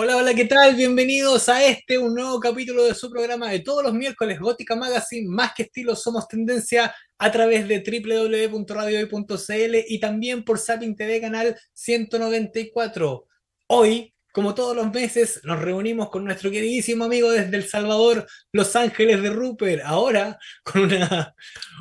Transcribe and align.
Hola, 0.00 0.16
hola, 0.16 0.32
¿qué 0.32 0.44
tal? 0.44 0.76
Bienvenidos 0.76 1.48
a 1.48 1.64
este, 1.64 1.98
un 1.98 2.14
nuevo 2.14 2.38
capítulo 2.38 2.84
de 2.84 2.94
su 2.94 3.10
programa 3.10 3.50
de 3.50 3.58
todos 3.58 3.82
los 3.82 3.92
miércoles, 3.92 4.38
Gótica 4.38 4.76
Magazine, 4.76 5.28
más 5.28 5.54
que 5.56 5.64
estilo, 5.64 5.96
somos 5.96 6.28
tendencia 6.28 6.94
a 7.18 7.32
través 7.32 7.66
de 7.66 7.82
www.radiohoy.cl 7.82 9.76
y 9.88 9.98
también 9.98 10.44
por 10.44 10.60
Sapping 10.60 10.94
TV 10.94 11.20
Canal 11.20 11.58
194. 11.72 13.26
Hoy, 13.66 14.14
como 14.30 14.54
todos 14.54 14.76
los 14.76 14.92
meses, 14.92 15.40
nos 15.42 15.58
reunimos 15.58 16.10
con 16.10 16.24
nuestro 16.24 16.52
queridísimo 16.52 17.06
amigo 17.06 17.32
desde 17.32 17.56
El 17.56 17.64
Salvador, 17.64 18.24
Los 18.52 18.76
Ángeles 18.76 19.20
de 19.20 19.30
Rupert, 19.30 19.82
ahora 19.84 20.38
con 20.62 20.82
una, 20.82 21.34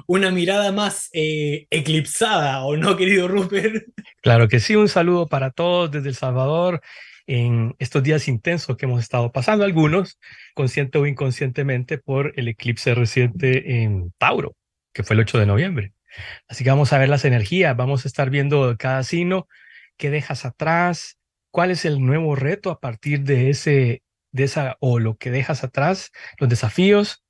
una 0.08 0.32
mirada 0.32 0.72
más 0.72 1.10
eh, 1.14 1.68
eclipsada, 1.70 2.66
¿o 2.66 2.76
no, 2.78 2.98
querido 2.98 3.28
Rupert? 3.28 3.86
Claro 4.24 4.48
que 4.48 4.60
sí, 4.60 4.76
un 4.76 4.90
saludo 4.90 5.28
para 5.28 5.52
todos 5.52 5.92
desde 5.92 6.10
El 6.10 6.16
Salvador 6.16 6.82
en 7.28 7.76
estos 7.78 8.02
días 8.04 8.28
intensos 8.28 8.78
que 8.78 8.86
hemos 8.86 9.02
estado 9.02 9.32
pasando, 9.32 9.66
algunos 9.66 10.18
consciente 10.56 10.98
o 10.98 11.06
inconscientemente 11.06 11.98
por 11.98 12.34
el 12.38 12.48
eclipse 12.48 12.96
reciente 12.96 13.84
en 13.84 14.14
Tauro, 14.18 14.56
que 14.94 15.04
fue 15.04 15.16
el 15.16 15.22
8 15.22 15.40
de 15.40 15.46
noviembre. 15.46 15.94
Así 16.48 16.64
que 16.64 16.70
vamos 16.70 16.94
a 16.94 16.98
ver 16.98 17.10
las 17.10 17.26
energías, 17.26 17.76
vamos 17.76 18.06
a 18.06 18.08
estar 18.08 18.30
viendo 18.30 18.76
cada 18.78 19.04
signo, 19.04 19.48
qué 19.98 20.10
dejas 20.10 20.46
atrás, 20.46 21.18
cuál 21.52 21.72
es 21.72 21.86
el 21.86 22.04
nuevo 22.04 22.36
reto 22.36 22.72
a 22.72 22.80
partir 22.80 23.22
de 23.24 23.50
ese, 23.50 24.04
de 24.32 24.44
esa, 24.44 24.78
o 24.80 25.00
lo 25.00 25.18
que 25.18 25.30
dejas 25.30 25.64
atrás, 25.64 26.12
los 26.40 26.50
desafíos, 26.50 27.24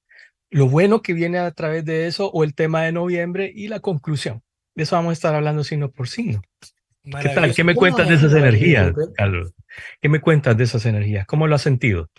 lo 0.50 0.70
bueno 0.70 1.02
que 1.02 1.14
viene 1.14 1.40
a 1.40 1.52
través 1.52 1.86
de 1.86 2.08
eso, 2.08 2.30
o 2.32 2.44
el 2.44 2.54
tema 2.54 2.84
de 2.84 2.92
noviembre 2.92 3.52
y 3.54 3.68
la 3.68 3.80
conclusión. 3.80 4.44
De 4.76 4.84
eso 4.84 4.96
vamos 4.96 5.12
a 5.12 5.14
estar 5.14 5.36
hablando 5.36 5.64
signo 5.64 5.92
por 5.92 6.08
signo. 6.08 6.42
¿Qué 7.22 7.30
tal? 7.30 7.56
¿Qué 7.56 7.64
me 7.64 7.76
cuentas 7.76 8.10
de 8.10 8.16
esas 8.16 8.34
energías, 8.34 8.92
Carlos? 9.16 9.54
¿Qué 10.02 10.10
me 10.10 10.20
cuentas 10.20 10.58
de 10.58 10.64
esas 10.66 10.86
energías? 10.86 11.26
¿Cómo 11.26 11.48
lo 11.48 11.56
has 11.56 11.62
sentido? 11.62 12.10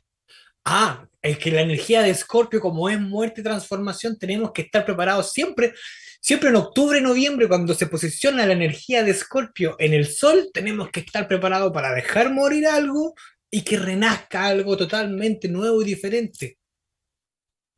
Ah, 0.65 1.07
es 1.21 1.39
que 1.39 1.51
la 1.51 1.63
energía 1.63 2.03
de 2.03 2.11
Escorpio, 2.11 2.61
como 2.61 2.89
es 2.89 3.01
muerte 3.01 3.41
y 3.41 3.45
transformación, 3.45 4.19
tenemos 4.19 4.53
que 4.53 4.63
estar 4.63 4.85
preparados 4.85 5.33
siempre. 5.33 5.75
Siempre 6.21 6.49
en 6.49 6.57
octubre, 6.57 7.01
noviembre, 7.01 7.49
cuando 7.49 7.75
se 7.75 7.87
posiciona 7.87 8.47
la 8.47 8.53
energía 8.53 9.05
de 9.05 9.13
Escorpio 9.13 9.77
en 9.79 9.95
el 9.95 10.07
Sol, 10.07 10.51
tenemos 10.53 10.91
que 10.91 11.01
estar 11.01 11.29
preparados 11.29 11.73
para 11.73 11.93
dejar 11.93 12.33
morir 12.33 12.67
algo 12.67 13.15
y 13.51 13.63
que 13.63 13.79
renazca 13.79 14.47
algo 14.47 14.77
totalmente 14.77 15.49
nuevo 15.49 15.81
y 15.83 15.87
diferente. 15.87 16.58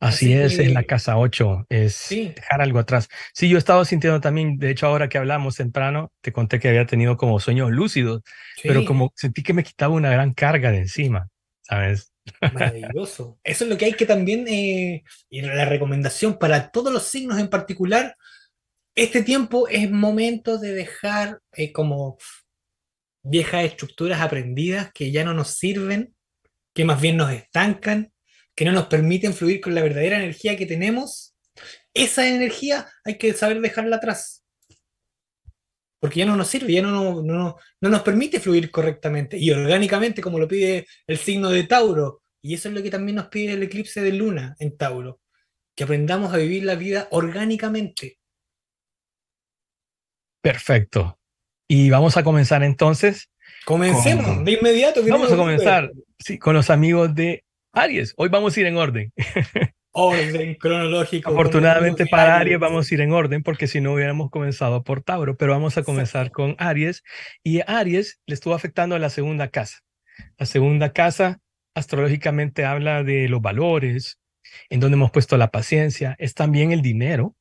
Así, 0.01 0.33
es, 0.33 0.59
es 0.59 0.73
la 0.73 0.85
casa 0.85 1.19
8, 1.19 1.67
es 1.69 2.07
dejar 2.09 2.63
algo 2.63 2.79
atrás. 2.79 3.11
Sí, 3.35 3.51
yo 3.51 3.57
he 3.57 3.59
estado 3.59 3.85
sintiendo 3.85 4.19
también, 4.19 4.57
de 4.57 4.71
hecho 4.71 4.87
ahora 4.87 5.11
que 5.11 5.19
hablamos 5.19 5.57
temprano, 5.57 6.11
te 6.23 6.33
conté 6.33 6.59
que 6.59 6.69
había 6.71 6.87
tenido 6.87 7.19
como 7.19 7.39
sueños 7.39 7.71
lúcidos, 7.71 8.23
pero 8.63 8.87
como 8.87 9.13
sentí 9.15 9.43
que 9.43 9.53
me 9.53 9.63
quitaba 9.63 9.95
una 9.95 10.11
gran 10.11 10.33
carga 10.33 10.71
de 10.71 10.79
encima, 10.79 11.29
¿sabes? 11.61 12.15
Maravilloso. 12.55 13.39
Eso 13.45 13.65
es 13.65 13.71
lo 13.71 13.77
que 13.77 13.85
hay 13.85 13.93
que 13.93 14.07
también, 14.07 14.49
eh, 14.49 15.05
y 15.29 15.43
la 15.43 15.67
recomendación 15.67 16.39
para 16.39 16.71
todos 16.71 16.91
los 16.91 17.05
signos 17.05 17.39
en 17.39 17.49
particular, 17.49 18.17
este 18.95 19.23
tiempo 19.23 19.69
es 19.69 19.91
momento 19.91 20.57
de 20.57 20.73
dejar 20.73 21.41
eh, 21.53 21.73
como 21.73 22.17
viejas 23.23 23.65
estructuras 23.65 24.23
aprendidas 24.23 24.91
que 24.95 25.13
ya 25.13 25.25
no 25.25 25.35
nos 25.35 25.59
sirven, 25.59 26.15
que 26.75 26.87
más 26.87 27.03
bien 27.03 27.19
nos 27.19 27.31
estancan 27.33 28.13
que 28.61 28.67
no 28.67 28.73
nos 28.73 28.89
permiten 28.89 29.33
fluir 29.33 29.59
con 29.59 29.75
la 29.75 29.81
verdadera 29.81 30.19
energía 30.19 30.55
que 30.55 30.67
tenemos, 30.67 31.35
esa 31.95 32.29
energía 32.29 32.87
hay 33.07 33.17
que 33.17 33.33
saber 33.33 33.59
dejarla 33.63 33.97
atrás. 33.97 34.45
Porque 35.99 36.19
ya 36.19 36.27
no 36.27 36.37
nos 36.37 36.49
sirve, 36.49 36.75
ya 36.75 36.83
no, 36.83 37.23
no, 37.23 37.57
no 37.81 37.89
nos 37.89 38.03
permite 38.03 38.39
fluir 38.39 38.71
correctamente 38.71 39.39
y 39.39 39.51
orgánicamente 39.51 40.21
como 40.21 40.39
lo 40.39 40.47
pide 40.47 40.87
el 41.07 41.17
signo 41.17 41.49
de 41.49 41.63
Tauro. 41.63 42.23
Y 42.43 42.53
eso 42.53 42.69
es 42.69 42.75
lo 42.75 42.83
que 42.83 42.91
también 42.91 43.17
nos 43.17 43.29
pide 43.29 43.55
el 43.55 43.63
eclipse 43.63 44.03
de 44.03 44.13
luna 44.13 44.57
en 44.59 44.77
Tauro, 44.77 45.23
que 45.75 45.85
aprendamos 45.85 46.35
a 46.35 46.37
vivir 46.37 46.65
la 46.65 46.75
vida 46.75 47.09
orgánicamente. 47.13 48.19
Perfecto. 50.43 51.19
Y 51.67 51.89
vamos 51.89 52.19
a 52.19 52.23
comenzar 52.23 52.63
entonces. 52.63 53.31
Comencemos 53.65 54.45
de 54.45 54.53
inmediato. 54.53 55.01
Vamos 55.09 55.33
a 55.33 55.37
comenzar 55.37 55.91
sí, 56.19 56.39
con 56.39 56.55
los 56.55 56.69
amigos 56.69 57.15
de 57.15 57.43
Aries, 57.73 58.15
hoy 58.17 58.29
vamos 58.29 58.57
a 58.57 58.61
ir 58.61 58.67
en 58.67 58.77
orden. 58.77 59.13
Orden 59.93 60.55
cronológico. 60.55 61.31
Afortunadamente 61.31 62.07
para 62.07 62.37
Aries 62.39 62.61
vamos 62.61 62.91
a 62.91 62.95
ir 62.95 63.01
en 63.01 63.13
orden 63.13 63.43
porque 63.43 63.67
si 63.67 63.81
no 63.81 63.93
hubiéramos 63.95 64.31
comenzado 64.31 64.85
por 64.85 65.03
Tauro, 65.03 65.37
pero 65.37 65.51
vamos 65.51 65.77
a 65.79 65.83
comenzar 65.83 66.31
con 66.31 66.55
Aries 66.59 67.03
y 67.43 67.61
Aries 67.67 68.21
le 68.27 68.35
estuvo 68.35 68.55
afectando 68.55 68.95
a 68.95 69.01
la 69.01 69.11
segunda 69.11 69.49
casa. 69.49 69.81
La 70.39 70.47
segunda 70.47 70.93
casa 70.93 71.41
astrológicamente 71.75 72.65
habla 72.65 73.03
de 73.03 73.29
los 73.29 73.41
valores, 73.41 74.21
en 74.69 74.79
donde 74.79 74.95
hemos 74.95 75.11
puesto 75.11 75.37
la 75.37 75.51
paciencia, 75.51 76.15
es 76.19 76.35
también 76.35 76.71
el 76.71 76.83
dinero, 76.83 77.35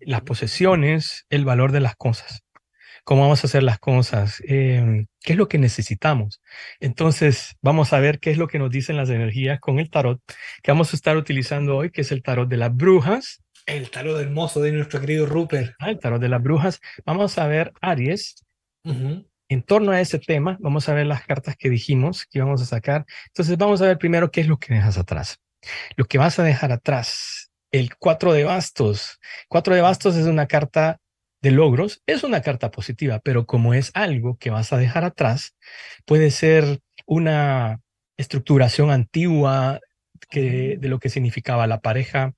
las 0.00 0.22
posesiones, 0.22 1.26
el 1.28 1.44
valor 1.44 1.72
de 1.72 1.80
las 1.80 1.94
cosas 1.96 2.42
cómo 3.04 3.22
vamos 3.22 3.42
a 3.42 3.46
hacer 3.46 3.62
las 3.62 3.78
cosas, 3.78 4.42
em, 4.46 5.06
qué 5.20 5.32
es 5.32 5.38
lo 5.38 5.48
que 5.48 5.58
necesitamos. 5.58 6.40
Entonces, 6.80 7.56
vamos 7.60 7.92
a 7.92 8.00
ver 8.00 8.20
qué 8.20 8.30
es 8.30 8.38
lo 8.38 8.48
que 8.48 8.58
nos 8.58 8.70
dicen 8.70 8.96
las 8.96 9.10
energías 9.10 9.60
con 9.60 9.78
el 9.78 9.90
tarot 9.90 10.20
que 10.62 10.70
vamos 10.70 10.92
a 10.92 10.96
estar 10.96 11.16
utilizando 11.16 11.76
hoy, 11.76 11.90
que 11.90 12.02
es 12.02 12.12
el 12.12 12.22
tarot 12.22 12.48
de 12.48 12.56
las 12.56 12.74
brujas. 12.74 13.42
El 13.66 13.90
tarot 13.90 14.20
hermoso 14.20 14.60
de 14.60 14.72
nuestro 14.72 15.00
querido 15.00 15.26
Rupert. 15.26 15.74
Ah, 15.78 15.90
el 15.90 15.98
tarot 15.98 16.20
de 16.20 16.28
las 16.28 16.42
brujas. 16.42 16.80
Vamos 17.04 17.38
a 17.38 17.46
ver 17.46 17.72
Aries. 17.80 18.44
En 18.84 19.62
torno 19.62 19.92
a 19.92 20.00
ese 20.00 20.18
tema, 20.18 20.56
vamos 20.60 20.88
a 20.88 20.94
ver 20.94 21.06
las 21.06 21.24
cartas 21.24 21.56
que 21.56 21.68
dijimos 21.68 22.26
que 22.26 22.38
íbamos 22.38 22.62
a 22.62 22.66
sacar. 22.66 23.04
Entonces, 23.28 23.56
vamos 23.58 23.82
a 23.82 23.86
ver 23.86 23.98
primero 23.98 24.30
qué 24.30 24.40
es 24.40 24.48
lo 24.48 24.58
que 24.58 24.74
dejas 24.74 24.98
atrás. 24.98 25.38
Lo 25.96 26.06
que 26.06 26.18
vas 26.18 26.38
a 26.38 26.42
dejar 26.42 26.72
atrás, 26.72 27.52
el 27.70 27.96
cuatro 27.96 28.32
de 28.32 28.44
bastos. 28.44 29.20
Cuatro 29.48 29.74
de 29.74 29.80
bastos 29.80 30.16
es 30.16 30.26
una 30.26 30.46
carta 30.46 30.98
de 31.42 31.50
logros 31.50 32.02
es 32.06 32.24
una 32.24 32.40
carta 32.40 32.70
positiva, 32.70 33.20
pero 33.22 33.46
como 33.46 33.74
es 33.74 33.90
algo 33.94 34.36
que 34.38 34.50
vas 34.50 34.72
a 34.72 34.78
dejar 34.78 35.04
atrás, 35.04 35.54
puede 36.06 36.30
ser 36.30 36.80
una 37.06 37.80
estructuración 38.16 38.90
antigua 38.90 39.80
que, 40.30 40.76
de 40.78 40.88
lo 40.88 40.98
que 40.98 41.08
significaba 41.08 41.66
la 41.66 41.80
pareja, 41.80 42.34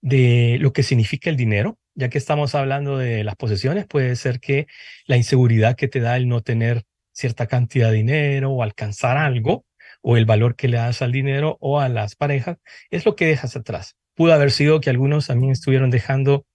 de 0.00 0.56
lo 0.60 0.72
que 0.72 0.82
significa 0.82 1.30
el 1.30 1.36
dinero, 1.36 1.78
ya 1.94 2.08
que 2.08 2.18
estamos 2.18 2.54
hablando 2.54 2.96
de 2.96 3.24
las 3.24 3.36
posesiones, 3.36 3.86
puede 3.86 4.16
ser 4.16 4.40
que 4.40 4.66
la 5.06 5.16
inseguridad 5.16 5.76
que 5.76 5.88
te 5.88 6.00
da 6.00 6.16
el 6.16 6.28
no 6.28 6.42
tener 6.42 6.84
cierta 7.12 7.46
cantidad 7.46 7.90
de 7.90 7.96
dinero 7.96 8.52
o 8.52 8.62
alcanzar 8.62 9.16
algo, 9.16 9.66
o 10.00 10.16
el 10.16 10.24
valor 10.24 10.54
que 10.54 10.68
le 10.68 10.76
das 10.76 11.02
al 11.02 11.12
dinero 11.12 11.58
o 11.60 11.80
a 11.80 11.88
las 11.88 12.14
parejas, 12.14 12.58
es 12.90 13.04
lo 13.04 13.16
que 13.16 13.26
dejas 13.26 13.56
atrás. 13.56 13.96
Pudo 14.14 14.32
haber 14.32 14.52
sido 14.52 14.80
que 14.80 14.90
algunos 14.90 15.26
también 15.26 15.52
estuvieron 15.52 15.90
dejando 15.90 16.46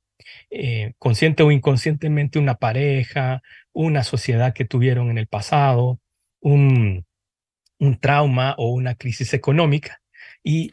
eh, 0.55 0.93
consciente 0.99 1.41
o 1.41 1.51
inconscientemente 1.51 2.37
una 2.37 2.55
pareja, 2.55 3.41
una 3.71 4.03
sociedad 4.03 4.53
que 4.53 4.65
tuvieron 4.65 5.09
en 5.09 5.17
el 5.17 5.27
pasado, 5.27 5.99
un, 6.41 7.05
un 7.79 7.99
trauma 7.99 8.53
o 8.59 8.69
una 8.69 8.93
crisis 8.93 9.33
económica. 9.33 10.01
Y 10.43 10.71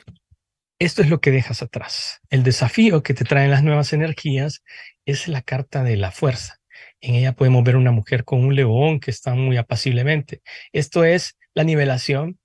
esto 0.79 1.01
es 1.03 1.09
lo 1.09 1.21
que 1.21 1.31
dejas 1.31 1.63
atrás. 1.63 2.21
El 2.29 2.43
desafío 2.43 3.03
que 3.03 3.15
te 3.15 3.25
traen 3.25 3.51
las 3.51 3.63
nuevas 3.63 3.93
energías 3.95 4.63
es 5.07 5.29
la 5.29 5.41
carta 5.41 5.83
de 5.83 5.97
la 5.97 6.11
fuerza. 6.11 6.59
En 7.01 7.15
ella 7.15 7.33
podemos 7.33 7.65
ver 7.65 7.77
una 7.77 7.91
mujer 7.91 8.25
con 8.25 8.45
un 8.45 8.55
león 8.55 9.01
que 9.01 9.11
está 9.11 9.35
muy 9.35 9.57
apaciblemente. 9.57 10.43
Esto 10.73 11.05
es 11.05 11.39
la 11.55 11.65
nivelación, 11.65 12.39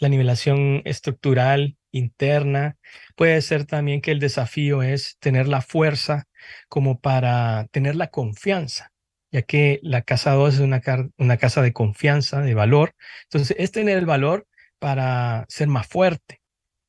la 0.00 0.08
nivelación 0.08 0.82
estructural 0.84 1.76
interna. 1.92 2.76
Puede 3.16 3.40
ser 3.42 3.66
también 3.66 4.00
que 4.00 4.10
el 4.10 4.20
desafío 4.20 4.82
es 4.82 5.16
tener 5.20 5.48
la 5.48 5.60
fuerza 5.62 6.24
como 6.68 7.00
para 7.00 7.66
tener 7.70 7.96
la 7.96 8.08
confianza, 8.08 8.92
ya 9.30 9.42
que 9.42 9.78
la 9.82 10.02
casa 10.02 10.32
2 10.32 10.54
es 10.54 10.60
una, 10.60 10.82
una 11.18 11.36
casa 11.36 11.62
de 11.62 11.72
confianza, 11.72 12.40
de 12.40 12.54
valor. 12.54 12.94
Entonces, 13.24 13.56
es 13.58 13.72
tener 13.72 13.98
el 13.98 14.06
valor 14.06 14.46
para 14.78 15.46
ser 15.48 15.68
más 15.68 15.86
fuerte, 15.86 16.40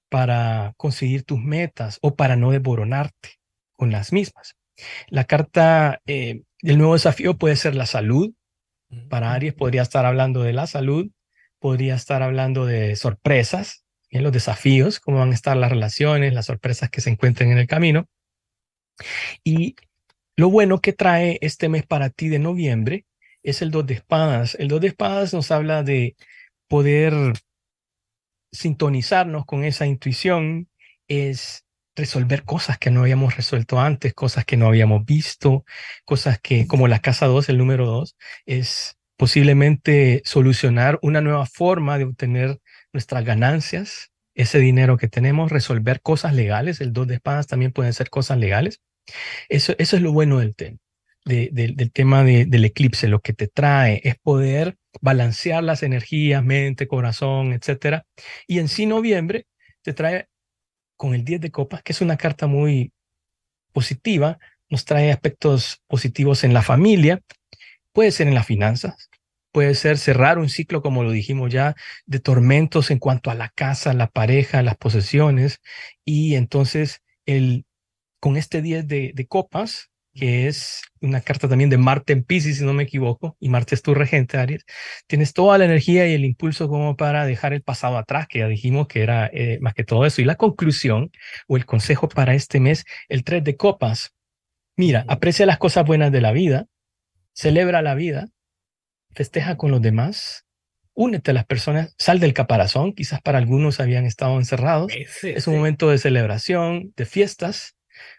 para 0.09 0.73
conseguir 0.77 1.23
tus 1.23 1.39
metas 1.39 1.99
o 2.01 2.15
para 2.15 2.35
no 2.35 2.51
desboronarte 2.51 3.39
con 3.73 3.91
las 3.91 4.13
mismas. 4.13 4.55
La 5.07 5.25
carta 5.25 6.01
eh, 6.05 6.43
del 6.61 6.77
nuevo 6.77 6.93
desafío 6.93 7.37
puede 7.37 7.55
ser 7.55 7.75
la 7.75 7.85
salud. 7.85 8.33
Para 9.09 9.33
Aries 9.33 9.53
podría 9.53 9.81
estar 9.81 10.05
hablando 10.05 10.43
de 10.43 10.53
la 10.53 10.67
salud, 10.67 11.09
podría 11.59 11.95
estar 11.95 12.21
hablando 12.21 12.65
de 12.65 12.95
sorpresas, 12.95 13.82
en 14.13 14.23
los 14.23 14.31
desafíos, 14.31 14.99
cómo 14.99 15.17
van 15.17 15.31
a 15.31 15.33
estar 15.33 15.57
las 15.57 15.71
relaciones, 15.71 16.33
las 16.33 16.45
sorpresas 16.45 16.89
que 16.89 17.01
se 17.01 17.09
encuentren 17.09 17.51
en 17.51 17.57
el 17.57 17.67
camino. 17.67 18.07
Y 19.43 19.75
lo 20.37 20.49
bueno 20.49 20.81
que 20.81 20.93
trae 20.93 21.39
este 21.41 21.67
mes 21.67 21.85
para 21.85 22.09
ti 22.11 22.29
de 22.29 22.39
noviembre 22.39 23.05
es 23.41 23.61
el 23.63 23.71
dos 23.71 23.87
de 23.87 23.95
espadas. 23.95 24.55
El 24.55 24.67
dos 24.67 24.81
de 24.81 24.87
espadas 24.87 25.33
nos 25.33 25.49
habla 25.51 25.81
de 25.81 26.15
poder 26.67 27.33
sintonizarnos 28.51 29.45
con 29.45 29.63
esa 29.63 29.87
intuición, 29.87 30.69
es 31.07 31.65
resolver 31.95 32.43
cosas 32.43 32.77
que 32.77 32.91
no 32.91 33.01
habíamos 33.01 33.35
resuelto 33.35 33.79
antes, 33.79 34.13
cosas 34.13 34.45
que 34.45 34.57
no 34.57 34.67
habíamos 34.67 35.05
visto, 35.05 35.65
cosas 36.05 36.39
que, 36.39 36.67
como 36.67 36.87
la 36.87 36.99
casa 36.99 37.25
2, 37.25 37.49
el 37.49 37.57
número 37.57 37.87
2, 37.87 38.15
es 38.45 38.95
posiblemente 39.17 40.21
solucionar 40.23 40.99
una 41.01 41.21
nueva 41.21 41.45
forma 41.47 41.97
de 41.97 42.05
obtener 42.05 42.59
nuestras 42.93 43.25
ganancias, 43.25 44.11
ese 44.35 44.59
dinero 44.59 44.97
que 44.97 45.07
tenemos, 45.07 45.51
resolver 45.51 46.01
cosas 46.01 46.33
legales. 46.33 46.81
El 46.81 46.93
dos 46.93 47.07
de 47.07 47.15
espadas 47.15 47.47
también 47.47 47.71
pueden 47.71 47.93
ser 47.93 48.09
cosas 48.09 48.37
legales. 48.37 48.81
Eso, 49.49 49.75
eso 49.77 49.95
es 49.95 50.01
lo 50.01 50.13
bueno 50.13 50.39
del 50.39 50.55
tema, 50.55 50.77
del 51.25 51.91
tema 51.91 52.23
del 52.23 52.65
eclipse. 52.65 53.07
Lo 53.07 53.19
que 53.19 53.33
te 53.33 53.47
trae 53.47 54.01
es 54.03 54.15
poder 54.17 54.77
balancear 55.01 55.63
las 55.63 55.83
energías, 55.83 56.43
mente, 56.43 56.87
corazón, 56.87 57.53
etcétera. 57.53 58.05
Y 58.47 58.59
en 58.59 58.69
sí 58.69 58.85
noviembre 58.85 59.47
te 59.81 59.93
trae 59.93 60.27
con 60.95 61.13
el 61.13 61.25
10 61.25 61.41
de 61.41 61.51
copas, 61.51 61.83
que 61.83 61.91
es 61.91 62.01
una 62.01 62.17
carta 62.17 62.47
muy 62.47 62.93
positiva, 63.73 64.39
nos 64.69 64.85
trae 64.85 65.11
aspectos 65.11 65.81
positivos 65.87 66.43
en 66.43 66.53
la 66.53 66.61
familia, 66.61 67.21
puede 67.91 68.11
ser 68.11 68.27
en 68.27 68.35
las 68.35 68.45
finanzas, 68.45 69.09
puede 69.53 69.75
ser 69.75 69.97
cerrar 69.97 70.39
un 70.39 70.49
ciclo, 70.49 70.81
como 70.81 71.03
lo 71.03 71.11
dijimos 71.11 71.53
ya, 71.53 71.75
de 72.05 72.19
tormentos 72.19 72.91
en 72.91 72.99
cuanto 72.99 73.31
a 73.31 73.35
la 73.35 73.49
casa, 73.49 73.93
la 73.93 74.09
pareja, 74.09 74.63
las 74.63 74.75
posesiones, 74.77 75.61
y 76.03 76.35
entonces 76.35 77.01
el, 77.25 77.65
con 78.19 78.35
este 78.35 78.61
10 78.61 78.87
de, 78.87 79.27
copas, 79.29 79.91
que 80.13 80.47
es 80.47 80.83
una 81.01 81.21
carta 81.21 81.47
también 81.47 81.69
de 81.69 81.77
Marte 81.77 82.13
en 82.13 82.23
Pisces, 82.23 82.57
si 82.57 82.65
no 82.65 82.73
me 82.73 82.83
equivoco, 82.83 83.37
y 83.39 83.49
Marte 83.49 83.75
es 83.75 83.83
tu 83.83 83.93
regente, 83.93 84.37
Aries, 84.37 84.65
tienes 85.07 85.33
toda 85.33 85.57
la 85.57 85.65
energía 85.65 86.07
y 86.07 86.13
el 86.13 86.25
impulso 86.25 86.67
como 86.67 86.95
para 86.97 87.25
dejar 87.25 87.53
el 87.53 87.61
pasado 87.61 87.97
atrás, 87.97 88.27
que 88.27 88.39
ya 88.39 88.47
dijimos 88.47 88.87
que 88.87 89.03
era 89.03 89.27
eh, 89.33 89.59
más 89.61 89.73
que 89.75 89.83
todo 89.83 90.05
eso. 90.05 90.21
Y 90.21 90.25
la 90.25 90.35
conclusión 90.35 91.11
o 91.47 91.57
el 91.57 91.65
consejo 91.65 92.09
para 92.09 92.33
este 92.33 92.59
mes, 92.59 92.85
el 93.07 93.23
3 93.23 93.43
de 93.43 93.55
copas, 93.55 94.13
mira, 94.75 95.05
aprecia 95.07 95.45
las 95.45 95.59
cosas 95.59 95.85
buenas 95.85 96.11
de 96.11 96.21
la 96.21 96.31
vida, 96.31 96.65
celebra 97.33 97.81
la 97.81 97.95
vida, 97.95 98.27
festeja 99.13 99.57
con 99.57 99.71
los 99.71 99.81
demás, 99.81 100.45
únete 100.93 101.31
a 101.31 101.33
las 101.33 101.45
personas, 101.45 101.95
sal 101.97 102.19
del 102.19 102.33
caparazón, 102.33 102.93
quizás 102.93 103.21
para 103.21 103.37
algunos 103.37 103.79
habían 103.79 104.05
estado 104.05 104.37
encerrados. 104.37 104.91
es 105.23 105.47
un 105.47 105.55
momento 105.55 105.89
de 105.89 105.97
celebración, 105.97 106.93
de 106.95 107.05
fiestas 107.05 107.75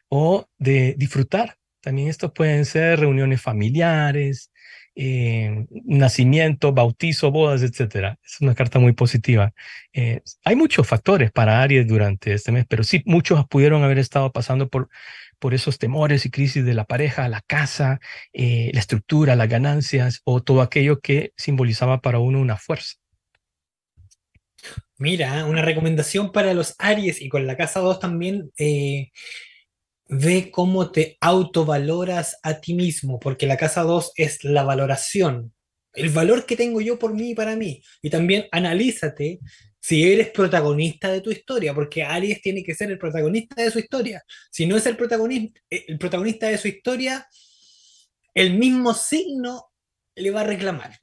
o 0.08 0.48
de 0.58 0.94
disfrutar. 0.98 1.56
También 1.80 2.08
estos 2.08 2.32
pueden 2.32 2.64
ser 2.64 3.00
reuniones 3.00 3.42
familiares, 3.42 4.50
eh, 4.96 5.66
nacimiento, 5.84 6.72
bautizo, 6.72 7.30
bodas, 7.30 7.62
etcétera. 7.62 8.18
Es 8.24 8.40
una 8.40 8.54
carta 8.54 8.78
muy 8.78 8.92
positiva. 8.92 9.52
Eh, 9.92 10.22
hay 10.44 10.56
muchos 10.56 10.86
factores 10.86 11.32
para 11.32 11.62
Aries 11.62 11.86
durante 11.86 12.32
este 12.32 12.52
mes, 12.52 12.64
pero 12.68 12.84
sí, 12.84 13.02
muchos 13.04 13.44
pudieron 13.48 13.82
haber 13.82 13.98
estado 13.98 14.30
pasando 14.32 14.68
por 14.68 14.88
por 15.44 15.52
esos 15.52 15.76
temores 15.76 16.24
y 16.24 16.30
crisis 16.30 16.64
de 16.64 16.72
la 16.72 16.86
pareja, 16.86 17.28
la 17.28 17.42
casa, 17.42 18.00
eh, 18.32 18.70
la 18.72 18.80
estructura, 18.80 19.36
las 19.36 19.46
ganancias 19.46 20.22
o 20.24 20.42
todo 20.42 20.62
aquello 20.62 21.00
que 21.00 21.34
simbolizaba 21.36 22.00
para 22.00 22.18
uno 22.18 22.40
una 22.40 22.56
fuerza. 22.56 22.94
Mira, 24.96 25.44
una 25.44 25.60
recomendación 25.60 26.32
para 26.32 26.54
los 26.54 26.74
Aries 26.78 27.20
y 27.20 27.28
con 27.28 27.46
la 27.46 27.58
casa 27.58 27.80
2 27.80 28.00
también, 28.00 28.52
eh, 28.56 29.10
ve 30.08 30.50
cómo 30.50 30.90
te 30.90 31.18
autovaloras 31.20 32.38
a 32.42 32.62
ti 32.62 32.72
mismo, 32.72 33.20
porque 33.20 33.46
la 33.46 33.58
casa 33.58 33.82
2 33.82 34.12
es 34.16 34.44
la 34.44 34.62
valoración, 34.62 35.52
el 35.92 36.08
valor 36.08 36.46
que 36.46 36.56
tengo 36.56 36.80
yo 36.80 36.98
por 36.98 37.12
mí 37.12 37.32
y 37.32 37.34
para 37.34 37.54
mí. 37.54 37.82
Y 38.00 38.08
también 38.08 38.46
analízate 38.50 39.40
si 39.84 40.10
eres 40.10 40.30
protagonista 40.30 41.12
de 41.12 41.20
tu 41.20 41.30
historia, 41.30 41.74
porque 41.74 42.02
Aries 42.02 42.40
tiene 42.40 42.64
que 42.64 42.74
ser 42.74 42.90
el 42.90 42.96
protagonista 42.96 43.62
de 43.62 43.70
su 43.70 43.78
historia. 43.78 44.24
Si 44.50 44.64
no 44.64 44.78
es 44.78 44.86
el 44.86 44.96
protagonista, 44.96 45.60
eh, 45.68 45.84
el 45.88 45.98
protagonista 45.98 46.48
de 46.48 46.56
su 46.56 46.68
historia, 46.68 47.28
el 48.32 48.54
mismo 48.54 48.94
signo 48.94 49.66
le 50.14 50.30
va 50.30 50.40
a 50.40 50.44
reclamar. 50.44 50.96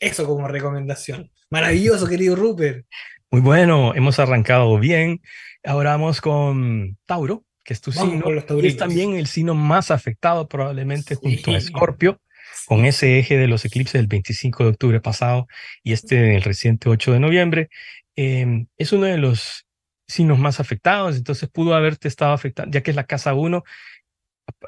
Eso 0.00 0.26
como 0.26 0.48
recomendación. 0.48 1.30
Maravilloso, 1.50 2.06
querido 2.06 2.34
Rupert. 2.34 2.86
Muy 3.30 3.42
bueno, 3.42 3.94
hemos 3.94 4.18
arrancado 4.18 4.78
bien. 4.78 5.20
Ahora 5.62 5.90
vamos 5.90 6.22
con 6.22 6.96
Tauro, 7.04 7.44
que 7.62 7.74
es 7.74 7.82
tu 7.82 7.92
signo. 7.92 8.24
Y 8.62 8.66
es 8.68 8.78
también 8.78 9.16
el 9.16 9.26
signo 9.26 9.54
más 9.54 9.90
afectado 9.90 10.48
probablemente 10.48 11.14
junto 11.14 11.50
a 11.50 11.58
Escorpio 11.58 12.22
con 12.66 12.84
ese 12.84 13.18
eje 13.18 13.36
de 13.36 13.48
los 13.48 13.64
eclipses 13.64 13.94
del 13.94 14.06
25 14.06 14.64
de 14.64 14.70
octubre 14.70 15.00
pasado 15.00 15.46
y 15.82 15.92
este 15.92 16.16
del 16.16 16.42
reciente 16.42 16.88
8 16.88 17.12
de 17.12 17.20
noviembre, 17.20 17.68
em, 18.16 18.66
es 18.76 18.92
uno 18.92 19.06
de 19.06 19.18
los 19.18 19.66
signos 20.06 20.38
más 20.38 20.60
afectados, 20.60 21.16
entonces 21.16 21.48
pudo 21.48 21.74
haberte 21.74 22.08
estado 22.08 22.32
afectando, 22.32 22.72
ya 22.72 22.82
que 22.82 22.90
es 22.90 22.96
la 22.96 23.04
casa 23.04 23.34
1, 23.34 23.62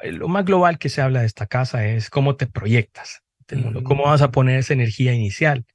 lo 0.03 0.27
más 0.27 0.45
global 0.45 0.77
que 0.77 0.89
se 0.89 1.01
habla 1.01 1.21
de 1.21 1.25
esta 1.27 1.47
casa 1.47 1.85
es 1.85 2.09
cómo 2.09 2.35
te 2.35 2.47
proyectas. 2.47 3.21
mundo, 3.55 3.83
cómo 3.83 4.05
vas 4.05 4.21
a 4.21 4.31
poner 4.31 4.59
esa 4.59 4.73
energía 4.73 5.13
inicial, 5.13 5.65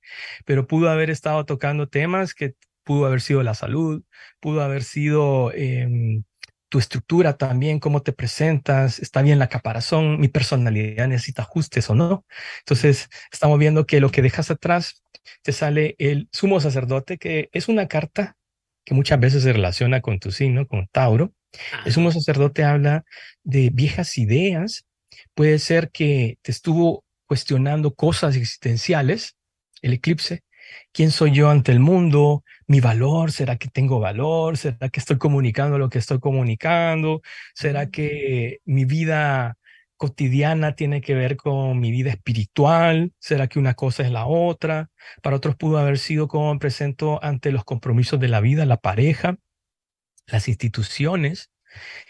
pero 0.45 0.67
pudo 0.67 0.91
haber 0.91 1.11
estado 1.11 1.45
tocando 1.45 1.89
temas 1.89 2.35
que 2.35 2.55
pudo 2.83 3.07
haber 3.07 3.21
sido 3.21 3.43
la 3.43 3.55
salud, 3.55 4.03
pudo 4.41 4.63
haber 4.63 4.83
sido 4.83 5.53
eh, 5.55 6.23
tu 6.69 6.79
estructura 6.79 7.37
también, 7.37 7.81
cómo 7.81 8.03
te 8.03 8.13
presentas, 8.13 8.99
está 8.99 9.23
bien 9.23 9.39
la 9.39 9.49
caparazón, 9.49 10.21
mi 10.21 10.29
personalidad 10.29 11.09
necesita 11.09 11.43
ajustes 11.43 11.89
o 11.91 11.95
no. 11.95 12.25
Entonces, 12.61 13.09
estamos 13.33 13.59
viendo 13.59 13.87
que 13.87 14.01
lo 14.01 14.11
que 14.11 14.23
dejas 14.23 14.51
atrás 14.51 15.03
te 15.43 15.53
sale 15.53 15.95
el 15.99 16.29
sumo 16.33 16.61
sacerdote, 16.61 17.19
que 17.19 17.49
es 17.53 17.69
una 17.69 17.89
carta 17.89 18.37
que 18.85 18.95
muchas 18.95 19.21
veces 19.21 19.43
se 19.43 19.53
relaciona 19.53 20.01
con 20.01 20.19
tu 20.19 20.31
signo, 20.31 20.67
con 20.67 20.87
Tauro. 20.89 21.33
El 21.85 21.93
sumo 21.93 22.13
sacerdote 22.13 22.65
habla 22.65 23.05
de 23.43 23.71
viejas 23.71 24.19
ideas. 24.19 24.85
Puede 25.35 25.59
ser 25.59 25.91
que 25.91 26.39
te 26.43 26.53
estuvo 26.53 27.05
cuestionando 27.27 27.95
cosas 27.95 28.37
existenciales, 28.37 29.37
el 29.83 29.95
eclipse, 29.95 30.43
¿Quién 30.93 31.11
soy 31.11 31.33
yo 31.33 31.51
ante 31.51 31.73
el 31.73 31.81
mundo? 31.81 32.45
¿Mi 32.67 32.81
valor? 32.81 33.33
¿Será 33.33 33.57
que 33.57 33.69
tengo 33.69 34.01
valor? 34.01 34.57
¿Será 34.57 34.89
que 34.89 35.01
estoy 35.01 35.19
comunicando 35.19 35.79
lo 35.79 35.89
que 35.91 35.99
estoy 35.99 36.21
comunicando? 36.21 37.23
¿Será 37.55 37.91
que 37.91 38.61
mi 38.65 38.85
vida 38.85 39.57
cotidiana 39.97 40.75
tiene 40.75 41.01
que 41.01 41.15
ver 41.15 41.37
con 41.37 41.79
mi 41.81 41.91
vida 41.91 42.11
espiritual? 42.11 43.13
¿Será 43.19 43.49
que 43.49 43.59
una 43.59 43.75
cosa 43.75 44.03
es 44.05 44.11
la 44.11 44.27
otra? 44.27 44.91
Para 45.23 45.37
otros 45.37 45.57
pudo 45.57 45.79
haber 45.79 45.99
sido 45.99 46.29
como 46.29 46.55
me 46.55 46.61
presento 46.61 47.23
ante 47.23 47.53
los 47.53 47.65
compromisos 47.65 48.19
de 48.21 48.29
la 48.29 48.41
vida, 48.41 48.65
la 48.65 48.79
pareja, 48.79 49.37
las 50.27 50.49
instituciones, 50.49 51.51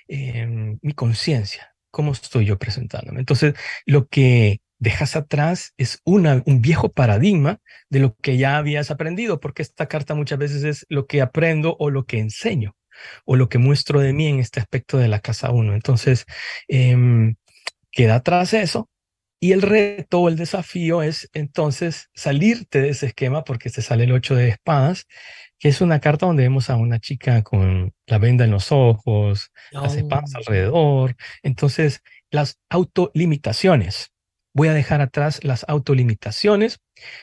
em, 0.09 0.79
mi 0.83 0.93
conciencia. 0.95 1.75
¿Cómo 1.91 2.13
estoy 2.13 2.47
yo 2.47 2.59
presentándome? 2.59 3.21
Entonces, 3.21 3.55
lo 3.87 4.09
que 4.09 4.61
dejas 4.79 5.17
atrás 5.17 5.75
es 5.77 6.01
una, 6.05 6.43
un 6.47 6.61
viejo 6.61 6.91
paradigma 6.91 7.61
de 7.91 8.01
lo 8.01 8.17
que 8.17 8.37
ya 8.37 8.57
habías 8.57 8.91
aprendido, 8.91 9.41
porque 9.41 9.63
esta 9.63 9.87
carta 9.87 10.15
muchas 10.15 10.39
veces 10.39 10.65
es 10.65 10.87
lo 10.89 11.07
que 11.07 11.21
aprendo 11.21 11.77
o 11.79 11.91
lo 11.91 12.05
que 12.05 12.19
enseño 12.19 12.77
o 13.25 13.37
lo 13.37 13.49
que 13.49 13.59
muestro 13.59 14.01
de 14.01 14.13
mí 14.13 14.27
en 14.27 14.41
este 14.41 14.61
aspecto 14.61 14.99
de 14.99 15.09
la 15.09 15.21
casa 15.21 15.51
1. 15.51 15.75
Entonces, 15.75 16.27
em, 16.69 17.37
queda 17.91 18.17
atrás 18.17 18.55
eso 18.55 18.89
y 19.41 19.53
el 19.53 19.63
reto 19.63 20.21
o 20.21 20.29
el 20.29 20.37
desafío 20.37 21.03
es 21.03 21.29
entonces 21.33 22.09
salirte 22.15 22.81
de 22.81 22.91
ese 22.91 23.07
esquema 23.07 23.45
porque 23.45 23.71
te 23.71 23.83
sale 23.83 24.05
el 24.05 24.13
8 24.13 24.35
de 24.35 24.49
espadas, 24.49 25.07
que 25.59 25.69
es 25.69 25.81
una 25.81 26.01
carta 26.01 26.27
donde 26.27 26.45
vemos 26.45 26.71
a 26.71 26.77
una 26.77 26.99
chica 27.01 27.43
con 27.43 27.93
la 28.07 28.19
venda 28.19 28.45
en 28.45 28.51
los 28.53 28.73
ojos, 28.73 29.51
las 29.71 29.97
espadas 29.97 30.33
oh. 30.35 30.39
alrededor. 30.39 31.17
Entonces, 31.43 32.03
las 32.31 32.59
autolimitaciones 32.69 34.13
Voy 34.55 34.69
a 34.69 34.75
dejar 34.75 35.01
atrás 35.01 35.45
las 35.45 35.65
autolimitaciones. 35.69 36.81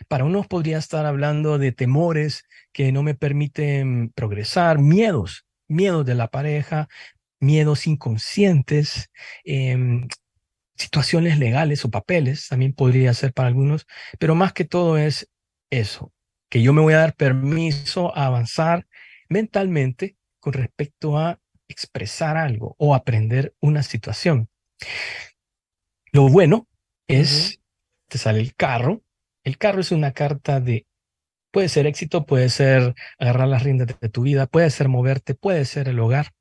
Para 0.07 0.25
unos 0.25 0.47
podría 0.47 0.77
estar 0.77 1.05
hablando 1.05 1.57
de 1.57 1.71
temores 1.71 2.43
que 2.71 2.91
no 2.91 3.03
me 3.03 3.15
permiten 3.15 4.11
progresar, 4.15 4.79
miedos, 4.79 5.45
miedos 5.67 6.05
de 6.05 6.15
la 6.15 6.27
pareja, 6.27 6.87
miedos 7.39 7.87
inconscientes, 7.87 9.09
em, 9.43 10.07
situaciones 10.77 11.39
legales 11.39 11.85
o 11.85 11.89
papeles, 11.91 12.47
también 12.49 12.73
podría 12.73 13.13
ser 13.13 13.33
para 13.33 13.47
algunos, 13.47 13.85
pero 14.19 14.35
más 14.35 14.53
que 14.53 14.65
todo 14.65 14.97
es 14.97 15.29
eso, 15.69 16.13
que 16.49 16.61
yo 16.61 16.73
me 16.73 16.81
voy 16.81 16.93
a 16.93 16.99
dar 16.99 17.15
permiso 17.15 18.15
a 18.17 18.25
avanzar 18.27 18.87
mentalmente 19.29 20.17
con 20.39 20.53
respecto 20.53 21.17
a 21.17 21.39
expresar 21.67 22.37
algo 22.37 22.75
o 22.77 22.93
aprender 22.93 23.55
una 23.59 23.83
situación. 23.83 24.49
Lo 26.11 26.29
bueno 26.29 26.67
es, 27.07 27.61
te 28.07 28.17
sale 28.17 28.39
el 28.39 28.55
carro. 28.55 29.03
El 29.43 29.57
carro 29.57 29.81
es 29.81 29.91
una 29.91 30.11
carta 30.11 30.59
de, 30.59 30.87
puede 31.51 31.69
ser 31.69 31.87
éxito, 31.87 32.25
puede 32.25 32.49
ser 32.49 32.95
agarrar 33.19 33.47
las 33.47 33.63
riendas 33.63 33.87
de, 33.99 34.09
tu 34.09 34.23
vida, 34.23 34.47
puede 34.47 34.69
ser 34.69 34.89
moverte, 34.89 35.35
puede 35.35 35.65
ser 35.65 35.87
el 35.87 35.99
hogar. 35.99 36.31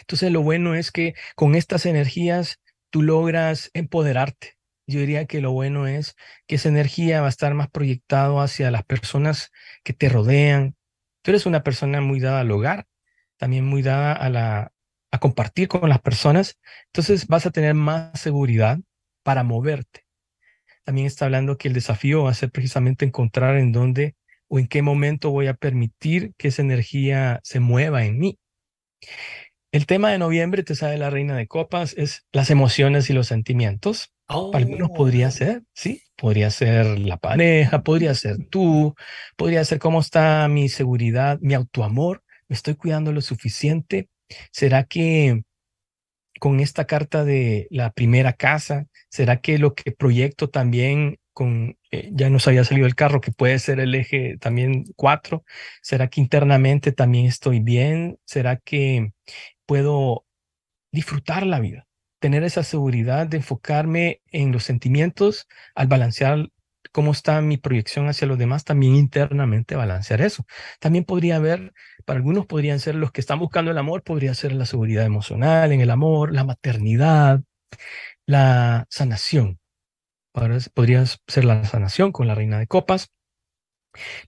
Entonces 0.00 0.30
lo 0.32 0.42
bueno 0.42 0.74
es 0.74 0.92
que 0.92 1.14
con 1.34 1.54
estas 1.54 1.86
energías 1.86 2.60
tú 2.90 3.02
logras 3.02 3.70
empoderarte. 3.74 4.56
Yo 4.86 5.00
diría 5.00 5.26
que 5.26 5.40
lo 5.40 5.52
bueno 5.52 5.86
es 5.86 6.14
que 6.46 6.56
esa 6.56 6.68
energía 6.68 7.20
va 7.20 7.26
a 7.26 7.30
estar 7.30 7.54
más 7.54 7.68
proyectado 7.70 8.40
hacia 8.40 8.70
las 8.70 8.84
personas 8.84 9.50
que 9.82 9.92
te 9.92 10.08
rodean. 10.08 10.76
Tú 11.22 11.32
eres 11.32 11.46
una 11.46 11.62
persona 11.62 12.00
muy 12.00 12.20
dada 12.20 12.40
al 12.40 12.50
hogar, 12.50 12.86
también 13.36 13.64
muy 13.64 13.82
dada 13.82 14.12
a 14.12 14.30
la 14.30 14.72
a 15.10 15.18
compartir 15.18 15.68
con 15.68 15.88
las 15.88 16.00
personas. 16.00 16.58
Entonces 16.86 17.26
vas 17.26 17.46
a 17.46 17.50
tener 17.50 17.74
más 17.74 18.20
seguridad, 18.20 18.78
para 19.26 19.42
moverte. 19.42 20.06
También 20.84 21.08
está 21.08 21.24
hablando 21.24 21.58
que 21.58 21.66
el 21.66 21.74
desafío 21.74 22.22
va 22.22 22.30
a 22.30 22.34
ser 22.34 22.52
precisamente 22.52 23.04
encontrar 23.04 23.56
en 23.56 23.72
dónde 23.72 24.14
o 24.46 24.60
en 24.60 24.68
qué 24.68 24.82
momento 24.82 25.32
voy 25.32 25.48
a 25.48 25.54
permitir 25.54 26.32
que 26.38 26.46
esa 26.46 26.62
energía 26.62 27.40
se 27.42 27.58
mueva 27.58 28.04
en 28.04 28.20
mí. 28.20 28.38
El 29.72 29.86
tema 29.86 30.12
de 30.12 30.18
noviembre, 30.18 30.62
te 30.62 30.76
sabe 30.76 30.96
la 30.96 31.10
reina 31.10 31.36
de 31.36 31.48
copas, 31.48 31.92
es 31.98 32.24
las 32.30 32.50
emociones 32.50 33.10
y 33.10 33.14
los 33.14 33.26
sentimientos. 33.26 34.12
Para 34.28 34.64
algunos 34.64 34.90
podría 34.90 35.26
oh. 35.26 35.32
ser, 35.32 35.64
sí, 35.74 36.04
podría 36.14 36.52
ser 36.52 36.96
la 37.00 37.16
pareja, 37.16 37.82
podría 37.82 38.14
ser 38.14 38.36
tú, 38.48 38.94
podría 39.36 39.64
ser 39.64 39.80
cómo 39.80 39.98
está 39.98 40.46
mi 40.46 40.68
seguridad, 40.68 41.40
mi 41.40 41.54
autoamor, 41.54 42.22
me 42.46 42.54
estoy 42.54 42.76
cuidando 42.76 43.10
lo 43.10 43.22
suficiente. 43.22 44.08
¿Será 44.52 44.84
que 44.84 45.42
con 46.40 46.60
esta 46.60 46.86
carta 46.86 47.24
de 47.24 47.66
la 47.70 47.92
primera 47.92 48.32
casa, 48.32 48.86
será 49.08 49.40
que 49.40 49.58
lo 49.58 49.74
que 49.74 49.92
proyecto 49.92 50.50
también 50.50 51.18
con, 51.32 51.76
eh, 51.90 52.10
ya 52.12 52.30
nos 52.30 52.48
había 52.48 52.64
salido 52.64 52.86
el 52.86 52.94
carro, 52.94 53.20
que 53.20 53.32
puede 53.32 53.58
ser 53.58 53.78
el 53.80 53.94
eje 53.94 54.38
también 54.38 54.84
cuatro, 54.96 55.44
será 55.82 56.08
que 56.08 56.20
internamente 56.20 56.92
también 56.92 57.26
estoy 57.26 57.60
bien? 57.60 58.18
¿Será 58.24 58.56
que 58.56 59.12
puedo 59.66 60.24
disfrutar 60.92 61.46
la 61.46 61.60
vida? 61.60 61.86
Tener 62.20 62.42
esa 62.42 62.62
seguridad 62.62 63.26
de 63.26 63.38
enfocarme 63.38 64.22
en 64.32 64.50
los 64.52 64.64
sentimientos 64.64 65.46
al 65.74 65.88
balancear 65.88 66.48
cómo 66.92 67.12
está 67.12 67.40
mi 67.40 67.56
proyección 67.56 68.08
hacia 68.08 68.26
los 68.26 68.38
demás, 68.38 68.64
también 68.64 68.94
internamente 68.94 69.76
balancear 69.76 70.20
eso. 70.20 70.44
También 70.80 71.04
podría 71.04 71.36
haber, 71.36 71.72
para 72.04 72.18
algunos 72.18 72.46
podrían 72.46 72.80
ser 72.80 72.94
los 72.94 73.12
que 73.12 73.20
están 73.20 73.38
buscando 73.38 73.70
el 73.70 73.78
amor, 73.78 74.02
podría 74.02 74.34
ser 74.34 74.52
la 74.52 74.66
seguridad 74.66 75.04
emocional 75.04 75.72
en 75.72 75.80
el 75.80 75.90
amor, 75.90 76.32
la 76.32 76.44
maternidad, 76.44 77.42
la 78.26 78.86
sanación. 78.90 79.60
Podría 80.32 81.04
ser 81.06 81.44
la 81.44 81.64
sanación 81.64 82.12
con 82.12 82.26
la 82.26 82.34
reina 82.34 82.58
de 82.58 82.66
copas. 82.66 83.10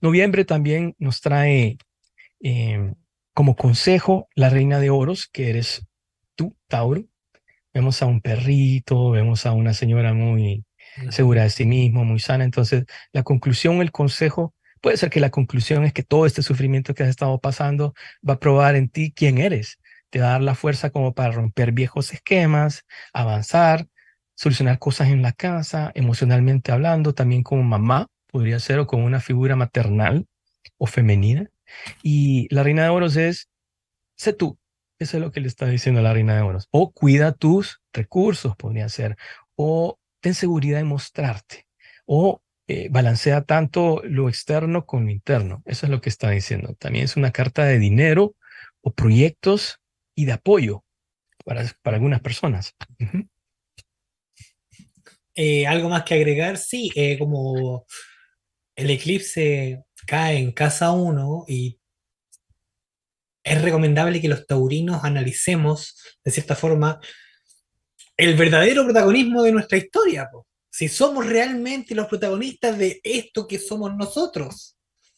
Noviembre 0.01 0.45
también 0.45 0.95
nos 0.97 1.21
trae 1.21 1.77
em, 2.39 2.95
como 3.33 3.55
consejo 3.55 4.27
la 4.35 4.49
reina 4.49 4.79
de 4.79 4.89
oros, 4.89 5.27
que 5.27 5.49
eres 5.49 5.85
tú, 6.35 6.55
Tauro. 6.67 7.05
Vemos 7.73 8.01
a 8.01 8.07
un 8.07 8.21
perrito, 8.21 9.11
vemos 9.11 9.45
a 9.45 9.53
una 9.53 9.73
señora 9.73 10.13
muy 10.13 10.65
segura 11.09 11.43
de 11.43 11.49
sí 11.49 11.65
mismo, 11.65 12.05
muy 12.05 12.19
sana. 12.19 12.43
Entonces, 12.43 12.85
la 13.11 13.23
conclusión, 13.23 13.81
el 13.81 13.91
consejo, 13.91 14.53
puede 14.81 14.97
ser 14.97 15.09
que 15.09 15.19
la 15.19 15.29
conclusión 15.29 15.83
es 15.83 15.93
que 15.93 16.03
todo 16.03 16.25
este 16.25 16.41
sufrimiento 16.41 16.93
que 16.93 17.03
has 17.03 17.09
estado 17.09 17.39
pasando 17.39 17.93
va 18.27 18.35
a 18.35 18.39
probar 18.39 18.75
en 18.75 18.89
ti 18.89 19.11
quién 19.15 19.37
eres. 19.37 19.77
Te 20.09 20.19
va 20.19 20.27
a 20.27 20.31
dar 20.31 20.41
la 20.41 20.55
fuerza 20.55 20.89
como 20.89 21.13
para 21.13 21.31
romper 21.31 21.71
viejos 21.71 22.13
esquemas, 22.13 22.83
avanzar, 23.13 23.87
solucionar 24.35 24.79
cosas 24.79 25.09
en 25.09 25.21
la 25.21 25.33
casa, 25.33 25.91
emocionalmente 25.95 26.71
hablando, 26.71 27.13
también 27.13 27.43
como 27.43 27.63
mamá, 27.63 28.07
podría 28.27 28.59
ser, 28.59 28.79
o 28.79 28.87
como 28.87 29.05
una 29.05 29.19
figura 29.19 29.55
maternal 29.55 30.25
o 30.77 30.87
femenina. 30.87 31.49
Y 32.03 32.53
la 32.53 32.63
reina 32.63 32.83
de 32.83 32.89
oros 32.89 33.15
es, 33.17 33.49
sé 34.15 34.33
tú. 34.33 34.57
Eso 34.97 35.17
es 35.17 35.23
lo 35.23 35.31
que 35.31 35.39
le 35.39 35.47
está 35.47 35.65
diciendo 35.65 36.01
la 36.01 36.13
reina 36.13 36.35
de 36.35 36.41
oros. 36.41 36.67
O 36.71 36.91
cuida 36.91 37.31
tus 37.31 37.81
recursos, 37.93 38.55
podría 38.55 38.89
ser. 38.89 39.15
O 39.55 39.97
ten 40.19 40.33
seguridad 40.33 40.79
en 40.79 40.87
mostrarte 40.87 41.67
o 42.05 42.41
eh, 42.67 42.87
balancea 42.91 43.43
tanto 43.43 44.01
lo 44.03 44.29
externo 44.29 44.85
con 44.85 45.05
lo 45.05 45.11
interno. 45.11 45.63
Eso 45.65 45.85
es 45.85 45.89
lo 45.89 46.01
que 46.01 46.09
está 46.09 46.29
diciendo. 46.29 46.75
También 46.75 47.05
es 47.05 47.17
una 47.17 47.31
carta 47.31 47.65
de 47.65 47.79
dinero 47.79 48.35
o 48.81 48.93
proyectos 48.93 49.79
y 50.15 50.25
de 50.25 50.33
apoyo 50.33 50.83
para, 51.45 51.65
para 51.81 51.97
algunas 51.97 52.21
personas. 52.21 52.75
Eh, 55.41 55.65
algo 55.65 55.87
más 55.87 56.03
que 56.03 56.15
agregar, 56.15 56.57
sí, 56.57 56.91
eh, 56.95 57.17
como 57.17 57.85
el 58.75 58.89
eclipse 58.89 59.85
cae 60.05 60.37
en 60.37 60.51
casa 60.51 60.91
1 60.91 61.45
y 61.47 61.79
es 63.43 63.61
recomendable 63.61 64.19
que 64.19 64.27
los 64.27 64.45
taurinos 64.45 65.03
analicemos 65.03 65.95
de 66.25 66.31
cierta 66.31 66.55
forma 66.55 66.99
el 68.19 68.35
verdadero 68.35 68.83
protagonismo 68.83 69.43
de 69.43 69.53
nuestra 69.53 69.77
historia. 69.77 70.29
Si 70.69 70.89
somos 70.89 71.25
realmente 71.25 71.95
los 71.95 72.07
protagonistas 72.07 72.77
de 72.77 72.99
esto 73.01 73.47
que 73.47 73.57
somos 73.57 73.95
nosotros. 73.95 74.75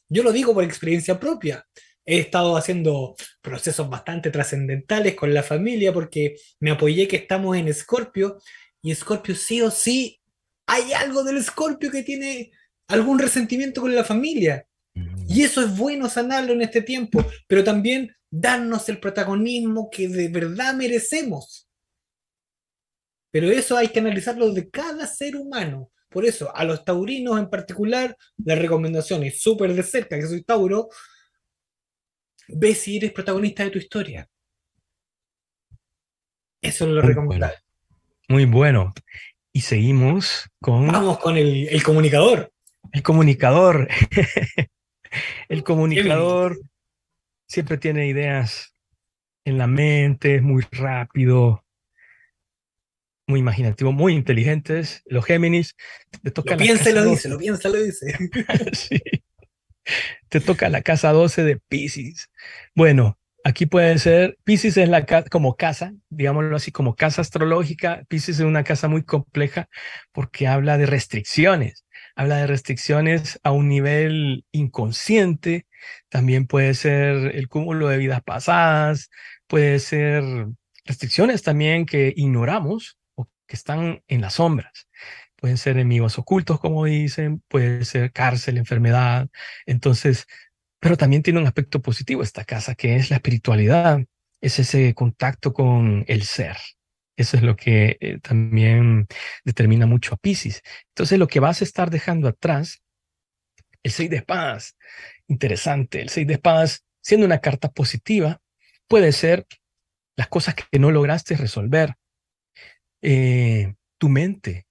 Yo 0.08 0.22
lo 0.22 0.32
digo 0.32 0.54
por 0.54 0.64
experiencia 0.64 1.20
propia. 1.20 1.66
He 2.06 2.20
estado 2.20 2.56
haciendo 2.56 3.16
procesos 3.42 3.90
bastante 3.90 4.30
trascendentales 4.30 5.16
con 5.16 5.34
la 5.34 5.42
familia 5.42 5.92
porque 5.92 6.36
me 6.60 6.70
apoyé 6.70 7.08
que 7.08 7.16
estamos 7.16 7.58
en 7.58 7.70
Escorpio 7.70 8.38
y 8.84 8.92
Escorpio 8.92 9.36
sí 9.36 9.64
o 9.64 9.72
sí 9.72 10.20
hay 10.68 10.94
algo 10.94 11.24
del 11.24 11.38
Escorpio 11.38 11.90
que 11.90 12.04
tiene 12.04 12.52
algún 12.88 13.18
resentimiento 13.18 13.82
con 13.82 13.96
la 13.96 14.04
familia. 14.04 14.68
Y 14.94 15.42
mm. 15.42 15.46
eso 15.46 15.62
es 15.62 15.76
bueno 15.76 16.08
sanarlo 16.08 16.54
en 16.54 16.62
este 16.62 16.84
tiempo, 16.84 17.26
pero 17.48 17.64
también 17.64 18.16
darnos 18.30 18.90
el 18.90 19.00
protagonismo 19.00 19.90
que 19.90 20.08
de 20.08 20.28
verdad 20.28 20.76
merecemos. 20.76 21.68
Pero 23.32 23.50
eso 23.50 23.78
hay 23.78 23.88
que 23.88 24.00
analizarlo 24.00 24.52
de 24.52 24.70
cada 24.70 25.08
ser 25.08 25.36
humano. 25.38 25.90
Por 26.10 26.26
eso, 26.26 26.54
a 26.54 26.66
los 26.66 26.84
taurinos 26.84 27.40
en 27.40 27.50
particular, 27.50 28.18
la 28.44 28.56
recomendación 28.56 29.24
es 29.24 29.42
súper 29.42 29.74
de 29.74 29.84
cerca, 29.84 30.18
que 30.18 30.28
soy 30.28 30.44
Tauro, 30.44 30.90
ve 32.50 32.76
si 32.76 32.98
eres 32.98 33.14
protagonista 33.14 33.64
de 33.64 33.70
tu 33.70 33.80
historia. 33.80 34.28
Eso 36.62 36.86
es 36.86 36.92
lo 36.92 37.02
recomendable. 37.02 37.58
Muy 38.28 38.46
bueno. 38.46 38.94
Y 39.54 39.62
seguimos 39.62 40.50
con... 40.60 40.88
Vamos 40.88 41.20
con 41.20 41.38
el, 41.38 41.70
el 41.70 41.82
comunicador. 41.82 42.52
El 42.92 43.04
comunicador. 43.04 43.88
el 45.50 45.64
comunicador 45.64 46.60
siempre 47.48 47.78
tiene 47.78 48.08
ideas 48.08 48.76
en 49.46 49.58
la 49.58 49.68
mente, 49.68 50.36
es 50.36 50.42
muy 50.42 50.64
rápido, 50.72 51.66
muy 53.32 53.40
imaginativo, 53.40 53.92
muy 53.92 54.14
inteligentes. 54.14 55.02
Los 55.08 55.26
Géminis 55.26 55.76
te 56.22 56.30
toca 56.30 56.52
lo 56.52 56.58
piensa 56.58 56.90
y 56.90 56.94
lo 56.94 57.06
dice, 57.06 57.30
lo 57.30 57.38
piensa 57.40 57.70
y 57.70 57.72
lo 57.72 57.82
dice. 57.82 58.18
sí. 58.74 59.02
Te 60.30 60.40
toca 60.40 60.70
la 60.70 60.82
casa 60.82 61.12
12 61.12 61.44
de 61.44 61.58
Pisces. 61.58 62.30
Bueno, 62.76 63.18
aquí 63.44 63.66
puede 63.66 63.98
ser, 63.98 64.38
Pisces 64.44 64.78
es 64.78 64.90
la 64.90 65.06
como 65.30 65.56
casa, 65.56 65.94
digámoslo 66.10 66.56
así, 66.56 66.72
como 66.72 66.96
casa 66.96 67.22
astrológica. 67.22 68.04
Pisces 68.08 68.40
es 68.40 68.46
una 68.46 68.64
casa 68.64 68.88
muy 68.88 69.04
compleja 69.04 69.68
porque 70.12 70.48
habla 70.48 70.78
de 70.78 70.86
restricciones. 70.86 71.86
Habla 72.16 72.38
de 72.38 72.48
restricciones 72.48 73.40
a 73.44 73.52
un 73.52 73.70
nivel 73.70 74.46
inconsciente. 74.52 75.66
También 76.10 76.46
puede 76.46 76.74
ser 76.74 77.36
el 77.36 77.48
cúmulo 77.48 77.88
de 77.88 77.98
vidas 77.98 78.22
pasadas. 78.22 79.10
Puede 79.48 79.80
ser 79.80 80.24
restricciones 80.86 81.42
también 81.42 81.86
que 81.86 82.14
ignoramos 82.16 82.98
que 83.52 83.58
están 83.58 84.02
en 84.08 84.22
las 84.22 84.36
sombras. 84.36 84.88
Pueden 85.36 85.58
ser 85.58 85.74
enemigos 85.74 86.18
ocultos, 86.18 86.58
como 86.62 86.86
dicen, 86.86 87.44
puede 87.50 87.84
ser 87.84 88.14
cárcel, 88.14 88.58
enfermedad. 88.58 89.28
Entonces, 89.66 90.26
pero 90.80 90.96
también 90.96 91.22
tiene 91.22 91.40
un 91.42 91.48
aspecto 91.48 91.82
positivo 91.82 92.24
esta 92.24 92.46
casa, 92.46 92.76
que 92.76 92.96
es 92.96 93.10
la 93.10 93.18
espiritualidad, 93.18 94.00
es 94.40 94.60
ese 94.60 94.94
contacto 94.94 95.52
con 95.52 96.06
el 96.08 96.24
ser. 96.24 96.56
Eso 97.18 97.36
es 97.36 97.44
lo 97.44 97.58
que 97.58 97.98
eh, 98.00 98.20
también 98.22 99.08
determina 99.44 99.86
mucho 99.86 100.14
a 100.14 100.18
Pisces. 100.18 100.62
Entonces, 100.92 101.20
lo 101.20 101.28
que 101.28 101.42
vas 101.42 101.60
a 101.60 101.66
estar 101.66 101.90
dejando 101.90 102.30
atrás, 102.30 102.82
el 103.84 103.92
seis 103.92 104.10
de 104.10 104.16
espadas, 104.16 104.78
interesante, 105.28 106.02
el 106.02 106.08
seis 106.08 106.26
de 106.26 106.36
espadas, 106.36 106.86
siendo 107.02 107.26
una 107.26 107.40
carta 107.40 107.70
positiva, 107.70 108.40
puede 108.88 109.12
ser 109.12 109.46
las 110.16 110.30
cosas 110.30 110.56
que 110.56 110.80
no 110.80 110.90
lograste 110.90 111.36
resolver, 111.36 111.96
eh, 113.02 113.74
tu 113.98 114.10
mente, 114.10 114.66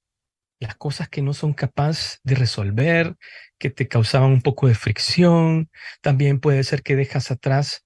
las 0.61 0.77
cosas 0.77 1.09
que 1.09 1.23
no 1.23 1.35
son 1.35 1.55
capaz 1.55 2.19
de 2.23 2.35
resolver, 2.35 3.17
que 3.59 3.71
te 3.71 3.89
causaban 3.89 4.31
un 4.31 4.43
poco 4.43 4.69
de 4.69 4.75
fricción. 4.75 5.71
También 6.03 6.41
puede 6.41 6.65
ser 6.65 6.83
que 6.83 6.97
dejas 6.97 7.31
atrás 7.31 7.85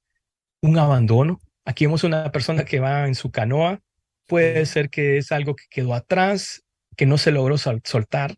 un 0.61 0.79
abandono. 0.79 1.41
Aquí 1.65 1.87
vemos 1.87 2.05
una 2.05 2.31
persona 2.33 2.65
que 2.65 2.81
va 2.81 3.07
en 3.07 3.15
su 3.15 3.31
canoa. 3.31 3.81
Puede 4.27 4.67
ser 4.67 4.91
que 4.91 5.19
es 5.19 5.33
algo 5.33 5.55
que 5.55 5.65
quedó 5.71 5.95
atrás, 5.95 6.65
que 6.97 7.07
no 7.07 7.19
se 7.19 7.31
logró 7.31 7.59
soltar, 7.59 8.37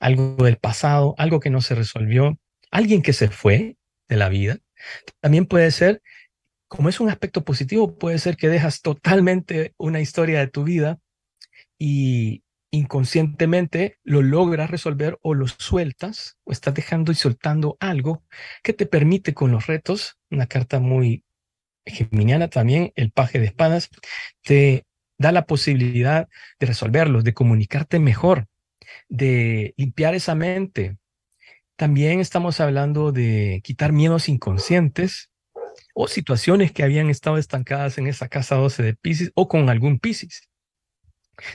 algo 0.00 0.36
del 0.44 0.56
pasado, 0.56 1.14
algo 1.18 1.40
que 1.40 1.50
no 1.50 1.60
se 1.60 1.74
resolvió, 1.74 2.38
alguien 2.70 3.02
que 3.02 3.12
se 3.12 3.28
fue 3.28 3.76
de 4.08 4.16
la 4.16 4.28
vida. 4.28 4.58
También 5.20 5.46
puede 5.46 5.70
ser, 5.70 6.02
como 6.68 6.88
es 6.88 7.00
un 7.00 7.10
aspecto 7.10 7.44
positivo, 7.44 7.98
puede 7.98 8.18
ser 8.18 8.36
que 8.36 8.48
dejas 8.48 8.82
totalmente 8.82 9.74
una 9.78 10.00
historia 10.00 10.38
de 10.38 10.48
tu 10.48 10.64
vida 10.64 10.98
y 11.86 12.42
inconscientemente 12.70 13.98
lo 14.04 14.22
logras 14.22 14.70
resolver 14.70 15.18
o 15.20 15.34
lo 15.34 15.46
sueltas 15.48 16.38
o 16.44 16.50
estás 16.50 16.72
dejando 16.72 17.12
y 17.12 17.14
soltando 17.14 17.76
algo 17.78 18.24
que 18.62 18.72
te 18.72 18.86
permite 18.86 19.34
con 19.34 19.52
los 19.52 19.66
retos, 19.66 20.16
una 20.30 20.46
carta 20.46 20.80
muy 20.80 21.24
geminiana 21.84 22.48
también, 22.48 22.90
el 22.96 23.12
paje 23.12 23.38
de 23.38 23.44
espadas, 23.44 23.90
te 24.42 24.86
da 25.18 25.30
la 25.30 25.44
posibilidad 25.44 26.26
de 26.58 26.66
resolverlos, 26.66 27.22
de 27.22 27.34
comunicarte 27.34 27.98
mejor, 27.98 28.46
de 29.10 29.74
limpiar 29.76 30.14
esa 30.14 30.34
mente. 30.34 30.96
También 31.76 32.18
estamos 32.18 32.60
hablando 32.60 33.12
de 33.12 33.60
quitar 33.62 33.92
miedos 33.92 34.30
inconscientes 34.30 35.28
o 35.92 36.08
situaciones 36.08 36.72
que 36.72 36.82
habían 36.82 37.10
estado 37.10 37.36
estancadas 37.36 37.98
en 37.98 38.06
esa 38.06 38.28
casa 38.28 38.54
12 38.54 38.82
de 38.82 38.94
Pisces 38.94 39.32
o 39.34 39.48
con 39.48 39.68
algún 39.68 39.98
Pisces. 39.98 40.48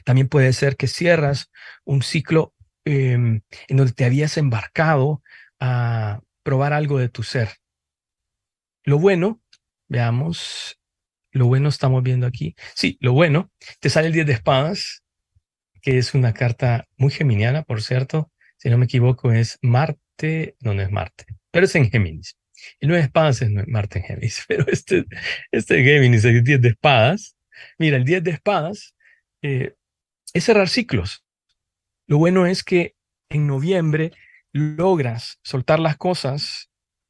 También 0.04 0.28
puede 0.28 0.54
ser 0.54 0.76
que 0.78 0.88
cierras 0.88 1.52
un 1.84 2.02
ciclo 2.02 2.54
em, 2.86 3.42
en 3.68 3.78
donde 3.78 3.94
te 3.94 4.06
habías 4.06 4.38
embarcado 4.38 5.22
a 5.60 6.22
probar 6.44 6.74
algo 6.74 6.98
de 7.00 7.10
tu 7.10 7.24
ser. 7.24 7.50
Lo 8.84 8.98
bueno, 8.98 9.42
veamos, 9.88 10.80
lo 11.32 11.48
bueno 11.48 11.70
estamos 11.70 12.02
viendo 12.04 12.26
aquí. 12.26 12.56
Sí, 12.76 12.98
lo 13.02 13.14
bueno, 13.14 13.52
te 13.80 13.90
sale 13.90 14.08
el 14.08 14.14
10 14.14 14.28
de 14.28 14.34
espadas, 14.34 15.04
que 15.82 15.98
es 15.98 16.14
una 16.14 16.34
carta 16.34 16.88
muy 16.98 17.12
geminiana, 17.12 17.64
por 17.64 17.82
cierto. 17.82 18.32
Si 18.58 18.70
no 18.70 18.78
me 18.78 18.86
equivoco, 18.86 19.32
es 19.32 19.58
Marte, 19.62 20.56
no, 20.62 20.74
no 20.74 20.82
es 20.82 20.92
Marte, 20.92 21.26
pero 21.52 21.66
es 21.66 21.76
en 21.76 21.90
Géminis. 21.90 22.36
El 22.80 22.90
9 22.90 23.02
de 23.02 23.06
espadas 23.06 23.42
es 23.42 23.50
Marte 23.68 24.00
en 24.00 24.06
Géminis, 24.06 24.44
pero 24.48 24.66
este, 24.68 25.06
este 25.52 25.84
Géminis, 25.84 26.26
el 26.26 26.44
10 26.44 26.62
de 26.62 26.70
espadas. 26.70 27.36
Mira, 27.78 27.98
el 27.98 28.06
10 28.06 28.24
de 28.24 28.32
espadas 28.32 28.96
eh, 29.42 29.76
es 30.34 30.44
cerrar 30.44 30.70
ciclos. 30.70 31.26
Lo 32.08 32.18
bueno 32.18 32.46
es 32.46 32.64
que 32.64 32.96
en 33.30 33.48
noviembre 33.48 34.12
logras 34.52 35.40
soltar 35.44 35.80
las 35.80 35.98
cosas 35.98 36.70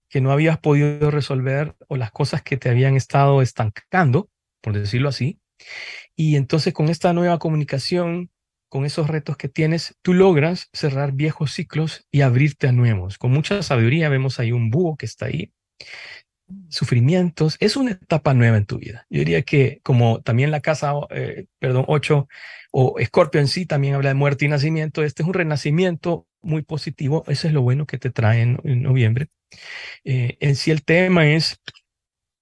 que 0.10 0.22
no 0.22 0.32
habías 0.32 0.60
podido 0.60 1.12
resolver 1.12 1.76
o 1.88 1.96
las 1.96 2.12
cosas 2.12 2.42
que 2.42 2.58
te 2.58 2.70
habían 2.70 2.96
estado 2.96 3.42
estancando, 3.42 4.30
por 4.62 4.74
decirlo 4.74 5.10
así. 5.10 5.40
Y 6.16 6.36
entonces 6.36 6.74
con 6.74 6.90
esta 6.90 7.14
nueva 7.14 7.40
comunicación, 7.40 8.32
con 8.70 8.86
esos 8.86 9.08
retos 9.08 9.38
que 9.38 9.50
tienes, 9.50 9.96
tú 10.02 10.14
logras 10.14 10.70
cerrar 10.74 11.14
viejos 11.14 11.54
ciclos 11.54 12.06
y 12.12 12.22
abrirte 12.22 12.68
a 12.68 12.72
nuevos. 12.72 13.18
Con 13.18 13.32
mucha 13.32 13.62
sabiduría 13.64 14.10
vemos 14.10 14.40
ahí 14.40 14.52
un 14.52 14.70
búho 14.70 14.98
que 14.98 15.06
está 15.06 15.28
ahí 15.28 15.54
sufrimientos, 16.70 17.58
es 17.60 17.76
una 17.76 17.92
etapa 17.92 18.34
nueva 18.34 18.58
en 18.58 18.66
tu 18.66 18.78
vida. 18.78 19.06
Yo 19.10 19.20
diría 19.20 19.42
que 19.44 19.80
como 19.84 20.22
también 20.22 20.52
la 20.52 20.62
casa, 20.62 20.94
eh, 21.10 21.46
perdón, 21.60 21.86
8 21.88 22.28
o 22.72 23.00
Escorpio 23.00 23.42
en 23.42 23.48
sí 23.48 23.66
también 23.66 23.96
habla 23.96 24.10
de 24.10 24.16
muerte 24.16 24.46
y 24.46 24.48
nacimiento, 24.48 25.04
este 25.04 25.24
es 25.24 25.28
un 25.28 25.34
renacimiento 25.34 26.28
muy 26.42 26.62
positivo, 26.62 27.24
eso 27.28 27.48
es 27.48 27.54
lo 27.54 27.62
bueno 27.62 27.86
que 27.86 27.98
te 27.98 28.12
trae 28.12 28.42
en, 28.42 28.60
noviembre. 28.84 29.30
Eh, 30.04 30.38
en 30.40 30.56
sí 30.56 30.72
el 30.72 30.84
tema 30.84 31.28
es 31.28 31.60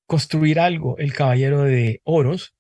construir 0.06 0.60
algo, 0.60 0.98
el 0.98 1.14
caballero 1.14 1.64
de 1.64 2.02
oros 2.04 2.54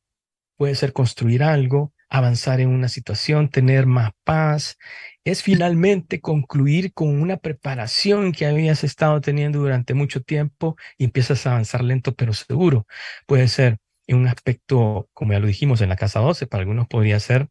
puede 0.57 0.75
ser 0.75 0.93
construir 0.93 1.43
algo, 1.43 1.93
avanzar 2.09 2.61
en 2.61 2.69
una 2.69 2.89
situación, 2.89 3.49
tener 3.49 3.85
más 3.85 4.11
paz, 4.23 4.77
es 5.23 5.43
finalmente 5.43 6.21
concluir 6.21 6.93
con 6.93 7.21
una 7.21 7.37
preparación 7.37 8.31
que 8.31 8.45
habías 8.45 8.83
estado 8.83 9.21
teniendo 9.21 9.59
durante 9.59 9.93
mucho 9.93 10.21
tiempo 10.21 10.75
y 10.97 11.05
empiezas 11.05 11.45
a 11.45 11.51
avanzar 11.51 11.83
lento 11.83 12.15
pero 12.15 12.33
seguro. 12.33 12.85
Puede 13.25 13.47
ser 13.47 13.77
en 14.07 14.17
un 14.17 14.27
aspecto, 14.27 15.09
como 15.13 15.33
ya 15.33 15.39
lo 15.39 15.47
dijimos 15.47 15.81
en 15.81 15.89
la 15.89 15.97
casa 15.97 16.19
12, 16.19 16.47
para 16.47 16.61
algunos 16.61 16.87
podría 16.87 17.19
ser 17.19 17.49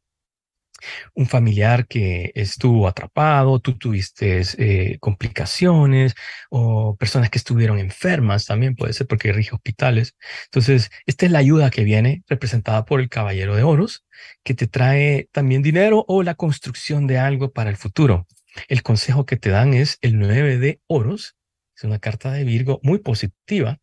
un 1.14 1.26
familiar 1.26 1.87
que 1.87 2.33
estuvo 2.35 2.88
atrapado, 2.88 3.61
tú 3.61 3.78
tuviste 3.78 4.42
eh, 4.59 4.99
complicaciones 5.00 6.14
o 6.50 6.97
personas 6.97 7.30
que 7.30 7.38
estuvieron 7.38 7.78
enfermas 7.78 8.47
también 8.47 8.76
puede 8.76 8.92
ser 8.92 9.06
porque 9.06 9.33
rige 9.33 9.54
hospitales. 9.54 10.16
Entonces, 10.47 10.90
esta 11.06 11.26
es 11.26 11.33
la 11.33 11.38
ayuda 11.38 11.71
que 11.71 11.85
viene 11.85 12.23
representada 12.28 12.85
por 12.85 13.00
el 13.00 13.09
caballero 13.09 13.56
de 13.56 13.62
oros, 13.62 14.04
que 14.45 14.54
te 14.54 14.66
trae 14.66 15.28
también 15.33 15.62
dinero 15.62 16.04
o 16.09 16.23
la 16.23 16.35
construcción 16.35 17.06
de 17.06 17.18
algo 17.18 17.52
para 17.52 17.71
el 17.71 17.76
futuro. 17.76 18.26
El 18.68 18.83
consejo 18.83 19.26
que 19.26 19.37
te 19.37 19.50
dan 19.50 19.75
es 19.75 19.99
el 20.00 20.18
9 20.18 20.59
de 20.59 20.80
oros, 20.87 21.37
es 21.76 21.85
una 21.85 21.99
carta 21.99 22.33
de 22.33 22.45
Virgo 22.45 22.80
muy 22.83 22.99
positiva, 22.99 23.78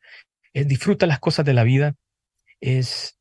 es 0.54 0.68
disfruta 0.68 1.06
las 1.06 1.20
cosas 1.20 1.46
de 1.46 1.54
la 1.54 1.64
vida, 1.64 1.96
es 2.60 3.18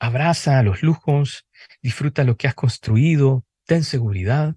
abraza 0.00 0.62
los 0.62 0.82
lujos, 0.82 1.46
disfruta 1.82 2.24
lo 2.24 2.36
que 2.36 2.48
has 2.48 2.54
construido, 2.54 3.44
ten 3.66 3.84
seguridad. 3.84 4.56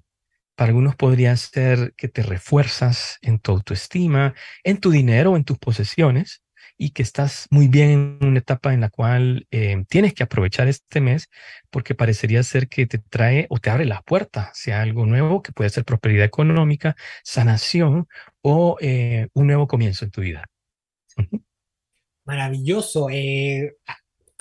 Para 0.55 0.69
algunos 0.69 0.95
podría 0.95 1.35
ser 1.35 1.93
que 1.97 2.07
te 2.07 2.23
refuerzas 2.23 3.17
en 3.21 3.39
tu 3.39 3.51
autoestima, 3.51 4.33
en 4.63 4.77
tu 4.79 4.91
dinero, 4.91 5.35
en 5.35 5.43
tus 5.43 5.57
posesiones 5.57 6.43
y 6.77 6.91
que 6.91 7.03
estás 7.03 7.47
muy 7.51 7.67
bien 7.67 8.17
en 8.21 8.27
una 8.27 8.39
etapa 8.39 8.73
en 8.73 8.81
la 8.81 8.89
cual 8.89 9.47
eh, 9.51 9.83
tienes 9.89 10.13
que 10.13 10.23
aprovechar 10.23 10.67
este 10.67 11.01
mes 11.01 11.29
porque 11.69 11.95
parecería 11.95 12.41
ser 12.43 12.67
que 12.67 12.85
te 12.85 12.97
trae 12.97 13.47
o 13.49 13.59
te 13.59 13.69
abre 13.69 13.85
la 13.85 14.01
puerta 14.01 14.51
hacia 14.51 14.81
algo 14.81 15.05
nuevo 15.05 15.41
que 15.41 15.51
puede 15.51 15.69
ser 15.69 15.85
prosperidad 15.85 16.25
económica, 16.25 16.95
sanación 17.23 18.07
o 18.41 18.77
eh, 18.79 19.27
un 19.33 19.47
nuevo 19.47 19.67
comienzo 19.67 20.05
en 20.05 20.11
tu 20.11 20.21
vida. 20.21 20.45
Maravilloso. 22.25 23.09
Eh, 23.09 23.75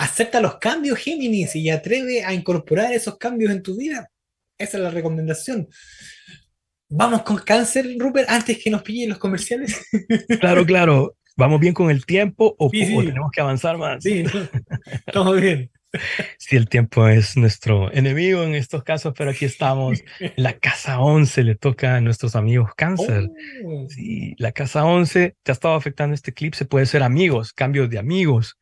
acepta 0.03 0.41
los 0.41 0.57
cambios, 0.57 0.99
Géminis, 0.99 1.55
y 1.55 1.69
atreve 1.69 2.23
a 2.23 2.33
incorporar 2.33 2.91
esos 2.93 3.17
cambios 3.17 3.51
en 3.51 3.63
tu 3.63 3.77
vida. 3.77 4.09
Esa 4.57 4.77
es 4.77 4.83
la 4.83 4.89
recomendación. 4.89 5.67
Vamos 6.89 7.23
con 7.23 7.37
cáncer, 7.37 7.87
Rupert, 7.97 8.29
antes 8.29 8.61
que 8.61 8.69
nos 8.69 8.83
pillen 8.83 9.09
los 9.09 9.17
comerciales. 9.17 9.81
Claro, 10.39 10.65
claro. 10.65 11.15
¿Vamos 11.35 11.59
bien 11.59 11.73
con 11.73 11.89
el 11.89 12.05
tiempo 12.05 12.55
o, 12.59 12.69
tenemos 12.69 13.31
que 13.31 13.41
avanzar 13.41 13.77
más? 13.77 14.03
Sí, 14.03 14.23
estamos 15.07 15.41
bien. 15.41 15.71
Si 16.37 16.55
el 16.55 16.69
tiempo 16.69 17.07
es 17.07 17.37
nuestro 17.37 17.91
enemigo 17.91 18.43
en 18.43 18.55
estos 18.55 18.83
casos, 18.83 19.13
pero 19.17 19.31
aquí 19.31 19.45
estamos. 19.45 20.03
La 20.35 20.53
casa 20.53 20.99
11 20.99 21.43
le 21.43 21.55
toca 21.55 21.95
a 21.95 22.01
nuestros 22.01 22.35
amigos 22.35 22.71
cáncer. 22.75 23.29
Oh. 23.65 23.87
Sí, 23.89 24.35
la 24.37 24.51
casa 24.51 24.85
11 24.85 25.35
te 25.41 25.51
ha 25.51 25.53
estado 25.53 25.75
afectando 25.75 26.13
este 26.13 26.31
eclipse. 26.31 26.65
Puede 26.65 26.85
ser 26.85 27.03
amigos, 27.03 27.53
cambios 27.53 27.89
de 27.89 27.99
amigos, 27.99 28.57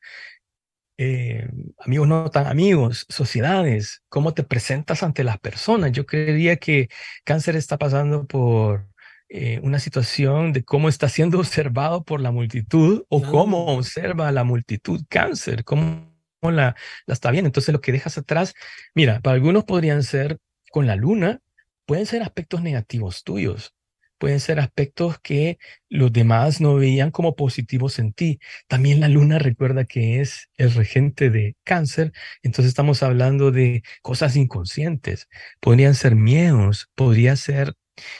eh, 1.03 1.49
amigos 1.79 2.07
no 2.07 2.29
tan 2.29 2.45
amigos, 2.45 3.07
sociedades, 3.09 4.03
cómo 4.07 4.35
te 4.35 4.43
presentas 4.43 5.01
ante 5.01 5.23
las 5.23 5.39
personas. 5.39 5.91
Yo 5.91 6.05
creería 6.05 6.57
que 6.57 6.89
cáncer 7.23 7.55
está 7.55 7.79
pasando 7.79 8.27
por 8.27 8.87
eh, 9.27 9.59
una 9.63 9.79
situación 9.79 10.53
de 10.53 10.63
cómo 10.63 10.89
está 10.89 11.09
siendo 11.09 11.39
observado 11.39 12.03
por 12.03 12.21
la 12.21 12.29
multitud 12.31 13.03
o 13.09 13.23
cómo 13.23 13.65
observa 13.75 14.31
la 14.31 14.43
multitud 14.43 15.01
cáncer, 15.09 15.63
cómo 15.63 16.13
la, 16.43 16.75
la 17.07 17.13
está 17.13 17.31
viendo. 17.31 17.47
Entonces 17.47 17.73
lo 17.73 17.81
que 17.81 17.91
dejas 17.91 18.19
atrás, 18.19 18.53
mira, 18.93 19.21
para 19.21 19.33
algunos 19.33 19.63
podrían 19.63 20.03
ser 20.03 20.37
con 20.69 20.85
la 20.85 20.95
luna, 20.95 21.39
pueden 21.87 22.05
ser 22.05 22.21
aspectos 22.21 22.61
negativos 22.61 23.23
tuyos 23.23 23.73
pueden 24.21 24.39
ser 24.39 24.59
aspectos 24.59 25.17
que 25.19 25.57
los 25.89 26.13
demás 26.13 26.61
no 26.61 26.75
veían 26.75 27.09
como 27.09 27.35
positivos 27.35 27.97
en 27.97 28.13
ti. 28.13 28.39
También 28.67 28.99
la 28.99 29.07
luna 29.07 29.39
recuerda 29.39 29.85
que 29.85 30.21
es 30.21 30.47
el 30.57 30.71
regente 30.75 31.31
de 31.31 31.55
cáncer, 31.63 32.13
entonces 32.43 32.69
estamos 32.69 33.01
hablando 33.01 33.49
de 33.51 33.81
cosas 34.03 34.35
inconscientes. 34.35 35.27
Podrían 35.59 35.95
ser 35.95 36.15
miedos, 36.15 36.91
podría 36.93 37.35
ser 37.35 37.73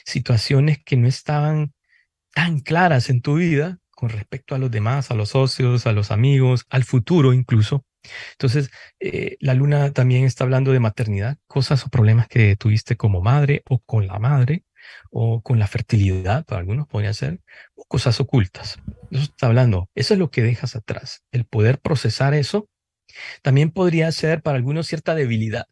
situaciones 0.04 0.80
que 0.84 0.98
no 0.98 1.08
estaban 1.08 1.72
tan 2.34 2.62
claras 2.62 3.12
en 3.12 3.22
tu 3.22 3.36
vida 3.36 3.78
con 3.92 4.10
respecto 4.10 4.56
a 4.56 4.58
los 4.58 4.72
demás, 4.72 5.12
a 5.12 5.16
los 5.16 5.30
socios, 5.30 5.86
a 5.86 5.92
los 5.92 6.10
amigos, 6.10 6.66
al 6.70 6.84
futuro 6.84 7.32
incluso. 7.32 7.86
Entonces, 8.32 8.72
eh, 9.00 9.38
la 9.40 9.54
luna 9.54 9.92
también 9.94 10.26
está 10.26 10.46
hablando 10.46 10.72
de 10.72 10.80
maternidad, 10.80 11.38
cosas 11.46 11.86
o 11.86 11.90
problemas 11.90 12.28
que 12.28 12.56
tuviste 12.56 12.98
como 12.98 13.22
madre 13.22 13.62
o 13.70 13.80
con 13.82 14.08
la 14.08 14.18
madre, 14.18 14.64
o 15.10 15.42
con 15.42 15.60
la 15.60 15.68
fertilidad, 15.68 16.46
para 16.46 16.60
algunos 16.60 16.88
podría 16.88 17.14
ser, 17.14 17.42
o 17.76 17.86
cosas 17.86 18.20
ocultas. 18.20 18.80
Eso 19.12 19.24
está 19.24 19.48
hablando, 19.48 19.90
eso 19.96 20.14
es 20.14 20.20
lo 20.20 20.32
que 20.32 20.42
dejas 20.42 20.76
atrás, 20.76 21.24
el 21.32 21.46
poder 21.46 21.80
procesar 21.80 22.34
eso. 22.34 22.70
También 23.42 23.72
podría 23.72 24.12
ser 24.12 24.42
para 24.42 24.58
algunos 24.58 24.88
cierta 24.88 25.16
debilidad, 25.16 25.66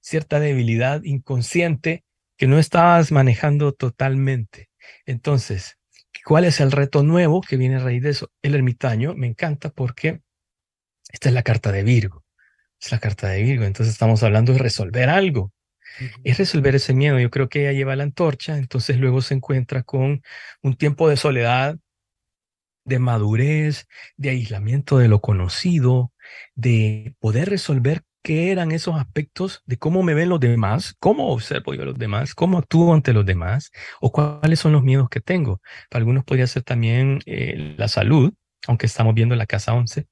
cierta 0.00 0.38
debilidad 0.40 1.02
inconsciente 1.02 2.04
que 2.36 2.46
no 2.46 2.58
estabas 2.58 3.12
manejando 3.12 3.72
totalmente. 3.72 4.70
Entonces, 5.04 5.78
¿cuál 6.24 6.44
es 6.44 6.60
el 6.60 6.70
reto 6.70 7.02
nuevo 7.02 7.40
que 7.40 7.56
viene 7.56 7.76
a 7.76 7.80
raíz 7.80 8.02
de 8.02 8.10
eso? 8.10 8.30
El 8.42 8.54
ermitaño 8.54 9.14
me 9.14 9.26
encanta 9.26 9.70
porque 9.70 10.20
esta 11.12 11.28
es 11.28 11.34
la 11.34 11.42
carta 11.42 11.72
de 11.72 11.82
Virgo. 11.82 12.24
Es 12.80 12.92
la 12.92 12.98
carta 12.98 13.28
de 13.28 13.42
Virgo. 13.42 13.64
Entonces 13.64 13.94
estamos 13.94 14.22
hablando 14.22 14.52
de 14.52 14.58
resolver 14.58 15.08
algo 15.08 15.52
es 16.24 16.38
resolver 16.38 16.74
ese 16.74 16.94
miedo. 16.94 17.18
Yo 17.18 17.30
creo 17.30 17.48
que 17.48 17.62
ella 17.62 17.72
lleva 17.72 17.96
la 17.96 18.04
antorcha, 18.04 18.56
entonces 18.58 18.98
luego 18.98 19.20
se 19.22 19.34
encuentra 19.34 19.82
con 19.82 20.22
un 20.62 20.76
tiempo 20.76 21.08
de 21.08 21.16
soledad, 21.16 21.78
de 22.84 22.98
madurez, 22.98 23.88
de 24.16 24.30
aislamiento 24.30 24.98
de 24.98 25.08
lo 25.08 25.20
conocido, 25.20 26.12
de 26.54 27.14
poder 27.18 27.50
resolver 27.50 28.02
qué 28.22 28.50
eran 28.50 28.72
esos 28.72 28.96
aspectos 28.96 29.62
de 29.66 29.76
cómo 29.76 30.02
me 30.02 30.14
ven 30.14 30.30
los 30.30 30.40
demás, 30.40 30.96
cómo 30.98 31.28
observo 31.28 31.74
yo 31.74 31.82
a 31.82 31.86
los 31.86 31.98
demás, 31.98 32.34
cómo 32.34 32.58
actúo 32.58 32.92
ante 32.92 33.12
los 33.12 33.24
demás 33.24 33.70
o 34.00 34.10
cuáles 34.10 34.58
son 34.58 34.72
los 34.72 34.82
miedos 34.82 35.08
que 35.08 35.20
tengo. 35.20 35.60
Para 35.90 36.00
algunos 36.00 36.24
podría 36.24 36.46
ser 36.48 36.64
también 36.64 37.20
eh, 37.26 37.76
la 37.78 37.86
salud, 37.86 38.32
aunque 38.66 38.86
estamos 38.86 39.14
viendo 39.14 39.36
la 39.36 39.46
casa 39.46 39.74
11. 39.74 40.08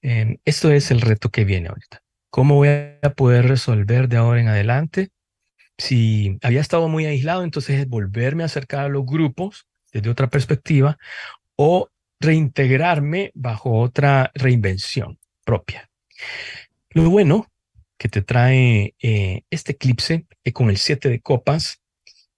Em, 0.00 0.38
esto 0.46 0.70
es 0.70 0.90
el 0.90 1.02
reto 1.02 1.28
que 1.30 1.44
viene 1.44 1.68
ahorita. 1.68 2.00
¿Cómo 2.30 2.54
voy 2.54 2.68
a 2.68 3.12
poder 3.14 3.48
resolver 3.48 4.08
de 4.08 4.16
ahora 4.16 4.40
en 4.40 4.48
adelante? 4.48 5.10
Si 5.78 6.38
había 6.42 6.60
estado 6.60 6.88
muy 6.88 7.06
aislado, 7.06 7.44
entonces 7.44 7.80
es 7.80 7.88
volverme 7.88 8.42
a 8.42 8.46
acercar 8.46 8.84
a 8.84 8.88
los 8.88 9.06
grupos 9.06 9.66
desde 9.92 10.10
otra 10.10 10.28
perspectiva 10.28 10.98
o 11.56 11.88
reintegrarme 12.20 13.30
bajo 13.34 13.78
otra 13.78 14.32
reinvención 14.34 15.18
propia. 15.44 15.88
Lo 16.90 17.08
bueno 17.08 17.46
que 17.96 18.08
te 18.08 18.22
trae 18.22 18.94
eh, 19.00 19.42
este 19.50 19.72
eclipse 19.72 20.26
que 20.42 20.52
con 20.52 20.70
el 20.70 20.78
7 20.78 21.08
de 21.08 21.20
copas 21.20 21.80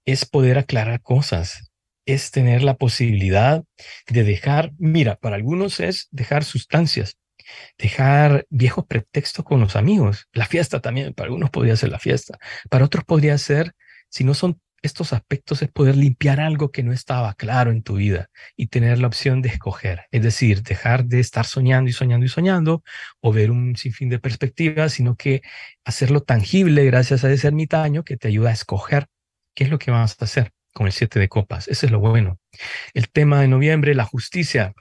es 0.05 0.25
poder 0.25 0.57
aclarar 0.57 1.01
cosas, 1.01 1.71
es 2.05 2.31
tener 2.31 2.63
la 2.63 2.77
posibilidad 2.77 3.63
de 4.07 4.23
dejar, 4.23 4.71
mira, 4.77 5.15
para 5.15 5.35
algunos 5.35 5.79
es 5.79 6.07
dejar 6.11 6.43
sustancias, 6.43 7.17
dejar 7.77 8.45
viejos 8.49 8.85
pretextos 8.85 9.45
con 9.45 9.59
los 9.59 9.75
amigos. 9.75 10.27
La 10.33 10.45
fiesta 10.45 10.79
también, 10.79 11.13
para 11.13 11.27
algunos 11.27 11.49
podría 11.49 11.75
ser 11.75 11.89
la 11.89 11.99
fiesta, 11.99 12.37
para 12.69 12.85
otros 12.85 13.03
podría 13.03 13.37
ser, 13.37 13.73
si 14.09 14.23
no 14.23 14.33
son 14.33 14.59
estos 14.81 15.13
aspectos, 15.13 15.61
es 15.61 15.69
poder 15.69 15.95
limpiar 15.95 16.39
algo 16.39 16.71
que 16.71 16.83
no 16.83 16.91
estaba 16.91 17.33
claro 17.35 17.71
en 17.71 17.83
tu 17.83 17.95
vida 17.95 18.29
y 18.55 18.67
tener 18.67 18.97
la 18.97 19.07
opción 19.07 19.41
de 19.41 19.49
escoger. 19.49 20.05
Es 20.11 20.23
decir, 20.23 20.63
dejar 20.63 21.05
de 21.05 21.19
estar 21.19 21.45
soñando 21.45 21.89
y 21.89 21.93
soñando 21.93 22.25
y 22.25 22.29
soñando 22.29 22.83
o 23.19 23.31
ver 23.31 23.51
un 23.51 23.75
sinfín 23.75 24.09
de 24.09 24.19
perspectivas, 24.19 24.93
sino 24.93 25.15
que 25.15 25.41
hacerlo 25.85 26.21
tangible 26.21 26.85
gracias 26.85 27.23
a 27.23 27.31
ese 27.31 27.47
ermitaño 27.47 28.03
que 28.03 28.17
te 28.17 28.27
ayuda 28.27 28.49
a 28.49 28.53
escoger 28.53 29.07
qué 29.53 29.65
es 29.65 29.69
lo 29.69 29.79
que 29.79 29.91
vas 29.91 30.17
a 30.19 30.25
hacer 30.25 30.51
con 30.73 30.87
el 30.87 30.93
siete 30.93 31.19
de 31.19 31.29
copas. 31.29 31.67
Ese 31.67 31.85
es 31.85 31.91
lo 31.91 31.99
bueno. 31.99 32.39
El 32.93 33.09
tema 33.09 33.41
de 33.41 33.47
noviembre, 33.47 33.93
la 33.93 34.05
justicia, 34.05 34.73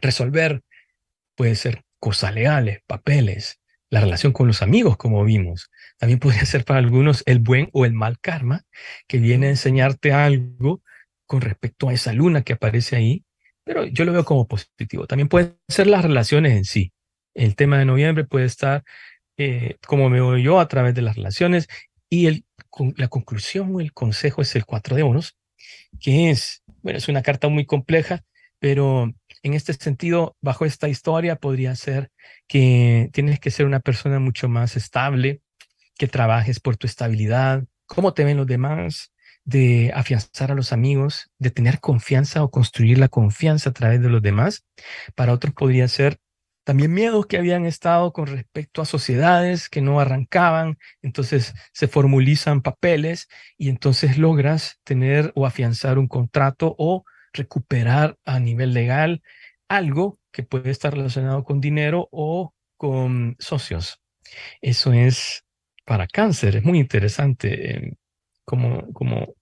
resolver 0.00 0.62
puede 1.36 1.54
ser 1.54 1.82
cosas 2.00 2.34
legales, 2.34 2.80
papeles, 2.86 3.60
la 3.90 4.00
relación 4.00 4.32
con 4.32 4.46
los 4.46 4.62
amigos, 4.62 4.96
como 4.96 5.24
vimos. 5.24 5.70
También 5.98 6.18
podría 6.18 6.44
ser 6.46 6.64
para 6.64 6.80
algunos 6.80 7.22
el 7.26 7.38
buen 7.38 7.68
o 7.72 7.84
el 7.84 7.92
mal 7.92 8.18
karma, 8.20 8.62
que 9.06 9.18
viene 9.18 9.46
a 9.46 9.50
enseñarte 9.50 10.12
algo 10.12 10.82
con 11.26 11.40
respecto 11.40 11.88
a 11.88 11.92
esa 11.92 12.12
luna 12.12 12.42
que 12.42 12.52
aparece 12.54 12.96
ahí, 12.96 13.24
pero 13.64 13.84
yo 13.84 14.04
lo 14.04 14.12
veo 14.12 14.24
como 14.24 14.46
positivo. 14.46 15.06
También 15.06 15.28
pueden 15.28 15.58
ser 15.68 15.88
las 15.88 16.04
relaciones 16.04 16.52
en 16.52 16.64
sí. 16.64 16.92
El 17.34 17.56
tema 17.56 17.78
de 17.78 17.84
noviembre 17.84 18.24
puede 18.24 18.46
estar, 18.46 18.84
eh, 19.36 19.76
como 19.86 20.08
me 20.08 20.20
veo 20.20 20.38
yo, 20.38 20.60
a 20.60 20.68
través 20.68 20.94
de 20.94 21.02
las 21.02 21.16
relaciones 21.16 21.66
y 22.08 22.26
el, 22.26 22.44
la 22.96 23.08
conclusión 23.08 23.74
o 23.74 23.80
el 23.80 23.92
consejo 23.92 24.42
es 24.42 24.54
el 24.54 24.64
cuatro 24.64 24.94
de 24.94 25.02
oros, 25.02 25.36
que 26.00 26.30
es, 26.30 26.62
bueno, 26.82 26.98
es 26.98 27.08
una 27.08 27.22
carta 27.22 27.48
muy 27.48 27.66
compleja, 27.66 28.22
pero 28.60 29.12
en 29.42 29.54
este 29.54 29.72
sentido, 29.74 30.36
bajo 30.40 30.64
esta 30.64 30.88
historia, 30.88 31.36
podría 31.36 31.74
ser 31.76 32.10
que 32.48 33.10
tienes 33.12 33.40
que 33.40 33.50
ser 33.50 33.66
una 33.66 33.80
persona 33.80 34.18
mucho 34.18 34.48
más 34.48 34.76
estable, 34.76 35.40
que 35.98 36.08
trabajes 36.08 36.60
por 36.60 36.76
tu 36.76 36.86
estabilidad, 36.86 37.64
cómo 37.86 38.14
te 38.14 38.24
ven 38.24 38.36
los 38.36 38.46
demás, 38.46 39.12
de 39.44 39.92
afianzar 39.94 40.50
a 40.50 40.54
los 40.54 40.72
amigos, 40.72 41.30
de 41.38 41.50
tener 41.50 41.80
confianza 41.80 42.42
o 42.42 42.50
construir 42.50 42.98
la 42.98 43.08
confianza 43.08 43.70
a 43.70 43.72
través 43.72 44.02
de 44.02 44.08
los 44.08 44.20
demás. 44.20 44.64
Para 45.14 45.32
otros 45.32 45.54
podría 45.54 45.86
ser 45.88 46.18
también 46.64 46.92
miedos 46.92 47.26
que 47.26 47.38
habían 47.38 47.64
estado 47.64 48.12
con 48.12 48.26
respecto 48.26 48.82
a 48.82 48.86
sociedades 48.86 49.68
que 49.68 49.80
no 49.80 50.00
arrancaban, 50.00 50.78
entonces 51.00 51.54
se 51.72 51.86
formulizan 51.86 52.60
papeles 52.60 53.28
y 53.56 53.68
entonces 53.68 54.18
logras 54.18 54.80
tener 54.82 55.30
o 55.36 55.46
afianzar 55.46 55.96
un 55.96 56.08
contrato 56.08 56.74
o 56.76 57.04
recuperar 57.36 58.18
a 58.24 58.40
nivel 58.40 58.74
legal 58.74 59.22
algo 59.68 60.18
que 60.32 60.42
puede 60.42 60.70
estar 60.70 60.94
relacionado 60.94 61.44
con 61.44 61.60
dinero 61.60 62.08
o 62.12 62.54
con 62.76 63.36
socios. 63.38 64.00
Eso 64.60 64.92
es 64.92 65.44
para 65.84 66.06
cáncer, 66.06 66.56
es 66.56 66.64
muy 66.64 66.78
interesante 66.78 67.70
eh, 67.70 67.96
cómo, 68.44 68.92
cómo, 68.92 69.34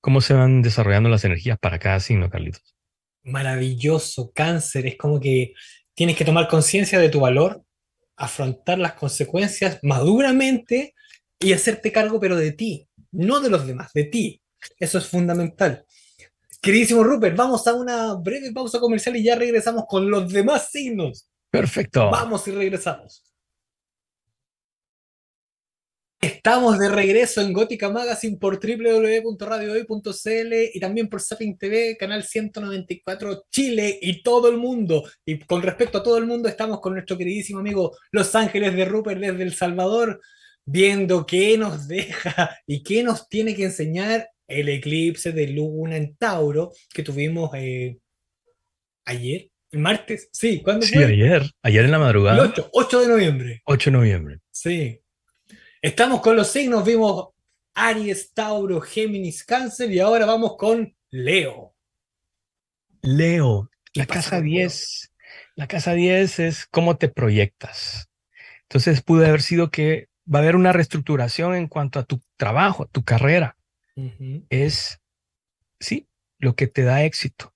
cómo 0.00 0.20
se 0.20 0.34
van 0.34 0.62
desarrollando 0.62 1.08
las 1.08 1.24
energías 1.24 1.58
para 1.58 1.78
cada 1.78 2.00
signo, 2.00 2.30
Carlitos. 2.30 2.74
Maravilloso, 3.22 4.32
cáncer, 4.34 4.86
es 4.86 4.96
como 4.96 5.20
que 5.20 5.52
tienes 5.94 6.16
que 6.16 6.24
tomar 6.24 6.48
conciencia 6.48 6.98
de 6.98 7.08
tu 7.08 7.20
valor, 7.20 7.62
afrontar 8.16 8.78
las 8.78 8.94
consecuencias 8.94 9.78
maduramente 9.82 10.94
y 11.38 11.52
hacerte 11.52 11.92
cargo, 11.92 12.20
pero 12.20 12.36
de 12.36 12.52
ti, 12.52 12.88
no 13.12 13.40
de 13.40 13.50
los 13.50 13.66
demás, 13.66 13.92
de 13.92 14.04
ti. 14.04 14.42
Eso 14.78 14.98
es 14.98 15.06
fundamental. 15.06 15.84
Queridísimo 16.64 17.04
Rupert, 17.04 17.36
vamos 17.36 17.66
a 17.66 17.74
una 17.74 18.14
breve 18.14 18.50
pausa 18.50 18.80
comercial 18.80 19.14
y 19.16 19.22
ya 19.22 19.34
regresamos 19.34 19.84
con 19.86 20.10
los 20.10 20.32
demás 20.32 20.70
signos. 20.70 21.28
Perfecto. 21.50 22.08
Vamos 22.10 22.48
y 22.48 22.52
regresamos. 22.52 23.22
Estamos 26.22 26.78
de 26.78 26.88
regreso 26.88 27.42
en 27.42 27.52
Gótica 27.52 27.90
Magazine 27.90 28.38
por 28.38 28.58
www.radiohoy.cl 28.58 30.54
y 30.72 30.80
también 30.80 31.10
por 31.10 31.20
Zapping 31.20 31.58
TV, 31.58 31.98
canal 31.98 32.24
194 32.24 33.44
Chile 33.50 33.98
y 34.00 34.22
todo 34.22 34.48
el 34.48 34.56
mundo. 34.56 35.04
Y 35.26 35.40
con 35.40 35.60
respecto 35.60 35.98
a 35.98 36.02
todo 36.02 36.16
el 36.16 36.24
mundo, 36.24 36.48
estamos 36.48 36.80
con 36.80 36.94
nuestro 36.94 37.18
queridísimo 37.18 37.58
amigo 37.58 37.94
Los 38.10 38.34
Ángeles 38.34 38.74
de 38.74 38.86
Rupert 38.86 39.20
desde 39.20 39.42
El 39.42 39.52
Salvador, 39.54 40.18
viendo 40.64 41.26
qué 41.26 41.58
nos 41.58 41.86
deja 41.88 42.56
y 42.66 42.82
qué 42.82 43.02
nos 43.02 43.28
tiene 43.28 43.54
que 43.54 43.64
enseñar 43.64 44.30
el 44.46 44.68
eclipse 44.68 45.32
de 45.32 45.48
luna 45.48 45.96
en 45.96 46.16
Tauro 46.16 46.72
que 46.92 47.02
tuvimos 47.02 47.50
eh, 47.54 47.98
ayer, 49.04 49.48
el 49.70 49.78
martes, 49.80 50.28
sí, 50.32 50.62
¿cuándo 50.62 50.86
sí, 50.86 50.96
ayer, 50.98 51.42
ayer 51.62 51.84
en 51.84 51.90
la 51.90 51.98
madrugada. 51.98 52.42
El 52.42 52.50
8, 52.50 52.70
8 52.72 53.00
de 53.00 53.08
noviembre. 53.08 53.62
8 53.64 53.90
de 53.90 53.96
noviembre. 53.96 54.40
Sí, 54.50 55.00
Estamos 55.84 56.22
con 56.22 56.34
los 56.34 56.48
signos, 56.48 56.82
vimos 56.82 57.28
Aries, 57.74 58.32
Tauro, 58.32 58.80
Géminis, 58.80 59.44
Cáncer 59.44 59.90
y 59.90 60.00
ahora 60.00 60.24
vamos 60.24 60.56
con 60.56 60.96
Leo. 61.10 61.74
Leo, 63.02 63.68
la 63.92 64.06
casa 64.06 64.40
10. 64.40 65.12
La 65.56 65.66
casa 65.66 65.92
10 65.92 66.38
es 66.38 66.66
cómo 66.70 66.96
te 66.96 67.10
proyectas. 67.10 68.08
Entonces 68.62 69.02
pudo 69.02 69.26
haber 69.26 69.42
sido 69.42 69.70
que 69.70 70.08
va 70.26 70.38
a 70.38 70.42
haber 70.42 70.56
una 70.56 70.72
reestructuración 70.72 71.54
en 71.54 71.68
cuanto 71.68 71.98
a 71.98 72.04
tu 72.04 72.22
trabajo, 72.38 72.84
a 72.84 72.86
tu 72.86 73.04
carrera. 73.04 73.58
Es, 74.50 75.00
sí, 75.80 76.08
lo 76.38 76.56
que 76.56 76.66
te 76.66 76.82
da 76.82 77.04
éxito. 77.04 77.54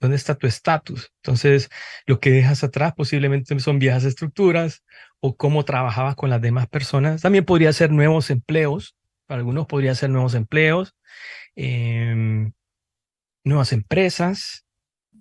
¿Dónde 0.00 0.16
está 0.16 0.36
tu 0.36 0.46
estatus? 0.46 1.12
Entonces, 1.22 1.70
lo 2.06 2.20
que 2.20 2.30
dejas 2.30 2.62
atrás 2.62 2.94
posiblemente 2.94 3.58
son 3.60 3.78
viejas 3.78 4.04
estructuras 4.04 4.84
o 5.20 5.36
cómo 5.36 5.64
trabajabas 5.64 6.14
con 6.14 6.30
las 6.30 6.40
demás 6.40 6.68
personas. 6.68 7.22
También 7.22 7.44
podría 7.44 7.72
ser 7.72 7.90
nuevos 7.90 8.30
empleos. 8.30 8.96
Para 9.26 9.40
algunos 9.40 9.66
podría 9.66 9.94
ser 9.94 10.10
nuevos 10.10 10.34
empleos, 10.34 10.94
em, 11.56 12.52
nuevas 13.44 13.72
empresas 13.72 14.64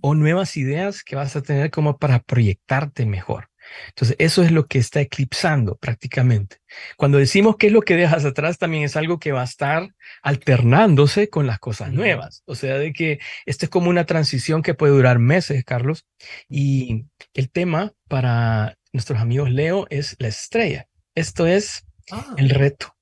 o 0.01 0.15
nuevas 0.15 0.57
ideas 0.57 1.03
que 1.03 1.15
vas 1.15 1.35
a 1.35 1.41
tener 1.41 1.71
como 1.71 1.97
para 1.97 2.19
proyectarte 2.19 3.05
mejor. 3.05 3.49
Entonces, 3.89 4.15
eso 4.19 4.43
es 4.43 4.51
lo 4.51 4.67
que 4.67 4.79
está 4.79 5.01
eclipsando 5.01 5.75
prácticamente. 5.75 6.57
Cuando 6.97 7.17
decimos 7.17 7.55
qué 7.57 7.67
es 7.67 7.73
lo 7.73 7.81
que 7.81 7.95
dejas 7.95 8.25
atrás, 8.25 8.57
también 8.57 8.83
es 8.83 8.95
algo 8.95 9.19
que 9.19 9.31
va 9.31 9.41
a 9.41 9.45
estar 9.45 9.93
alternándose 10.21 11.29
con 11.29 11.47
las 11.47 11.59
cosas 11.59 11.91
nuevas. 11.91 12.43
O 12.45 12.55
sea, 12.55 12.77
de 12.77 12.93
que 12.93 13.19
esto 13.45 13.65
es 13.65 13.69
como 13.69 13.89
una 13.89 14.05
transición 14.05 14.61
que 14.61 14.73
puede 14.73 14.93
durar 14.93 15.19
meses, 15.19 15.63
Carlos. 15.63 16.05
Y 16.49 17.05
el 17.33 17.49
tema 17.49 17.93
para 18.07 18.77
nuestros 18.93 19.19
amigos 19.19 19.49
Leo 19.51 19.87
es 19.89 20.15
la 20.19 20.27
estrella. 20.27 20.87
Esto 21.15 21.47
es 21.47 21.85
ah. 22.11 22.35
el 22.37 22.49
reto. 22.49 22.95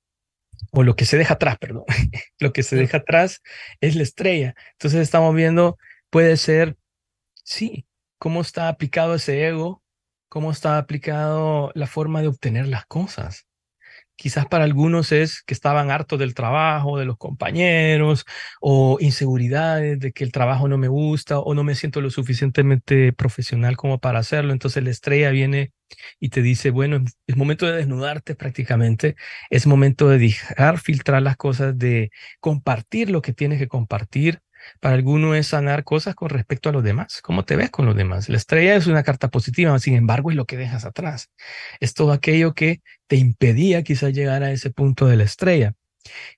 O 0.72 0.84
lo 0.84 0.96
que 0.96 1.06
se 1.06 1.18
deja 1.18 1.36
atrás, 1.36 1.58
perdón. 1.58 1.86
lo 2.40 2.54
que 2.54 2.64
se 2.64 2.76
deja 2.76 2.98
atrás 2.98 3.42
es 3.82 3.96
la 3.96 4.04
estrella. 4.04 4.56
Entonces 4.74 5.02
estamos 5.02 5.34
viendo, 5.34 5.78
puede 6.10 6.38
ser, 6.38 6.76
sí, 7.44 7.86
cómo 8.18 8.42
está 8.42 8.70
aplicado 8.70 9.16
ese 9.16 9.48
ego 9.48 9.84
cómo 10.36 10.52
está 10.52 10.78
aplicado 10.78 11.72
la 11.76 11.88
forma 11.88 12.20
de 12.20 12.28
obtener 12.28 12.68
las 12.68 12.86
cosas. 12.86 13.48
Quizás 14.18 14.46
para 14.48 14.66
algunos 14.66 15.14
es 15.14 15.42
que 15.44 15.54
estaban 15.54 15.92
hartos 15.92 16.20
del 16.20 16.34
trabajo, 16.36 17.00
de 17.00 17.06
los 17.06 17.18
compañeros, 17.18 18.26
o 18.60 18.98
inseguridades 19.00 19.98
de 19.98 20.12
que 20.12 20.26
el 20.26 20.34
trabajo 20.34 20.68
no 20.68 20.78
me 20.78 20.90
gusta 20.90 21.40
o 21.40 21.54
no 21.54 21.64
me 21.64 21.76
siento 21.76 22.02
lo 22.02 22.10
suficientemente 22.10 23.14
profesional 23.14 23.78
como 23.78 24.00
para 24.00 24.20
hacerlo. 24.20 24.52
Entonces 24.52 24.84
la 24.84 24.90
estrella 24.92 25.30
viene 25.32 25.72
y 26.20 26.30
te 26.30 26.42
dice, 26.42 26.70
bueno, 26.72 27.02
es 27.28 27.38
momento 27.38 27.66
de 27.66 27.78
desnudarte 27.78 28.36
prácticamente, 28.36 29.16
es 29.50 29.68
momento 29.68 30.10
de 30.10 30.18
dejar 30.20 30.80
filtrar 30.80 31.22
las 31.22 31.38
cosas, 31.38 31.78
de 31.78 32.12
compartir 32.42 33.10
lo 33.10 33.22
que 33.22 33.32
tienes 33.34 33.60
que 33.60 33.70
compartir, 33.70 34.42
para 34.80 34.96
alguno 34.96 35.36
es 35.36 35.48
sanar 35.48 35.84
cosas 35.84 36.16
con 36.16 36.30
respecto 36.30 36.70
a 36.70 36.72
los 36.72 36.84
demás. 36.84 37.22
¿Cómo 37.22 37.46
te 37.46 37.56
ves 37.56 37.70
con 37.70 37.86
los 37.86 37.96
demás? 37.96 38.30
La 38.30 38.38
estrella 38.38 38.76
es 38.76 38.88
una 38.88 39.04
carta 39.04 39.30
positiva, 39.30 39.78
sin 39.80 39.96
embargo, 39.96 40.32
es 40.32 40.38
lo 40.38 40.46
que 40.46 40.58
dejas 40.58 40.86
atrás. 40.86 41.30
Es 41.80 41.94
todo 41.94 42.12
aquello 42.12 42.54
que 42.54 42.82
te 43.08 43.16
impedía 43.16 43.84
quizás 43.84 44.14
llegar 44.14 44.44
a 44.44 44.52
ese 44.52 44.70
punto 44.70 45.08
de 45.08 45.18
la 45.18 45.24
estrella. 45.24 45.74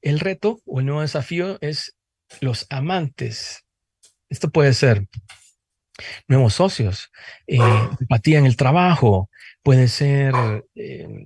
El 0.01 0.19
reto 0.19 0.61
o 0.65 0.79
el 0.79 0.85
nuevo 0.85 1.01
desafío 1.01 1.57
es 1.61 1.95
los 2.41 2.67
amantes. 2.69 3.65
Esto 4.29 4.49
puede 4.49 4.73
ser 4.73 5.07
nuevos 6.27 6.53
socios, 6.53 7.11
eh, 7.47 7.57
empatía 7.99 8.37
en 8.37 8.45
el 8.45 8.55
trabajo, 8.55 9.29
puede 9.63 9.87
ser 9.87 10.33
eh, 10.75 11.25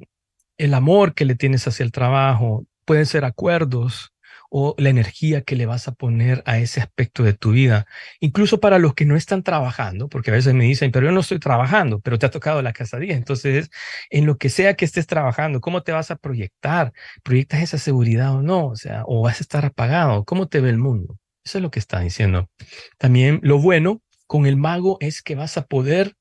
el 0.58 0.74
amor 0.74 1.14
que 1.14 1.26
le 1.26 1.36
tienes 1.36 1.68
hacia 1.68 1.84
el 1.84 1.92
trabajo, 1.92 2.66
pueden 2.86 3.06
ser 3.06 3.26
acuerdos 3.26 4.11
o 4.54 4.76
la 4.78 4.90
energía 4.90 5.44
que 5.44 5.56
le 5.56 5.66
vas 5.66 5.88
a 5.88 5.94
poner 5.94 6.44
a 6.46 6.60
ese 6.60 6.82
aspecto 6.82 7.24
de 7.24 7.34
tu 7.34 7.52
vida. 7.52 7.88
Incluso 8.20 8.60
para 8.60 8.80
los 8.80 8.94
que 8.94 9.06
no 9.06 9.16
están 9.16 9.44
trabajando, 9.44 10.10
porque 10.10 10.30
a 10.30 10.34
veces 10.34 10.54
me 10.54 10.66
dicen, 10.66 10.92
pero 10.92 11.06
yo 11.06 11.14
no 11.14 11.22
estoy 11.22 11.40
trabajando, 11.40 12.02
pero 12.02 12.20
te 12.20 12.26
ha 12.26 12.32
tocado 12.32 12.62
la 12.62 12.74
casadía. 12.74 13.16
Entonces, 13.16 13.70
en 14.10 14.26
lo 14.26 14.38
que 14.38 14.50
sea 14.50 14.76
que 14.76 14.84
estés 14.84 15.08
trabajando, 15.08 15.62
¿cómo 15.62 15.84
te 15.84 15.94
vas 15.94 16.12
a 16.12 16.18
proyectar? 16.18 16.92
¿Proyectas 17.24 17.62
esa 17.62 17.78
seguridad 17.78 18.36
o 18.36 18.42
no? 18.42 18.68
O 18.68 18.76
sea, 18.76 19.04
o 19.06 19.22
vas 19.22 19.40
a 19.40 19.44
estar 19.44 19.66
apagado. 19.66 20.26
¿Cómo 20.26 20.50
te 20.50 20.60
ve 20.60 20.70
el 20.70 20.78
mundo? 20.78 21.18
Eso 21.46 21.60
es 21.60 21.62
lo 21.62 21.72
que 21.72 21.80
está 21.80 22.02
diciendo. 22.02 22.50
También 22.98 23.40
lo 23.44 23.58
bueno 23.58 24.02
con 24.28 24.46
el 24.46 24.58
mago 24.58 24.98
es 25.00 25.22
que 25.22 25.36
vas 25.36 25.58
a 25.58 25.66
poder 25.66 26.16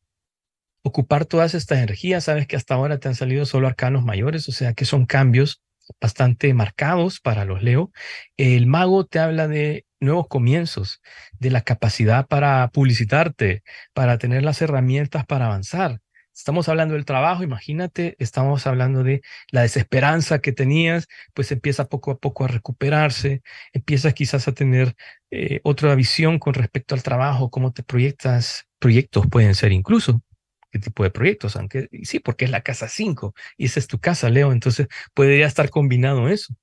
ocupar 0.85 1.27
todas 1.27 1.55
estas 1.55 1.79
energías. 1.79 2.25
Sabes 2.25 2.47
que 2.47 2.55
hasta 2.55 2.75
ahora 2.75 2.99
te 2.99 3.09
han 3.09 3.17
salido 3.17 3.45
solo 3.45 3.67
arcanos 3.67 4.05
mayores, 4.05 4.49
o 4.49 4.53
sea 4.53 4.73
que 4.73 4.85
son 4.85 5.05
cambios 5.05 5.63
bastante 6.01 6.53
marcados 6.55 7.21
para 7.21 7.45
los 7.45 7.63
Leo. 7.63 7.93
El 8.37 8.67
mago 8.67 9.07
te 9.07 9.19
habla 9.19 9.49
de 9.49 9.87
nuevos 10.01 10.29
comienzos, 10.29 11.01
de 11.39 11.51
la 11.51 11.63
capacidad 11.63 12.27
para 12.27 12.69
publicitarte, 12.69 13.63
para 13.93 14.19
tener 14.19 14.43
las 14.43 14.63
herramientas 14.63 15.27
para 15.27 15.47
avanzar. 15.47 16.01
Estamos 16.35 16.69
hablando 16.69 16.95
del 16.95 17.05
trabajo, 17.05 17.43
imagínate, 17.43 18.17
estamos 18.19 18.67
hablando 18.67 19.03
de 19.03 19.21
la 19.51 19.63
desesperanza 19.63 20.39
que 20.41 20.53
tenías, 20.53 21.07
pues 21.35 21.53
empieza 21.53 21.89
poco 21.89 22.13
a 22.13 22.19
poco 22.19 22.45
a 22.45 22.49
recuperarse, 22.49 23.43
empiezas 23.73 24.15
quizás 24.15 24.49
a 24.49 24.53
tener 24.53 24.95
eh, 25.31 25.61
otra 25.65 25.95
visión 25.95 26.39
con 26.39 26.55
respecto 26.55 26.95
al 26.95 27.03
trabajo, 27.03 27.51
cómo 27.51 27.73
te 27.73 27.83
proyectas, 27.83 28.67
proyectos 28.79 29.27
pueden 29.27 29.55
ser 29.55 29.73
incluso, 29.73 30.23
qué 30.71 30.79
tipo 30.79 31.03
de 31.03 31.11
proyectos, 31.11 31.57
aunque 31.57 31.89
sí, 32.03 32.21
porque 32.21 32.45
es 32.45 32.51
la 32.51 32.63
casa 32.63 32.89
5 32.89 33.35
y 33.57 33.67
esa 33.67 33.81
es 33.81 33.87
tu 33.87 33.99
casa, 33.99 34.31
Leo, 34.31 34.53
entonces 34.53 34.89
podría 35.15 35.47
estar 35.47 35.71
combinado 35.71 36.29
eso. 36.29 36.55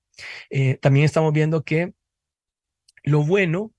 Eh, 0.49 0.77
también 0.81 1.05
estamos 1.05 1.33
viendo 1.33 1.63
que 1.63 1.93
lo 3.03 3.23
bueno, 3.23 3.73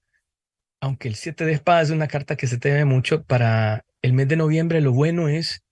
aunque 0.80 1.08
el 1.08 1.16
7 1.16 1.44
de 1.44 1.52
espadas 1.52 1.88
es 1.88 1.94
una 1.94 2.08
carta 2.08 2.36
que 2.36 2.46
se 2.46 2.58
te 2.58 2.72
ve 2.72 2.84
mucho, 2.84 3.24
para 3.24 3.84
el 4.02 4.12
mes 4.12 4.28
de 4.28 4.36
noviembre 4.36 4.80
lo 4.80 4.92
bueno 4.92 5.28
es 5.28 5.62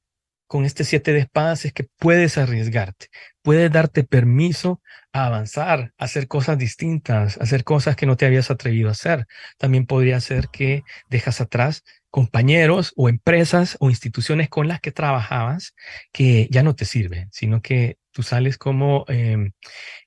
con 0.47 0.64
este 0.64 0.85
7 0.85 1.12
de 1.12 1.21
espadas 1.21 1.64
es 1.64 1.73
que 1.73 1.88
puedes 1.99 2.38
arriesgarte, 2.38 3.09
puedes 3.42 3.71
darte 3.71 4.05
permiso 4.05 4.81
a 5.12 5.27
avanzar, 5.27 5.92
a 5.99 6.05
hacer 6.05 6.29
cosas 6.29 6.59
distintas, 6.59 7.38
hacer 7.40 7.64
cosas 7.64 7.97
que 7.97 8.07
no 8.07 8.16
te 8.16 8.27
habías 8.27 8.51
atrevido 8.51 8.88
a 8.88 8.92
hacer. 8.92 9.27
También 9.59 9.87
podría 9.87 10.21
ser 10.21 10.49
que 10.49 10.85
dejas 11.09 11.40
atrás 11.40 11.83
compañeros 12.17 12.95
o 12.97 13.11
empresas 13.11 13.77
o 13.79 13.91
instituciones 13.91 14.49
con 14.49 14.69
las 14.69 14.81
que 14.81 14.91
trabajabas 14.91 15.75
que 16.13 16.49
ya 16.51 16.63
no 16.63 16.75
te 16.75 16.87
sirven, 16.87 17.29
sino 17.31 17.61
que 17.61 17.99
tú 18.11 18.23
sales 18.23 18.57
como 18.57 19.05
em, 19.09 19.53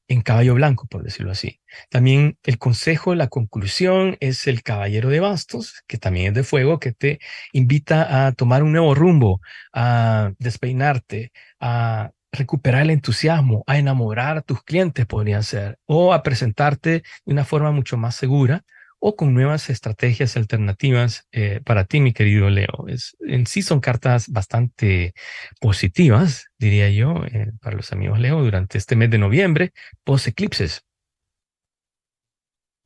en 0.08 0.22
caballo 0.24 0.56
blanco, 0.56 0.88
por 0.88 1.04
decirlo 1.04 1.32
así. 1.32 1.62
También 1.91 2.39
el 2.41 2.58
consejo, 2.58 3.13
la 3.13 3.28
conclusión 3.28 4.17
es 4.22 4.48
el 4.48 4.63
caballero 4.63 5.10
de 5.10 5.19
bastos, 5.19 5.84
que 5.86 6.00
también 6.00 6.30
es 6.30 6.34
de 6.34 6.43
fuego, 6.43 6.80
que 6.80 6.93
te 6.93 7.19
invita 7.54 8.26
a 8.26 8.32
tomar 8.32 8.63
un 8.63 8.72
nuevo 8.72 8.95
rumbo, 8.95 9.39
a 9.72 10.32
despeinarte, 10.39 11.32
a 11.60 12.10
recuperar 12.32 12.82
el 12.82 12.89
entusiasmo, 12.89 13.63
a 13.67 13.78
enamorar 13.78 14.38
a 14.38 14.41
tus 14.41 14.63
clientes, 14.63 15.06
podrían 15.06 15.43
ser, 15.43 15.78
o 15.86 16.12
a 16.15 16.24
presentarte 16.24 17.04
de 17.26 17.34
una 17.34 17.45
forma 17.45 17.69
mucho 17.69 17.98
más 17.98 18.15
segura 18.15 18.65
o 18.99 19.15
con 19.15 19.33
nuevas 19.33 19.69
estrategias 19.69 20.35
alternativas 20.35 21.27
eh, 21.31 21.62
para 21.63 21.85
ti, 21.85 22.01
mi 22.01 22.13
querido 22.13 22.49
Leo. 22.49 22.85
Es, 22.88 23.15
en 23.21 23.47
sí 23.47 23.62
son 23.62 23.79
cartas 23.79 24.29
bastante 24.29 25.13
positivas, 25.59 26.47
diría 26.57 26.89
yo, 26.89 27.23
eh, 27.25 27.51
para 27.62 27.77
los 27.77 27.91
amigos 27.93 28.19
Leo 28.19 28.43
durante 28.43 28.77
este 28.77 28.95
mes 28.95 29.09
de 29.09 29.17
noviembre, 29.17 29.71
post 30.03 30.27
eclipses. 30.27 30.83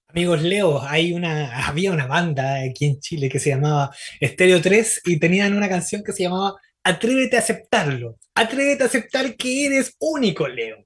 Amigos 0.07 0.43
Leo, 0.43 0.81
hay 0.83 1.13
una, 1.13 1.67
había 1.67 1.91
una 1.91 2.05
banda 2.05 2.61
aquí 2.61 2.85
en 2.85 2.99
Chile 2.99 3.29
que 3.29 3.39
se 3.39 3.49
llamaba 3.49 3.89
Estéreo 4.19 4.61
3 4.61 5.01
y 5.05 5.19
tenían 5.19 5.57
una 5.57 5.67
canción 5.67 6.03
que 6.03 6.13
se 6.13 6.23
llamaba 6.23 6.55
Atrévete 6.83 7.37
a 7.37 7.39
aceptarlo. 7.39 8.19
Atrévete 8.35 8.83
a 8.83 8.87
aceptar 8.87 9.35
que 9.35 9.65
eres 9.65 9.95
único, 9.99 10.47
Leo. 10.47 10.85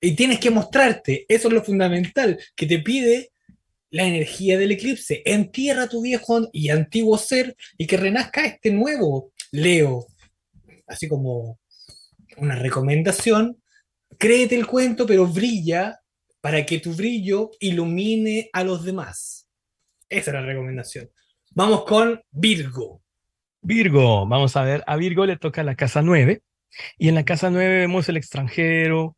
Y 0.00 0.14
tienes 0.14 0.38
que 0.38 0.50
mostrarte. 0.50 1.24
Eso 1.28 1.48
es 1.48 1.54
lo 1.54 1.64
fundamental, 1.64 2.38
que 2.54 2.66
te 2.66 2.78
pide 2.78 3.30
la 3.90 4.04
energía 4.04 4.58
del 4.58 4.72
eclipse. 4.72 5.22
Entierra 5.24 5.88
tu 5.88 6.02
viejo 6.02 6.48
y 6.52 6.70
antiguo 6.70 7.18
ser 7.18 7.56
y 7.76 7.86
que 7.86 7.96
renazca 7.96 8.44
este 8.44 8.70
nuevo 8.70 9.32
Leo. 9.52 10.06
Así 10.86 11.08
como 11.08 11.58
una 12.36 12.56
recomendación. 12.56 13.62
Créete 14.18 14.54
el 14.54 14.66
cuento, 14.66 15.06
pero 15.06 15.26
brilla 15.26 16.00
para 16.40 16.64
que 16.64 16.78
tu 16.78 16.94
brillo 16.94 17.50
ilumine 17.60 18.50
a 18.52 18.64
los 18.64 18.84
demás. 18.84 19.48
Esa 20.08 20.30
es 20.30 20.34
la 20.34 20.42
recomendación. 20.42 21.10
Vamos 21.50 21.84
con 21.84 22.20
Virgo. 22.30 23.02
Virgo, 23.60 24.26
vamos 24.26 24.56
a 24.56 24.62
ver, 24.62 24.84
a 24.86 24.96
Virgo 24.96 25.26
le 25.26 25.36
toca 25.36 25.62
la 25.62 25.74
casa 25.74 26.00
9 26.00 26.42
y 26.96 27.08
en 27.08 27.14
la 27.14 27.24
casa 27.24 27.50
9 27.50 27.80
vemos 27.80 28.08
el 28.08 28.16
extranjero, 28.16 29.16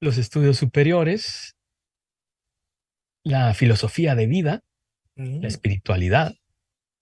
los 0.00 0.18
estudios 0.18 0.58
superiores, 0.58 1.55
la 3.26 3.54
filosofía 3.54 4.14
de 4.14 4.28
vida, 4.28 4.62
la 5.16 5.24
mm. 5.24 5.44
espiritualidad. 5.44 6.36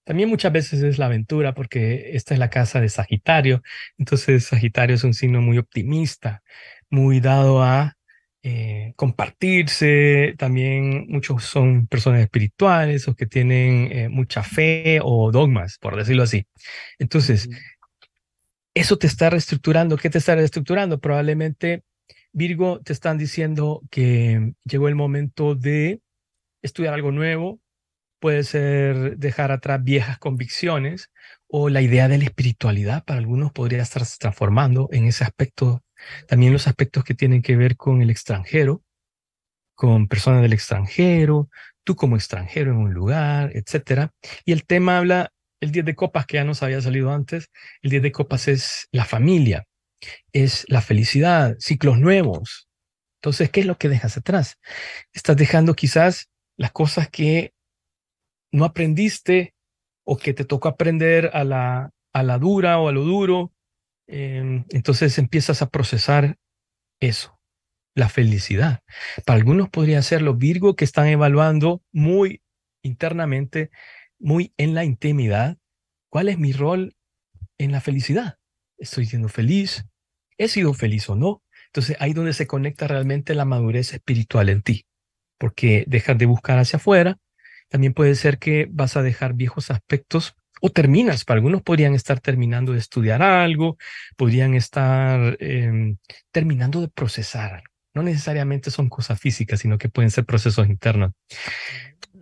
También 0.05 0.31
muchas 0.31 0.53
veces 0.53 0.83
es 0.83 0.99
la 0.99 1.07
aventura 1.07 1.55
porque 1.55 2.17
esta 2.17 2.33
es 2.33 2.41
la 2.41 2.49
casa 2.49 2.81
de 2.81 2.89
Sagitario. 2.89 3.63
Entonces 3.99 4.45
Sagitario 4.45 4.97
es 4.97 5.05
un 5.05 5.13
signo 5.13 5.43
muy 5.43 5.59
optimista, 5.59 6.43
muy 6.89 7.21
dado 7.21 7.63
a 7.63 7.97
eh, 8.43 8.95
compartirse. 8.97 10.35
También 10.39 11.07
muchos 11.09 11.45
son 11.45 11.87
personas 11.89 12.23
espirituales 12.23 13.07
o 13.07 13.15
que 13.15 13.27
tienen 13.27 13.93
eh, 13.93 14.09
mucha 14.09 14.43
fe 14.43 15.01
o 15.03 15.31
dogmas, 15.31 15.77
por 15.79 15.95
decirlo 15.95 16.23
así. 16.23 16.47
Entonces, 16.99 17.51
eso 18.73 18.97
te 18.97 19.07
está 19.07 19.29
reestructurando. 19.29 19.99
¿Qué 19.99 20.09
te 20.09 20.19
está 20.19 20.35
reestructurando? 20.35 20.99
Probablemente 21.01 21.83
Virgo 22.33 22.81
te 22.81 22.95
están 22.95 23.19
diciendo 23.19 23.83
que 23.91 24.55
llegó 24.65 24.89
el 24.89 24.95
momento 24.95 25.55
de 25.55 26.01
estudiar 26.65 26.95
algo 26.95 27.13
nuevo, 27.13 27.61
puede 28.21 28.43
ser 28.43 29.19
dejar 29.19 29.53
atrás 29.53 29.85
viejas 29.85 30.19
convicciones 30.19 31.11
o 31.47 31.69
la 31.69 31.83
idea 31.83 32.09
de 32.09 32.19
la 32.19 32.25
espiritualidad 32.25 33.05
para 33.05 33.19
algunos 33.19 33.53
podría 33.53 33.83
estarse 33.83 34.17
transformando 34.19 34.89
en 34.93 35.05
ese 35.05 35.25
aspecto. 35.25 35.85
También 36.27 36.53
los 36.53 36.67
aspectos 36.67 37.05
que 37.05 37.15
tienen 37.15 37.43
que 37.43 37.57
ver 37.57 37.77
con 37.77 38.01
el 38.01 38.11
extranjero, 38.11 38.83
con 39.75 40.09
personas 40.09 40.41
del 40.41 40.55
extranjero, 40.55 41.51
tú 41.85 41.97
como 41.97 42.17
extranjero 42.17 42.71
en 42.73 42.79
un 42.79 42.95
lugar, 42.95 43.51
etcétera. 43.55 44.11
Y 44.47 44.53
el 44.53 44.65
tema 44.65 44.97
habla, 44.97 45.31
el 45.61 45.71
10 45.71 45.85
de 45.85 45.95
copas 45.95 46.25
que 46.25 46.39
ya 46.39 46.45
nos 46.45 46.63
había 46.63 46.81
salido 46.81 47.13
antes, 47.13 47.51
el 47.83 47.91
10 47.91 48.03
de 48.05 48.13
copas 48.13 48.49
es 48.49 48.89
la 48.91 49.05
familia, 49.05 49.67
es 50.33 50.65
la 50.69 50.81
felicidad, 50.81 51.57
ciclos 51.59 51.99
nuevos. 51.99 52.69
Entonces, 53.21 53.51
¿qué 53.51 53.61
es 53.61 53.67
lo 53.67 53.77
que 53.77 53.91
dejas 53.91 54.17
atrás? 54.17 54.57
Estás 55.13 55.37
dejando 55.37 55.75
quizás 55.75 56.29
las 56.57 56.73
cosas 56.73 57.09
que 57.09 57.55
no 58.53 58.65
aprendiste 58.65 59.55
o 60.05 60.17
que 60.17 60.35
te 60.35 60.45
tocó 60.45 60.69
aprender 60.69 61.31
a 61.33 61.45
la, 61.45 61.91
a 62.13 62.23
la 62.23 62.39
dura 62.39 62.79
o 62.79 62.89
a 62.89 62.93
lo 62.93 63.03
duro. 63.03 63.53
Em, 64.07 64.65
entonces 64.71 65.19
empiezas 65.19 65.63
a 65.63 65.71
procesar 65.71 66.37
eso, 67.01 67.41
la 67.95 68.09
felicidad. 68.09 68.83
Para 69.25 69.39
algunos 69.39 69.71
podría 69.71 70.03
ser 70.03 70.23
los 70.23 70.39
Virgo 70.39 70.77
que 70.77 70.85
están 70.85 71.07
evaluando 71.09 71.83
muy 71.93 72.43
internamente, 72.83 73.71
muy 74.19 74.53
en 74.57 74.75
la 74.75 74.85
intimidad, 74.85 75.59
cuál 76.11 76.29
es 76.29 76.39
mi 76.39 76.53
rol 76.53 76.95
en 77.59 77.73
la 77.73 77.81
felicidad. 77.81 78.39
¿Estoy 78.79 79.07
siendo 79.07 79.29
feliz? 79.29 79.87
¿He 80.37 80.49
sido 80.49 80.75
feliz 80.75 81.09
o 81.09 81.17
no? 81.17 81.43
Entonces 81.67 81.97
ahí 81.99 82.13
donde 82.13 82.35
se 82.35 82.47
conecta 82.47 82.87
realmente 82.87 83.35
la 83.35 83.45
madurez 83.45 83.95
espiritual 83.95 84.49
en 84.49 84.63
ti 84.63 84.87
porque 85.39 85.85
dejas 85.87 86.19
de 86.19 86.27
buscar 86.27 86.59
hacia 86.59 86.77
afuera. 86.77 87.19
También 87.69 87.95
puede 87.95 88.15
ser 88.15 88.39
que 88.39 88.69
vas 88.71 88.97
a 88.97 89.03
dejar 89.03 89.35
viejos 89.35 89.71
aspectos 89.71 90.37
o 90.61 90.71
terminas. 90.71 91.25
Para 91.25 91.39
algunos 91.39 91.63
podrían 91.63 91.95
estar 91.95 92.21
terminando 92.21 92.73
de 92.73 92.79
estudiar 92.79 93.23
algo, 93.23 93.77
podrían 94.17 94.55
estar 94.55 95.37
em, 95.41 95.99
terminando 96.31 96.81
de 96.81 96.89
procesar. 96.89 97.63
No 97.95 98.03
necesariamente 98.03 98.71
son 98.71 98.89
cosas 98.89 99.21
físicas, 99.21 99.61
sino 99.61 99.79
que 99.79 99.89
pueden 99.89 100.11
ser 100.11 100.25
procesos 100.25 100.67
internos. 100.67 101.13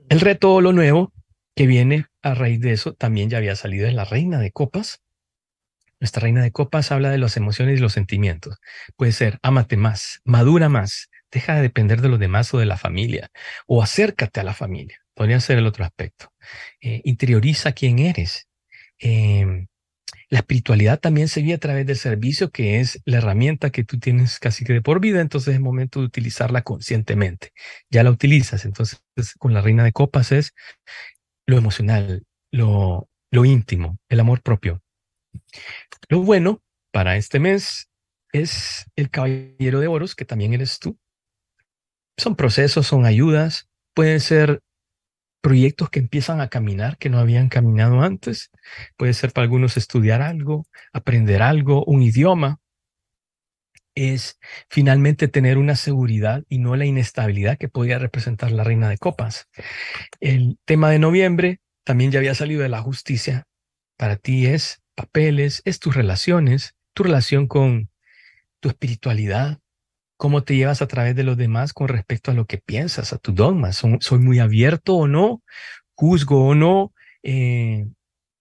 El 0.08 0.20
reto, 0.20 0.60
lo 0.60 0.72
nuevo 0.72 1.12
que 1.54 1.66
viene 1.66 2.06
a 2.22 2.34
raíz 2.34 2.60
de 2.60 2.72
eso, 2.72 2.94
también 2.94 3.30
ya 3.30 3.38
había 3.38 3.56
salido 3.56 3.86
en 3.86 3.96
la 3.96 4.04
reina 4.04 4.38
de 4.38 4.50
copas. 4.50 5.02
Nuestra 6.00 6.22
reina 6.22 6.42
de 6.42 6.50
copas 6.50 6.90
habla 6.90 7.10
de 7.10 7.18
las 7.18 7.36
emociones 7.36 7.78
y 7.78 7.80
los 7.80 7.92
sentimientos. 7.92 8.58
Puede 8.96 9.12
ser, 9.12 9.38
ámate 9.42 9.76
más, 9.76 10.20
madura 10.24 10.68
más, 10.68 11.10
Deja 11.32 11.56
de 11.56 11.62
depender 11.62 12.00
de 12.00 12.08
los 12.08 12.20
demás 12.20 12.52
o 12.54 12.58
de 12.58 12.66
la 12.66 12.76
familia, 12.76 13.30
o 13.66 13.82
acércate 13.82 14.40
a 14.40 14.44
la 14.44 14.54
familia. 14.54 14.98
podría 15.14 15.40
ser 15.40 15.58
el 15.58 15.66
otro 15.66 15.84
aspecto. 15.84 16.32
Eh, 16.80 17.02
interioriza 17.04 17.72
quién 17.72 17.98
eres. 17.98 18.48
Em, 18.98 19.66
la 20.32 20.38
espiritualidad 20.38 20.98
también 20.98 21.28
se 21.28 21.42
vive 21.42 21.54
a 21.54 21.58
través 21.58 21.86
del 21.86 21.96
servicio, 21.96 22.50
que 22.50 22.80
es 22.80 23.02
la 23.04 23.18
herramienta 23.18 23.68
que 23.68 23.84
tú 23.84 23.98
tienes 23.98 24.38
casi 24.38 24.64
que 24.64 24.72
de 24.72 24.80
por 24.80 25.00
vida, 25.00 25.20
entonces 25.20 25.54
es 25.54 25.60
momento 25.60 26.00
de 26.00 26.06
utilizarla 26.06 26.62
conscientemente. 26.62 27.52
Ya 27.90 28.02
la 28.02 28.10
utilizas, 28.10 28.64
entonces 28.64 29.02
con 29.38 29.52
la 29.52 29.60
reina 29.60 29.84
de 29.84 29.92
copas 29.92 30.32
es 30.32 30.54
lo 31.46 31.58
emocional, 31.58 32.24
lo, 32.50 33.10
lo 33.30 33.44
íntimo, 33.44 33.98
el 34.08 34.20
amor 34.20 34.40
propio. 34.42 34.82
Lo 36.08 36.22
bueno 36.22 36.62
para 36.92 37.16
este 37.16 37.38
mes 37.38 37.90
es 38.32 38.86
el 38.96 39.10
caballero 39.10 39.80
de 39.80 39.86
oros, 39.86 40.14
que 40.14 40.24
también 40.24 40.54
eres 40.54 40.78
tú. 40.78 40.98
Son 42.16 42.36
procesos, 42.36 42.86
son 42.86 43.06
ayudas, 43.06 43.68
pueden 43.94 44.20
ser 44.20 44.60
proyectos 45.42 45.90
que 45.90 45.98
empiezan 45.98 46.40
a 46.40 46.48
caminar 46.48 46.96
que 46.96 47.10
no 47.10 47.18
habían 47.18 47.48
caminado 47.48 48.00
antes. 48.00 48.50
Puede 48.96 49.12
ser 49.12 49.32
para 49.32 49.44
algunos 49.44 49.76
estudiar 49.76 50.22
algo, 50.22 50.66
aprender 50.92 51.42
algo, 51.42 51.84
un 51.84 52.00
idioma. 52.00 52.60
Es 53.94 54.38
finalmente 54.70 55.28
tener 55.28 55.58
una 55.58 55.76
seguridad 55.76 56.44
y 56.48 56.58
no 56.58 56.76
la 56.76 56.86
inestabilidad 56.86 57.58
que 57.58 57.68
podía 57.68 57.98
representar 57.98 58.52
la 58.52 58.64
reina 58.64 58.88
de 58.88 58.96
copas. 58.96 59.48
El 60.20 60.58
tema 60.64 60.88
de 60.90 60.98
noviembre 60.98 61.60
también 61.84 62.10
ya 62.10 62.20
había 62.20 62.34
salido 62.34 62.62
de 62.62 62.70
la 62.70 62.80
justicia. 62.80 63.46
Para 63.98 64.16
ti 64.16 64.46
es 64.46 64.80
papeles, 64.94 65.60
es 65.64 65.80
tus 65.80 65.94
relaciones, 65.94 66.76
tu 66.94 67.02
relación 67.02 67.48
con 67.48 67.90
tu 68.60 68.68
espiritualidad, 68.68 69.58
cómo 70.22 70.44
te 70.44 70.54
llevas 70.54 70.82
a 70.82 70.86
través 70.86 71.16
de 71.16 71.24
los 71.24 71.36
demás 71.36 71.72
con 71.72 71.88
respecto 71.88 72.30
a 72.30 72.34
lo 72.34 72.46
que 72.46 72.58
piensas, 72.58 73.12
a 73.12 73.18
tus 73.18 73.34
dogmas. 73.34 73.82
¿Soy 73.98 74.20
muy 74.20 74.38
abierto 74.38 74.94
o 74.94 75.08
no? 75.08 75.42
¿Juzgo 75.96 76.46
o 76.46 76.54
no? 76.54 76.94
Eh, 77.24 77.88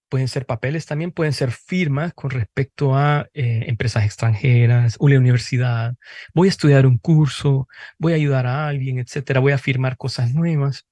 pueden 0.07 0.27
ser 0.27 0.45
papeles, 0.45 0.85
también 0.85 1.11
pueden 1.11 1.33
ser 1.33 1.49
firmas 1.49 2.13
con 2.13 2.29
respecto 2.29 2.95
a 2.95 3.27
eh, 3.33 3.63
empresas 3.65 4.05
extranjeras 4.05 4.95
la 4.99 5.17
universidad. 5.17 5.95
Voy 6.35 6.49
a 6.49 6.51
estudiar 6.51 6.85
un 6.85 6.99
curso, 6.99 7.67
voy 7.97 8.13
a 8.13 8.17
ayudar 8.17 8.45
a 8.45 8.67
alguien, 8.67 8.99
etcétera. 8.99 9.39
Voy 9.39 9.53
a 9.53 9.57
firmar 9.57 9.97
cosas 9.97 10.35
nuevas. 10.35 10.85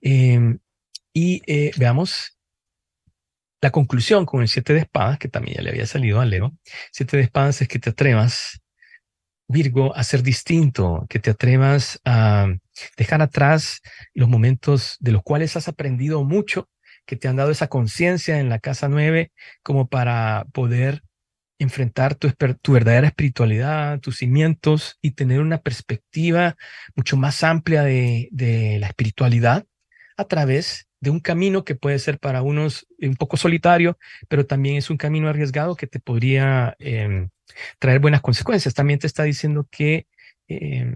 Em, 0.00 0.60
y 1.12 1.42
eh, 1.48 1.72
veamos 1.78 2.38
la 3.60 3.72
conclusión 3.72 4.24
con 4.24 4.42
el 4.42 4.48
siete 4.48 4.72
de 4.72 4.80
espadas, 4.82 5.18
que 5.18 5.26
también 5.26 5.56
ya 5.56 5.62
le 5.64 5.70
había 5.70 5.86
salido 5.86 6.20
a 6.20 6.24
Leo. 6.24 6.56
Siete 6.92 7.16
de 7.16 7.24
espadas 7.24 7.60
es 7.60 7.66
que 7.66 7.80
te 7.80 7.90
atrevas 7.90 8.60
Virgo, 9.48 9.96
a 9.96 10.04
ser 10.04 10.22
distinto, 10.22 11.06
que 11.08 11.18
te 11.18 11.30
atrevas 11.30 12.00
a 12.04 12.48
dejar 12.96 13.22
atrás 13.22 13.80
los 14.14 14.28
momentos 14.28 14.96
de 15.00 15.12
los 15.12 15.22
cuales 15.22 15.56
has 15.56 15.68
aprendido 15.68 16.22
mucho, 16.22 16.68
que 17.06 17.16
te 17.16 17.28
han 17.28 17.36
dado 17.36 17.50
esa 17.50 17.68
conciencia 17.68 18.38
en 18.38 18.50
la 18.50 18.58
casa 18.58 18.88
nueve, 18.88 19.32
como 19.62 19.88
para 19.88 20.46
poder 20.52 21.02
enfrentar 21.58 22.14
tu, 22.14 22.30
tu, 22.60 22.72
verdadera 22.72 23.08
espiritualidad, 23.08 23.98
tus 24.00 24.18
cimientos 24.18 24.98
y 25.00 25.12
tener 25.12 25.40
una 25.40 25.58
perspectiva 25.58 26.56
mucho 26.94 27.16
más 27.16 27.42
amplia 27.42 27.82
de, 27.82 28.28
de, 28.30 28.78
la 28.78 28.88
espiritualidad 28.88 29.66
a 30.16 30.24
través 30.24 30.87
de 31.00 31.10
un 31.10 31.20
camino 31.20 31.64
que 31.64 31.74
puede 31.74 31.98
ser 31.98 32.18
para 32.18 32.42
unos 32.42 32.86
un 33.00 33.16
poco 33.16 33.36
solitario, 33.36 33.98
pero 34.28 34.46
también 34.46 34.76
es 34.76 34.90
un 34.90 34.96
camino 34.96 35.28
arriesgado 35.28 35.76
que 35.76 35.86
te 35.86 36.00
podría 36.00 36.76
eh, 36.78 37.28
traer 37.78 38.00
buenas 38.00 38.20
consecuencias. 38.20 38.74
También 38.74 38.98
te 38.98 39.06
está 39.06 39.22
diciendo 39.24 39.66
que, 39.70 40.06
eh, 40.48 40.94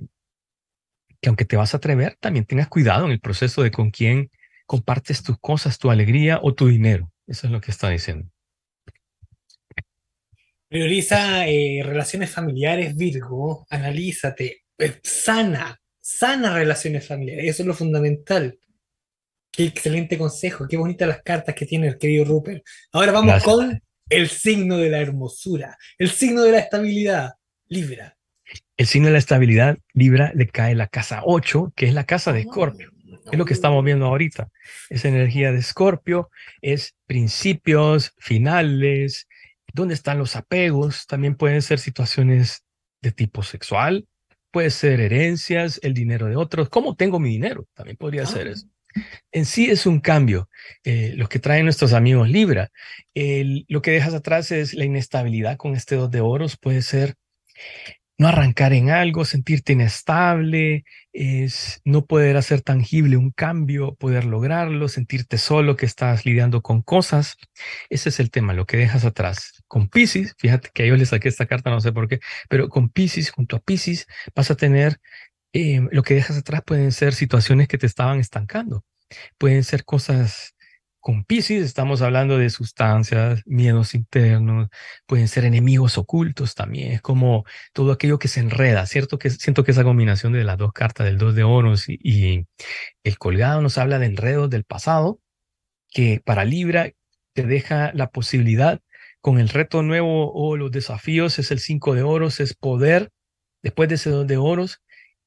que 1.20 1.28
aunque 1.28 1.44
te 1.44 1.56
vas 1.56 1.74
a 1.74 1.76
atrever, 1.76 2.16
también 2.20 2.44
tengas 2.44 2.68
cuidado 2.68 3.06
en 3.06 3.12
el 3.12 3.20
proceso 3.20 3.62
de 3.62 3.70
con 3.70 3.90
quién 3.90 4.30
compartes 4.66 5.22
tus 5.22 5.38
cosas, 5.38 5.78
tu 5.78 5.90
alegría 5.90 6.40
o 6.42 6.54
tu 6.54 6.68
dinero. 6.68 7.12
Eso 7.26 7.46
es 7.46 7.52
lo 7.52 7.60
que 7.60 7.70
está 7.70 7.88
diciendo. 7.88 8.30
Prioriza 10.68 11.46
eh, 11.46 11.82
relaciones 11.84 12.30
familiares, 12.30 12.96
Virgo. 12.96 13.66
Analízate. 13.68 14.62
Eh, 14.78 15.00
sana, 15.02 15.78
sana 16.00 16.54
relaciones 16.54 17.06
familiares. 17.06 17.44
Eso 17.44 17.62
es 17.62 17.66
lo 17.66 17.74
fundamental. 17.74 18.58
Qué 19.52 19.64
excelente 19.64 20.16
consejo. 20.16 20.66
Qué 20.66 20.78
bonitas 20.78 21.06
las 21.06 21.22
cartas 21.22 21.54
que 21.54 21.66
tiene 21.66 21.86
el 21.86 21.98
querido 21.98 22.24
Rupert. 22.24 22.64
Ahora 22.90 23.12
vamos 23.12 23.44
con 23.44 23.82
el 24.08 24.28
signo 24.28 24.78
de 24.78 24.88
la 24.88 24.98
hermosura, 24.98 25.76
el 25.98 26.10
signo 26.10 26.42
de 26.42 26.52
la 26.52 26.58
estabilidad, 26.58 27.32
Libra. 27.68 28.16
El 28.76 28.86
signo 28.86 29.06
de 29.06 29.12
la 29.12 29.18
estabilidad, 29.18 29.78
Libra, 29.92 30.32
le 30.34 30.48
cae 30.48 30.74
la 30.74 30.86
casa 30.86 31.20
8, 31.24 31.72
que 31.76 31.86
es 31.86 31.94
la 31.94 32.04
casa 32.04 32.32
de 32.32 32.40
Escorpio. 32.40 32.90
Es 33.30 33.38
lo 33.38 33.44
que 33.44 33.52
estamos 33.52 33.84
viendo 33.84 34.06
ahorita. 34.06 34.48
Esa 34.88 35.08
energía 35.08 35.52
de 35.52 35.58
Escorpio 35.58 36.30
es 36.62 36.94
principios, 37.06 38.14
finales, 38.18 39.28
dónde 39.74 39.94
están 39.94 40.18
los 40.18 40.34
apegos. 40.34 41.06
También 41.06 41.36
pueden 41.36 41.60
ser 41.60 41.78
situaciones 41.78 42.64
de 43.02 43.12
tipo 43.12 43.42
sexual, 43.42 44.06
puede 44.50 44.70
ser 44.70 45.00
herencias, 45.00 45.78
el 45.82 45.92
dinero 45.92 46.26
de 46.26 46.36
otros. 46.36 46.70
¿Cómo 46.70 46.96
tengo 46.96 47.20
mi 47.20 47.30
dinero? 47.30 47.66
También 47.74 47.96
podría 47.98 48.26
ser 48.26 48.48
ah. 48.48 48.50
eso 48.52 48.71
en 49.32 49.44
sí 49.44 49.70
es 49.70 49.86
un 49.86 50.00
cambio, 50.00 50.48
eh, 50.84 51.12
lo 51.16 51.28
que 51.28 51.38
traen 51.38 51.64
nuestros 51.64 51.92
amigos 51.92 52.28
Libra. 52.28 52.70
lo 53.14 53.82
que 53.82 53.90
dejas 53.92 54.14
atrás 54.14 54.50
es 54.50 54.74
la 54.74 54.84
inestabilidad 54.84 55.56
con 55.56 55.74
este 55.74 55.96
dos 55.96 56.10
de 56.10 56.20
oros, 56.20 56.56
puede 56.56 56.82
ser 56.82 57.14
no 58.22 58.28
arrancar 58.28 58.72
en 58.72 58.90
algo, 58.90 59.24
sentirte 59.24 59.72
inestable, 59.72 60.84
es 61.12 61.80
no 61.84 62.06
poder 62.06 62.36
hacer 62.36 62.62
tangible 62.62 63.16
un 63.16 63.32
cambio, 63.32 63.96
poder 63.96 64.24
lograrlo, 64.24 64.88
sentirte 64.88 65.38
solo 65.38 65.76
que 65.76 65.86
estás 65.86 66.24
lidiando 66.24 66.62
con 66.62 66.82
cosas. 66.82 67.36
Ese 67.90 68.10
es 68.10 68.20
el 68.20 68.30
tema, 68.30 68.52
lo 68.54 68.64
que 68.66 68.76
dejas 68.76 69.04
atrás. 69.04 69.62
Con 69.66 69.88
Pisces, 69.88 70.34
fíjate 70.38 70.70
que 70.72 70.86
yo 70.86 70.96
le 70.96 71.06
saqué 71.06 71.28
esta 71.28 71.46
carta, 71.46 71.70
no 71.70 71.80
sé 71.80 71.92
por 71.92 72.08
qué, 72.08 72.20
pero 72.48 72.68
con 72.68 72.90
Pisces, 72.90 73.30
junto 73.30 73.56
a 73.56 73.60
Pisces, 73.60 74.06
vas 74.34 74.50
a 74.50 74.56
tener 74.56 75.00
eh, 75.52 75.86
lo 75.90 76.02
que 76.02 76.14
dejas 76.14 76.38
atrás 76.38 76.62
pueden 76.64 76.92
ser 76.92 77.14
situaciones 77.14 77.68
que 77.68 77.78
te 77.78 77.86
estaban 77.86 78.20
estancando. 78.20 78.84
Pueden 79.38 79.64
ser 79.64 79.84
cosas 79.84 80.54
con 81.02 81.24
Pisces, 81.24 81.64
estamos 81.64 82.00
hablando 82.00 82.38
de 82.38 82.48
sustancias, 82.48 83.42
miedos 83.44 83.94
internos, 83.94 84.68
pueden 85.04 85.26
ser 85.26 85.44
enemigos 85.44 85.98
ocultos 85.98 86.54
también, 86.54 86.92
es 86.92 87.02
como 87.02 87.44
todo 87.72 87.90
aquello 87.90 88.20
que 88.20 88.28
se 88.28 88.38
enreda, 88.38 88.86
¿cierto? 88.86 89.18
Que 89.18 89.28
siento 89.30 89.64
que 89.64 89.72
esa 89.72 89.82
combinación 89.82 90.32
de 90.32 90.44
las 90.44 90.58
dos 90.58 90.72
cartas, 90.72 91.06
del 91.06 91.18
dos 91.18 91.34
de 91.34 91.42
oros 91.42 91.88
y, 91.88 91.98
y 92.04 92.46
el 93.02 93.18
colgado 93.18 93.60
nos 93.62 93.78
habla 93.78 93.98
de 93.98 94.06
enredos 94.06 94.48
del 94.48 94.62
pasado, 94.64 95.18
que 95.90 96.22
para 96.24 96.44
Libra 96.44 96.92
te 97.32 97.42
deja 97.44 97.92
la 97.94 98.10
posibilidad 98.10 98.80
con 99.20 99.40
el 99.40 99.48
reto 99.48 99.82
nuevo 99.82 100.32
o 100.32 100.56
los 100.56 100.70
desafíos, 100.70 101.38
es 101.40 101.50
el 101.50 101.58
cinco 101.58 101.94
de 101.94 102.02
oros, 102.04 102.38
es 102.38 102.54
poder, 102.54 103.10
después 103.62 103.88
de 103.88 103.96
ese 103.96 104.10
dos 104.10 104.26
de 104.28 104.36
oros, 104.36 104.81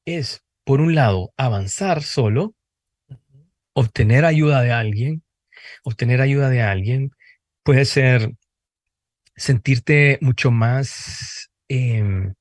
es, 0.06 0.42
por 0.64 0.80
un 0.80 0.94
lado, 0.94 1.34
avanzar 1.36 2.02
solo, 2.02 2.54
obtener 3.74 4.24
ayuda 4.24 4.62
de 4.62 4.72
alguien, 4.72 5.22
obtener 5.84 6.22
ayuda 6.22 6.48
de 6.48 6.62
alguien 6.62 7.10
puede 7.62 7.84
ser 7.84 8.32
sentirte 9.34 10.18
mucho 10.22 10.50
más 10.50 11.50
em, 11.68 12.32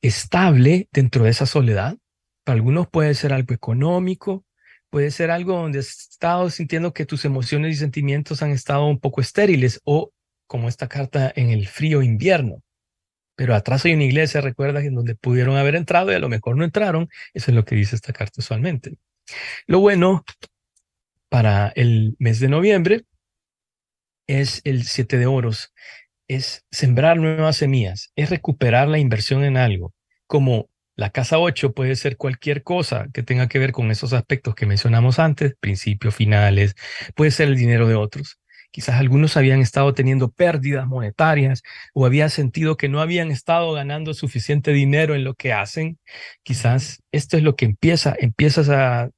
estable 0.00 0.88
dentro 0.92 1.24
de 1.24 1.30
esa 1.30 1.44
soledad. 1.44 1.96
Para 2.44 2.56
algunos 2.56 2.88
puede 2.88 3.14
ser 3.14 3.32
algo 3.32 3.52
económico, 3.52 4.46
puede 4.88 5.10
ser 5.10 5.30
algo 5.30 5.54
donde 5.54 5.80
has 5.80 5.88
estado 6.10 6.48
sintiendo 6.48 6.94
que 6.94 7.04
tus 7.04 7.24
emociones 7.24 7.74
y 7.74 7.78
sentimientos 7.78 8.42
han 8.42 8.52
estado 8.52 8.86
un 8.86 9.00
poco 9.00 9.20
estériles 9.20 9.80
o 9.84 10.12
como 10.46 10.68
esta 10.68 10.88
carta 10.88 11.30
en 11.36 11.50
el 11.50 11.66
frío 11.66 12.02
invierno 12.02 12.62
pero 13.38 13.54
atrás 13.54 13.84
hay 13.84 13.92
una 13.94 14.02
iglesia, 14.02 14.40
recuerda, 14.40 14.80
en 14.80 14.96
donde 14.96 15.14
pudieron 15.14 15.56
haber 15.56 15.76
entrado 15.76 16.10
y 16.10 16.16
a 16.16 16.18
lo 16.18 16.28
mejor 16.28 16.56
no 16.56 16.64
entraron. 16.64 17.08
Eso 17.32 17.52
es 17.52 17.54
lo 17.54 17.64
que 17.64 17.76
dice 17.76 17.94
esta 17.94 18.12
carta 18.12 18.40
usualmente. 18.40 18.96
Lo 19.68 19.78
bueno 19.78 20.24
para 21.28 21.68
el 21.76 22.16
mes 22.18 22.40
de 22.40 22.48
noviembre 22.48 23.04
es 24.26 24.60
el 24.64 24.82
siete 24.82 25.18
de 25.18 25.26
oros, 25.26 25.72
es 26.26 26.64
sembrar 26.72 27.18
nuevas 27.18 27.58
semillas, 27.58 28.10
es 28.16 28.28
recuperar 28.28 28.88
la 28.88 28.98
inversión 28.98 29.44
en 29.44 29.56
algo, 29.56 29.94
como 30.26 30.68
la 30.96 31.10
casa 31.10 31.38
8 31.38 31.74
puede 31.74 31.94
ser 31.94 32.16
cualquier 32.16 32.64
cosa 32.64 33.06
que 33.14 33.22
tenga 33.22 33.46
que 33.46 33.60
ver 33.60 33.70
con 33.70 33.92
esos 33.92 34.14
aspectos 34.14 34.56
que 34.56 34.66
mencionamos 34.66 35.20
antes, 35.20 35.54
principios 35.60 36.16
finales, 36.16 36.74
puede 37.14 37.30
ser 37.30 37.46
el 37.46 37.56
dinero 37.56 37.86
de 37.86 37.94
otros. 37.94 38.40
Quizás 38.70 38.96
algunos 38.96 39.36
habían 39.36 39.60
estado 39.60 39.94
teniendo 39.94 40.30
pérdidas 40.30 40.86
monetarias 40.86 41.62
o 41.94 42.04
habían 42.04 42.30
sentido 42.30 42.76
que 42.76 42.88
no 42.88 43.00
habían 43.00 43.30
estado 43.30 43.72
ganando 43.72 44.12
suficiente 44.12 44.72
dinero 44.72 45.14
en 45.14 45.24
lo 45.24 45.34
que 45.34 45.52
hacen. 45.52 45.98
Quizás 46.42 47.02
esto 47.10 47.36
es 47.36 47.42
lo 47.42 47.56
que 47.56 47.64
empieza, 47.64 48.14
empiezas 48.18 48.68
a, 48.68 49.10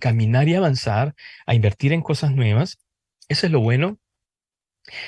caminar 0.00 0.48
y 0.48 0.54
avanzar, 0.54 1.14
a 1.46 1.54
invertir 1.54 1.92
en 1.92 2.02
cosas 2.02 2.32
nuevas. 2.32 2.78
Eso 3.28 3.46
es 3.46 3.52
lo 3.52 3.60
bueno. 3.60 3.98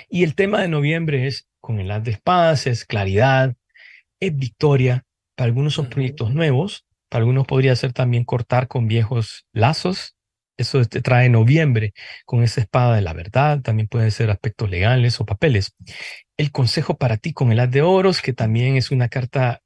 Y 0.08 0.24
el 0.24 0.34
tema 0.34 0.60
de 0.60 0.68
noviembre 0.68 1.26
es 1.26 1.48
con 1.60 1.80
el 1.80 1.90
as 1.90 2.04
de 2.04 2.12
espadas, 2.12 2.66
es 2.66 2.84
claridad, 2.84 3.56
es 4.20 4.36
victoria. 4.36 5.04
Para 5.34 5.46
algunos 5.46 5.74
son 5.74 5.88
proyectos 5.88 6.32
nuevos, 6.32 6.86
para 7.08 7.22
algunos 7.22 7.46
podría 7.46 7.74
ser 7.74 7.92
también 7.92 8.24
cortar 8.24 8.68
con 8.68 8.86
viejos 8.86 9.46
lazos, 9.52 10.16
Eso 10.60 10.84
te 10.84 11.00
trae 11.02 11.28
noviembre 11.30 11.94
con 12.26 12.42
esa 12.42 12.60
espada 12.60 12.96
de 12.96 13.02
la 13.02 13.14
verdad. 13.14 13.62
También 13.62 13.88
puede 13.88 14.10
ser 14.10 14.30
aspectos 14.30 14.70
legales 14.70 15.20
o 15.20 15.24
papeles. 15.26 15.74
El 16.36 16.52
consejo 16.52 16.98
para 16.98 17.16
ti 17.16 17.32
con 17.32 17.52
el 17.52 17.60
as 17.60 17.70
de 17.70 17.82
oros, 17.82 18.22
que 18.22 18.32
también 18.34 18.76
es 18.76 18.90
una 18.90 19.08
carta 19.08 19.62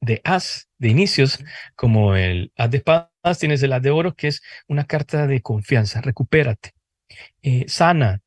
de 0.00 0.20
as, 0.24 0.68
de 0.78 0.88
inicios, 0.88 1.38
como 1.76 2.16
el 2.16 2.52
as 2.56 2.70
de 2.70 2.78
espadas, 2.78 3.38
tienes 3.40 3.62
el 3.62 3.72
as 3.72 3.82
de 3.82 3.90
oros, 3.90 4.14
que 4.16 4.28
es 4.28 4.42
una 4.68 4.84
carta 4.84 5.26
de 5.26 5.42
confianza. 5.42 6.00
Recupérate. 6.02 6.72
Eh, 7.42 7.66
sana 7.68 8.22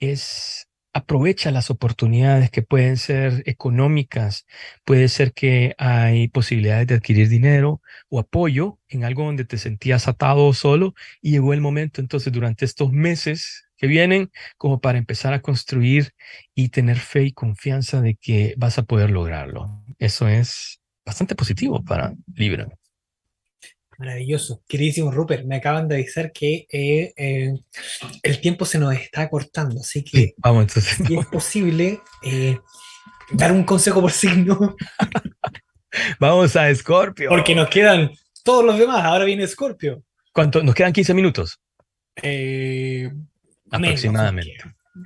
es 0.00 0.67
aprovecha 0.98 1.50
las 1.50 1.70
oportunidades 1.70 2.50
que 2.50 2.62
pueden 2.62 2.96
ser 2.96 3.42
económicas, 3.46 4.46
puede 4.84 5.08
ser 5.08 5.32
que 5.32 5.74
hay 5.78 6.28
posibilidades 6.28 6.86
de 6.86 6.94
adquirir 6.96 7.28
dinero 7.28 7.80
o 8.08 8.20
apoyo 8.20 8.78
en 8.88 9.04
algo 9.04 9.24
donde 9.24 9.44
te 9.44 9.58
sentías 9.58 10.08
atado 10.08 10.46
o 10.46 10.54
solo 10.54 10.94
y 11.22 11.32
llegó 11.32 11.52
el 11.54 11.60
momento 11.60 12.00
entonces 12.00 12.32
durante 12.32 12.64
estos 12.64 12.92
meses 12.92 13.68
que 13.76 13.86
vienen 13.86 14.30
como 14.56 14.80
para 14.80 14.98
empezar 14.98 15.32
a 15.32 15.40
construir 15.40 16.12
y 16.54 16.70
tener 16.70 16.98
fe 16.98 17.22
y 17.24 17.32
confianza 17.32 18.00
de 18.00 18.16
que 18.16 18.54
vas 18.58 18.78
a 18.78 18.82
poder 18.84 19.10
lograrlo. 19.10 19.84
Eso 19.98 20.28
es 20.28 20.80
bastante 21.06 21.34
positivo 21.34 21.82
para 21.84 22.14
Libra. 22.34 22.68
Maravilloso. 23.98 24.62
Queridísimo 24.68 25.10
Rupert, 25.10 25.44
me 25.44 25.56
acaban 25.56 25.88
de 25.88 25.96
avisar 25.96 26.30
que 26.30 26.66
eh, 26.70 27.12
eh, 27.16 27.52
el 28.22 28.40
tiempo 28.40 28.64
se 28.64 28.78
nos 28.78 28.94
está 28.94 29.28
cortando, 29.28 29.80
así 29.80 30.04
que 30.04 30.34
vamos, 30.36 30.62
entonces, 30.62 31.04
si 31.04 31.16
es 31.16 31.26
posible 31.26 32.00
eh, 32.22 32.58
dar 33.32 33.50
un 33.50 33.64
consejo 33.64 34.00
por 34.00 34.12
signo. 34.12 34.76
vamos 36.20 36.54
a 36.54 36.72
Scorpio. 36.72 37.28
Porque 37.28 37.56
nos 37.56 37.68
quedan 37.68 38.12
todos 38.44 38.64
los 38.64 38.78
demás, 38.78 39.04
ahora 39.04 39.24
viene 39.24 39.46
Scorpio. 39.48 40.04
¿Cuánto? 40.32 40.62
¿Nos 40.62 40.76
quedan 40.76 40.92
15 40.92 41.14
minutos? 41.14 41.60
Aproximadamente. 43.70 44.58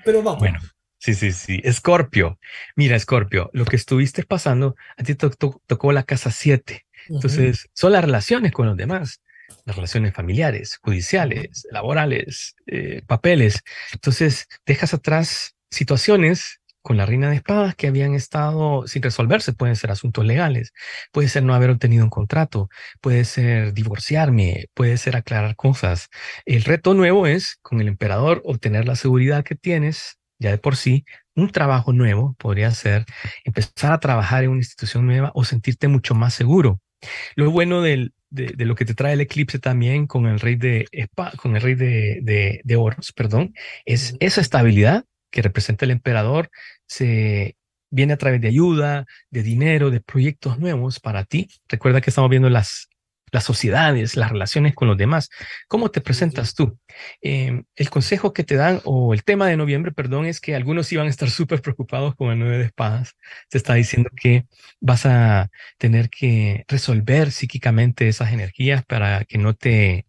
pero 0.05 0.23
vamos. 0.23 0.41
Bueno, 0.41 0.61
Sí, 1.03 1.15
sí, 1.15 1.33
sí. 1.33 1.61
Escorpio. 1.65 2.39
Mira, 2.77 2.95
Escorpio, 2.95 3.51
lo 3.55 3.65
que 3.65 3.75
estuviste 3.75 4.23
pasando, 4.23 4.77
a 4.97 5.03
ti 5.03 5.17
te 5.17 5.29
tocó 5.67 5.91
la 5.91 6.05
casa 6.05 6.31
7. 6.31 6.87
Entonces, 7.09 7.69
son 7.75 7.93
las 7.93 8.05
relaciones 8.05 8.53
con 8.53 8.67
los 8.67 8.77
demás, 8.77 9.21
las 9.65 9.77
relaciones 9.77 10.15
familiares, 10.15 10.79
judiciales, 10.83 11.67
laborales, 11.71 12.55
eh, 12.67 13.03
papeles. 13.07 13.63
Entonces, 13.93 14.47
dejas 14.67 14.95
atrás 14.95 15.55
situaciones 15.71 16.61
con 16.83 16.97
la 16.97 17.07
reina 17.07 17.31
de 17.31 17.37
espadas 17.37 17.77
que 17.77 17.87
habían 17.87 18.15
estado 18.15 18.87
sin 18.87 19.03
resolverse. 19.03 19.53
Pueden 19.53 19.77
ser 19.77 19.91
asuntos 19.91 20.25
legales, 20.25 20.73
puede 21.13 21.29
ser 21.29 21.45
no 21.45 21.55
haber 21.55 21.71
obtenido 21.71 22.05
un 22.05 22.11
contrato, 22.11 22.69
puede 23.01 23.25
ser 23.25 23.73
divorciarme, 23.73 24.67
puede 24.75 24.97
ser 24.97 25.17
aclarar 25.17 25.57
cosas. 25.57 26.09
El 26.45 26.65
reto 26.65 26.95
nuevo 26.95 27.27
es, 27.27 27.59
con 27.63 27.81
el 27.81 27.89
emperador, 27.89 28.43
obtener 28.45 28.87
la 28.87 28.97
seguridad 28.97 29.45
que 29.45 29.55
tienes 29.55 30.19
ya 30.43 30.51
de 30.51 30.59
por 30.59 30.77
sí, 30.77 31.05
un 31.35 31.51
trabajo 31.51 31.93
nuevo 31.93 32.35
podría 32.39 32.71
ser 32.73 33.07
empezar 33.45 33.93
a 33.93 34.01
trabajar 34.01 34.45
en 34.45 34.51
una 34.51 34.59
institución 34.59 35.07
nueva 35.07 35.31
o 35.35 35.45
sentirte 35.45 35.89
mucho 35.89 36.15
más 36.15 36.35
seguro. 36.35 36.81
Lo 37.35 37.51
bueno 37.51 37.83
de, 37.83 38.13
lo 38.31 38.75
que 38.75 38.85
te 38.85 38.95
trae 38.95 39.15
el 39.15 39.21
eclipse 39.21 39.59
también 39.59 40.07
con 40.07 40.27
el 40.27 40.41
rey 40.41 40.57
de, 40.57 40.87
con 41.37 41.57
el 41.57 41.63
rey 41.63 41.75
de, 41.75 42.61
de, 42.65 42.77
oros, 42.77 43.13
perdón, 43.13 43.55
es 43.85 44.17
esa 44.21 44.41
estabilidad 44.41 45.05
que 45.31 45.43
representa 45.43 45.85
el 45.85 45.91
emperador 45.91 46.51
se 46.87 47.57
viene 47.91 48.15
a 48.15 48.17
través 48.17 48.41
de 48.41 48.49
ayuda, 48.49 49.07
de 49.31 49.43
dinero, 49.43 49.91
de 49.91 50.01
proyectos 50.01 50.59
nuevos 50.59 51.01
para 51.01 51.25
ti. 51.25 51.49
Recuerda 51.69 52.01
que 52.01 52.11
estamos 52.11 52.31
viendo 52.31 52.51
las 52.51 52.89
las 53.33 53.45
sociedades, 53.45 54.17
las 54.17 54.31
relaciones 54.31 54.75
con 54.75 54.89
los 54.89 54.97
demás. 54.97 55.31
¿Cómo 55.69 55.91
te 55.91 56.01
presentas 56.01 56.55
tú? 56.55 56.79
Em, 57.23 57.65
el 57.77 57.91
consejo 57.91 58.33
que 58.33 58.45
te 58.45 58.57
dan, 58.57 58.81
o 58.85 59.15
el 59.15 59.25
tema 59.25 59.49
de 59.49 59.57
noviembre, 59.57 59.93
perdón, 59.93 60.27
es 60.27 60.41
que 60.41 60.55
algunos 60.55 60.93
iban 60.93 61.07
a 61.07 61.11
estar 61.11 61.31
súper 61.31 61.63
preocupados 61.63 62.15
con 62.15 62.31
el 62.31 62.39
nueve 62.39 62.59
de 62.59 62.65
espadas. 62.67 63.17
Te 63.49 63.59
está 63.59 63.75
diciendo 63.75 64.11
que 64.15 64.47
vas 64.81 65.07
a 65.07 65.51
tener 65.79 66.11
que 66.11 66.65
resolver 66.69 67.33
psíquicamente 67.33 68.09
esas 68.09 68.33
energías 68.33 68.85
para 68.85 69.25
que 69.25 69.39
no 69.39 69.55
te, 69.55 70.07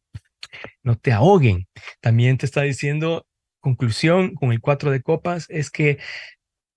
no 0.84 0.98
te 0.98 1.14
ahoguen. 1.14 1.68
También 2.02 2.38
te 2.38 2.46
está 2.46 2.62
diciendo, 2.62 3.26
conclusión 3.60 4.36
con 4.36 4.52
el 4.52 4.62
cuatro 4.62 4.92
de 4.92 5.02
copas, 5.02 5.46
es 5.50 5.72
que 5.72 6.00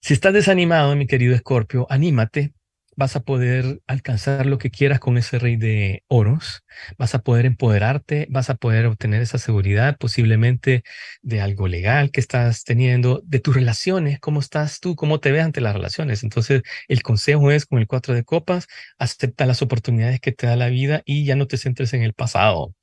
si 0.01 0.15
estás 0.15 0.33
desanimado, 0.33 0.95
mi 0.97 1.07
querido 1.09 1.35
Escorpio, 1.35 1.87
anímate, 1.91 2.53
vas 2.97 3.15
a 3.15 3.21
poder 3.21 3.83
alcanzar 3.87 4.47
lo 4.47 4.59
que 4.59 4.71
quieras 4.71 4.99
con 5.01 5.19
ese 5.19 5.39
rey 5.39 5.57
de 5.57 6.03
oros, 6.09 6.65
vas 6.99 7.15
a 7.15 7.21
poder 7.21 7.47
empoderarte, 7.47 8.27
vas 8.31 8.51
a 8.51 8.57
poder 8.57 8.87
obtener 8.87 9.23
esa 9.23 9.39
seguridad 9.39 9.97
posiblemente 9.99 10.83
de 11.23 11.41
algo 11.41 11.69
legal 11.69 12.11
que 12.11 12.21
estás 12.21 12.65
teniendo, 12.65 13.23
de 13.25 13.41
tus 13.41 13.55
relaciones, 13.55 14.19
cómo 14.19 14.41
estás 14.41 14.81
tú, 14.81 14.97
cómo 14.97 15.21
te 15.21 15.31
ves 15.31 15.45
ante 15.45 15.61
las 15.61 15.75
relaciones. 15.75 16.23
Entonces, 16.25 16.63
el 16.89 17.03
consejo 17.03 17.51
es 17.51 17.67
con 17.67 17.79
el 17.79 17.87
cuatro 17.87 18.15
de 18.15 18.25
copas, 18.25 18.67
acepta 18.99 19.47
las 19.47 19.63
oportunidades 19.63 20.21
que 20.21 20.33
te 20.33 20.47
da 20.47 20.57
la 20.57 20.69
vida 20.69 21.03
y 21.05 21.25
ya 21.25 21.37
no 21.37 21.47
te 21.47 21.59
centres 21.59 21.93
en 21.93 22.03
el 22.03 22.15
pasado. 22.15 22.75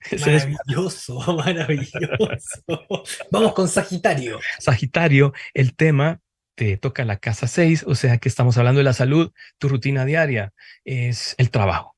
Maravilloso, 0.20 1.20
maravilloso. 1.36 2.64
Vamos 3.30 3.52
con 3.52 3.68
Sagitario. 3.68 4.40
Sagitario, 4.58 5.32
el 5.52 5.74
tema 5.74 6.20
te 6.60 6.76
toca 6.76 7.06
la 7.06 7.16
casa 7.16 7.46
6, 7.46 7.84
o 7.86 7.94
sea 7.94 8.18
que 8.18 8.28
estamos 8.28 8.58
hablando 8.58 8.80
de 8.80 8.84
la 8.84 8.92
salud, 8.92 9.32
tu 9.56 9.70
rutina 9.70 10.04
diaria 10.04 10.52
es 10.84 11.34
el 11.38 11.50
trabajo. 11.50 11.96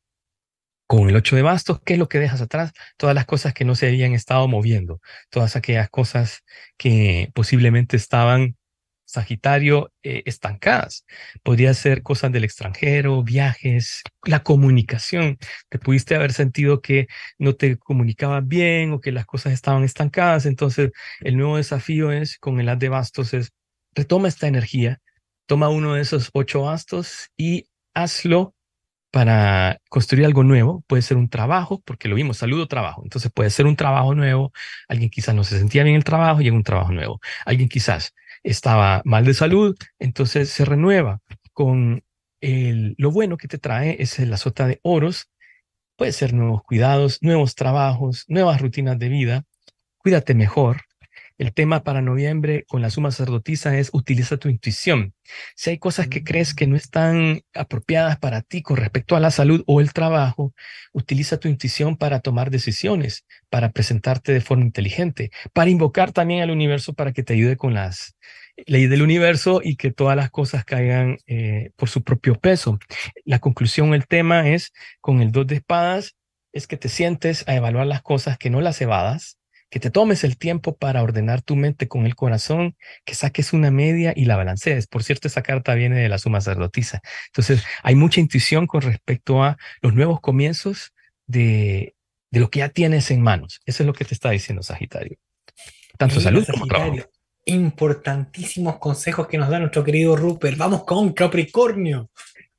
Con 0.86 1.08
el 1.08 1.16
8 1.16 1.34
de 1.34 1.42
bastos, 1.42 1.80
¿qué 1.84 1.94
es 1.94 1.98
lo 1.98 2.08
que 2.08 2.20
dejas 2.20 2.40
atrás? 2.40 2.70
Todas 2.96 3.16
las 3.16 3.26
cosas 3.26 3.54
que 3.54 3.64
no 3.64 3.74
se 3.74 3.88
habían 3.88 4.12
estado 4.12 4.46
moviendo, 4.46 5.00
todas 5.30 5.56
aquellas 5.56 5.90
cosas 5.90 6.44
que 6.76 7.32
posiblemente 7.34 7.96
estaban 7.96 8.56
Sagitario 9.04 9.92
eh, 10.04 10.22
estancadas. 10.26 11.04
Podría 11.42 11.74
ser 11.74 12.02
cosas 12.02 12.30
del 12.32 12.44
extranjero, 12.44 13.22
viajes, 13.24 14.02
la 14.24 14.44
comunicación. 14.44 15.38
Te 15.68 15.78
pudiste 15.80 16.14
haber 16.14 16.32
sentido 16.32 16.80
que 16.80 17.08
no 17.36 17.54
te 17.54 17.76
comunicabas 17.78 18.46
bien 18.46 18.92
o 18.92 19.00
que 19.00 19.12
las 19.12 19.26
cosas 19.26 19.52
estaban 19.54 19.82
estancadas. 19.82 20.46
Entonces, 20.46 20.92
el 21.20 21.36
nuevo 21.36 21.56
desafío 21.56 22.12
es 22.12 22.38
con 22.38 22.60
el 22.60 22.68
haz 22.68 22.78
de 22.78 22.88
bastos 22.90 23.34
es 23.34 23.52
retoma 23.94 24.28
esta 24.28 24.46
energía, 24.46 25.00
toma 25.46 25.68
uno 25.68 25.94
de 25.94 26.02
esos 26.02 26.30
ocho 26.32 26.62
bastos 26.62 27.30
y 27.36 27.66
hazlo 27.94 28.54
para 29.12 29.80
construir 29.90 30.24
algo 30.24 30.42
nuevo. 30.42 30.82
Puede 30.86 31.02
ser 31.02 31.18
un 31.18 31.28
trabajo, 31.28 31.82
porque 31.84 32.08
lo 32.08 32.16
vimos, 32.16 32.38
saludo 32.38 32.66
trabajo. 32.66 33.02
Entonces 33.04 33.30
puede 33.32 33.50
ser 33.50 33.66
un 33.66 33.76
trabajo 33.76 34.14
nuevo. 34.14 34.52
Alguien 34.88 35.10
quizás 35.10 35.34
no 35.34 35.44
se 35.44 35.58
sentía 35.58 35.84
bien 35.84 35.96
el 35.96 36.04
trabajo 36.04 36.40
y 36.40 36.44
llega 36.44 36.56
un 36.56 36.62
trabajo 36.64 36.92
nuevo. 36.92 37.20
Alguien 37.44 37.68
quizás 37.68 38.14
estaba 38.42 39.02
mal 39.04 39.24
de 39.24 39.34
salud, 39.34 39.76
entonces 39.98 40.48
se 40.48 40.64
renueva 40.64 41.20
con 41.52 42.02
el, 42.40 42.94
lo 42.98 43.10
bueno 43.12 43.36
que 43.36 43.48
te 43.48 43.58
trae 43.58 43.96
es 44.00 44.18
la 44.18 44.38
sota 44.38 44.66
de 44.66 44.80
oros. 44.82 45.28
Puede 45.96 46.12
ser 46.12 46.32
nuevos 46.32 46.62
cuidados, 46.62 47.18
nuevos 47.20 47.54
trabajos, 47.54 48.24
nuevas 48.28 48.60
rutinas 48.60 48.98
de 48.98 49.08
vida. 49.10 49.44
Cuídate 49.98 50.34
mejor, 50.34 50.82
el 51.38 51.52
tema 51.52 51.82
para 51.82 52.02
noviembre 52.02 52.64
con 52.68 52.82
la 52.82 52.90
suma 52.90 53.10
sacerdotisa 53.10 53.76
es 53.78 53.90
utiliza 53.92 54.36
tu 54.36 54.48
intuición. 54.48 55.14
Si 55.54 55.70
hay 55.70 55.78
cosas 55.78 56.08
que 56.08 56.24
crees 56.24 56.54
que 56.54 56.66
no 56.66 56.76
están 56.76 57.42
apropiadas 57.54 58.18
para 58.18 58.42
ti 58.42 58.62
con 58.62 58.76
respecto 58.76 59.16
a 59.16 59.20
la 59.20 59.30
salud 59.30 59.62
o 59.66 59.80
el 59.80 59.92
trabajo, 59.92 60.54
utiliza 60.92 61.38
tu 61.38 61.48
intuición 61.48 61.96
para 61.96 62.20
tomar 62.20 62.50
decisiones, 62.50 63.24
para 63.50 63.72
presentarte 63.72 64.32
de 64.32 64.40
forma 64.40 64.64
inteligente, 64.64 65.30
para 65.52 65.70
invocar 65.70 66.12
también 66.12 66.42
al 66.42 66.50
universo 66.50 66.92
para 66.94 67.12
que 67.12 67.22
te 67.22 67.34
ayude 67.34 67.56
con 67.56 67.74
las 67.74 68.16
leyes 68.66 68.90
del 68.90 69.02
universo 69.02 69.60
y 69.62 69.76
que 69.76 69.90
todas 69.90 70.16
las 70.16 70.30
cosas 70.30 70.64
caigan 70.64 71.18
eh, 71.26 71.70
por 71.76 71.88
su 71.88 72.02
propio 72.02 72.34
peso. 72.34 72.78
La 73.24 73.38
conclusión, 73.38 73.94
el 73.94 74.06
tema 74.06 74.48
es 74.48 74.72
con 75.00 75.20
el 75.22 75.32
dos 75.32 75.46
de 75.46 75.56
espadas, 75.56 76.16
es 76.52 76.66
que 76.66 76.76
te 76.76 76.88
sientes 76.88 77.44
a 77.48 77.54
evaluar 77.54 77.86
las 77.86 78.02
cosas 78.02 78.38
que 78.38 78.50
no 78.50 78.60
las 78.60 78.80
evadas, 78.80 79.38
que 79.72 79.80
te 79.80 79.90
tomes 79.90 80.22
el 80.22 80.36
tiempo 80.36 80.76
para 80.76 81.02
ordenar 81.02 81.40
tu 81.40 81.56
mente 81.56 81.88
con 81.88 82.04
el 82.04 82.14
corazón, 82.14 82.76
que 83.06 83.14
saques 83.14 83.54
una 83.54 83.70
media 83.70 84.12
y 84.14 84.26
la 84.26 84.36
balancees. 84.36 84.86
Por 84.86 85.02
cierto, 85.02 85.28
esa 85.28 85.42
carta 85.42 85.72
viene 85.72 85.98
de 85.98 86.10
la 86.10 86.18
suma 86.18 86.42
sacerdotisa. 86.42 87.00
Entonces, 87.28 87.64
hay 87.82 87.94
mucha 87.94 88.20
intuición 88.20 88.66
con 88.66 88.82
respecto 88.82 89.42
a 89.42 89.56
los 89.80 89.94
nuevos 89.94 90.20
comienzos 90.20 90.92
de, 91.26 91.94
de 92.30 92.40
lo 92.40 92.50
que 92.50 92.58
ya 92.58 92.68
tienes 92.68 93.10
en 93.10 93.22
manos. 93.22 93.62
Eso 93.64 93.82
es 93.82 93.86
lo 93.86 93.94
que 93.94 94.04
te 94.04 94.12
está 94.12 94.28
diciendo 94.28 94.62
Sagitario. 94.62 95.16
Tanto 95.96 96.20
salud 96.20 96.46
como 96.50 96.66
trabajo. 96.66 97.08
Importantísimos 97.46 98.76
consejos 98.76 99.26
que 99.26 99.38
nos 99.38 99.48
da 99.48 99.58
nuestro 99.58 99.82
querido 99.82 100.16
Rupert. 100.16 100.58
Vamos 100.58 100.84
con 100.84 101.14
Capricornio. 101.14 102.10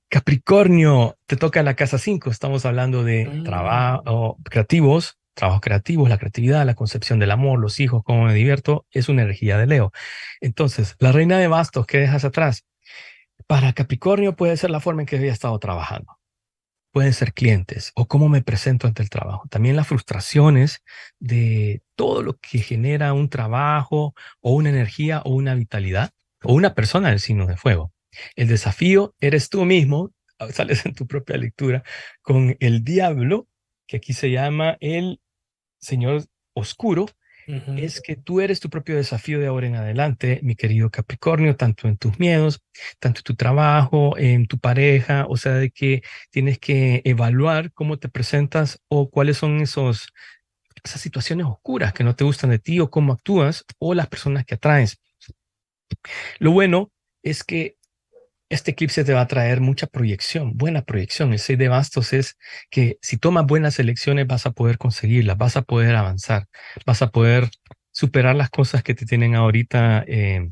Capricornio, 0.10 1.16
te 1.28 1.36
toca 1.36 1.62
la 1.62 1.76
casa 1.76 2.00
5. 2.00 2.32
Estamos 2.32 2.66
hablando 2.66 3.04
de 3.04 3.28
mm. 3.28 3.44
trabajo 3.44 4.40
creativos, 4.44 5.20
trabajos 5.34 5.62
creativos, 5.62 6.10
la 6.10 6.18
creatividad, 6.18 6.66
la 6.66 6.76
concepción 6.76 7.20
del 7.20 7.32
amor, 7.32 7.60
los 7.60 7.80
hijos, 7.80 8.04
cómo 8.06 8.26
me 8.26 8.34
divierto, 8.34 8.86
es 8.92 9.10
una 9.10 9.24
energía 9.24 9.58
de 9.58 9.68
Leo. 9.68 9.92
Entonces, 10.42 10.96
la 11.00 11.12
reina 11.12 11.38
de 11.40 11.48
bastos, 11.48 11.86
¿qué 11.88 12.00
dejas 12.00 12.26
atrás? 12.26 12.66
Para 13.48 13.74
Capricornio 13.74 14.36
puede 14.36 14.58
ser 14.58 14.70
la 14.72 14.80
forma 14.80 15.02
en 15.04 15.06
que 15.08 15.18
había 15.18 15.32
estado 15.34 15.58
trabajando. 15.60 16.18
pueden 16.92 17.14
ser 17.14 17.34
clientes 17.34 17.92
o 17.96 18.08
cómo 18.08 18.30
me 18.30 18.44
presento 18.44 18.88
ante 18.88 19.02
el 19.04 19.10
trabajo. 19.10 19.48
También 19.50 19.76
las 19.76 19.88
frustraciones 19.88 20.84
de 21.20 21.82
todo 21.96 22.22
lo 22.22 22.38
que 22.38 22.60
genera 22.60 23.14
un 23.14 23.30
trabajo 23.30 24.14
o 24.42 24.54
una 24.54 24.70
energía 24.70 25.22
o 25.26 25.32
una 25.32 25.56
vitalidad 25.56 26.12
o 26.44 26.54
una 26.54 26.76
persona 26.76 27.10
del 27.10 27.20
signo 27.20 27.48
de 27.48 27.58
fuego. 27.58 27.92
El 28.36 28.48
desafío 28.48 29.16
eres 29.20 29.50
tú 29.50 29.66
mismo, 29.66 30.12
sales 30.52 30.86
en 30.86 30.94
tu 30.96 31.08
propia 31.08 31.38
lectura, 31.38 31.84
con 32.22 32.56
el 32.60 32.84
diablo, 32.84 33.48
que 33.88 33.98
aquí 33.98 34.14
se 34.14 34.32
llama 34.32 34.78
el 34.80 35.20
Señor 35.84 36.24
Oscuro, 36.54 37.06
es 37.46 38.00
que 38.00 38.16
tú 38.16 38.40
eres 38.40 38.62
tu 38.62 38.70
propio 38.70 38.96
desafío 38.96 39.38
de 39.38 39.48
ahora 39.48 39.68
en 39.68 39.76
adelante, 39.76 40.40
mi 40.44 40.56
querido 40.56 40.90
Capricornio, 40.90 41.58
tanto 41.58 41.90
en 41.90 41.98
tus 41.98 42.18
miedos, 42.18 42.62
tanto 43.00 43.20
en 43.20 43.24
tu 43.24 43.36
trabajo, 43.36 44.18
en 44.18 44.48
tu 44.48 44.60
pareja, 44.60 45.26
o 45.28 45.36
sea, 45.36 45.56
de 45.56 45.70
que 45.70 46.04
tienes 46.32 46.58
que 46.58 47.02
evaluar 47.04 47.74
cómo 47.74 48.00
te 48.00 48.08
presentas 48.08 48.80
o 48.88 49.10
cuáles 49.10 49.38
son 49.38 49.60
esos, 49.60 50.08
esas 50.86 51.02
situaciones 51.02 51.46
oscuras 51.46 51.92
que 51.92 52.06
no 52.06 52.16
te 52.16 52.24
gustan 52.24 52.50
de 52.50 52.60
ti 52.60 52.80
o 52.80 52.90
cómo 52.90 53.12
actúas 53.12 53.66
o 53.78 53.94
las 53.94 54.08
personas 54.08 54.46
que 54.46 54.56
atraes. 54.56 55.02
Lo 56.40 56.52
bueno 56.52 56.94
es 57.24 57.44
que 57.44 57.76
este 58.50 58.72
eclipse 58.72 59.04
te 59.04 59.14
va 59.14 59.22
a 59.22 59.28
traer 59.28 59.62
mucha 59.62 59.88
proyección, 59.88 60.56
buena 60.56 60.84
proyección. 60.84 61.34
El 61.34 61.40
6 61.40 61.58
de 61.58 61.68
bastos 61.70 62.14
es 62.14 62.38
que 62.70 62.98
si 63.02 63.18
tomas 63.18 63.46
buenas 63.46 63.80
elecciones 63.80 64.28
vas 64.28 64.46
a 64.46 64.52
poder 64.52 64.78
conseguirlas, 64.78 65.38
vas 65.38 65.58
a 65.58 65.64
poder 65.64 65.96
avanzar, 65.96 66.48
vas 66.86 67.02
a 67.02 67.10
poder 67.10 67.50
superar 67.92 68.36
las 68.36 68.50
cosas 68.50 68.84
que 68.84 68.96
te 68.96 69.06
tienen 69.06 69.36
ahorita 69.36 70.04
eh, 70.08 70.52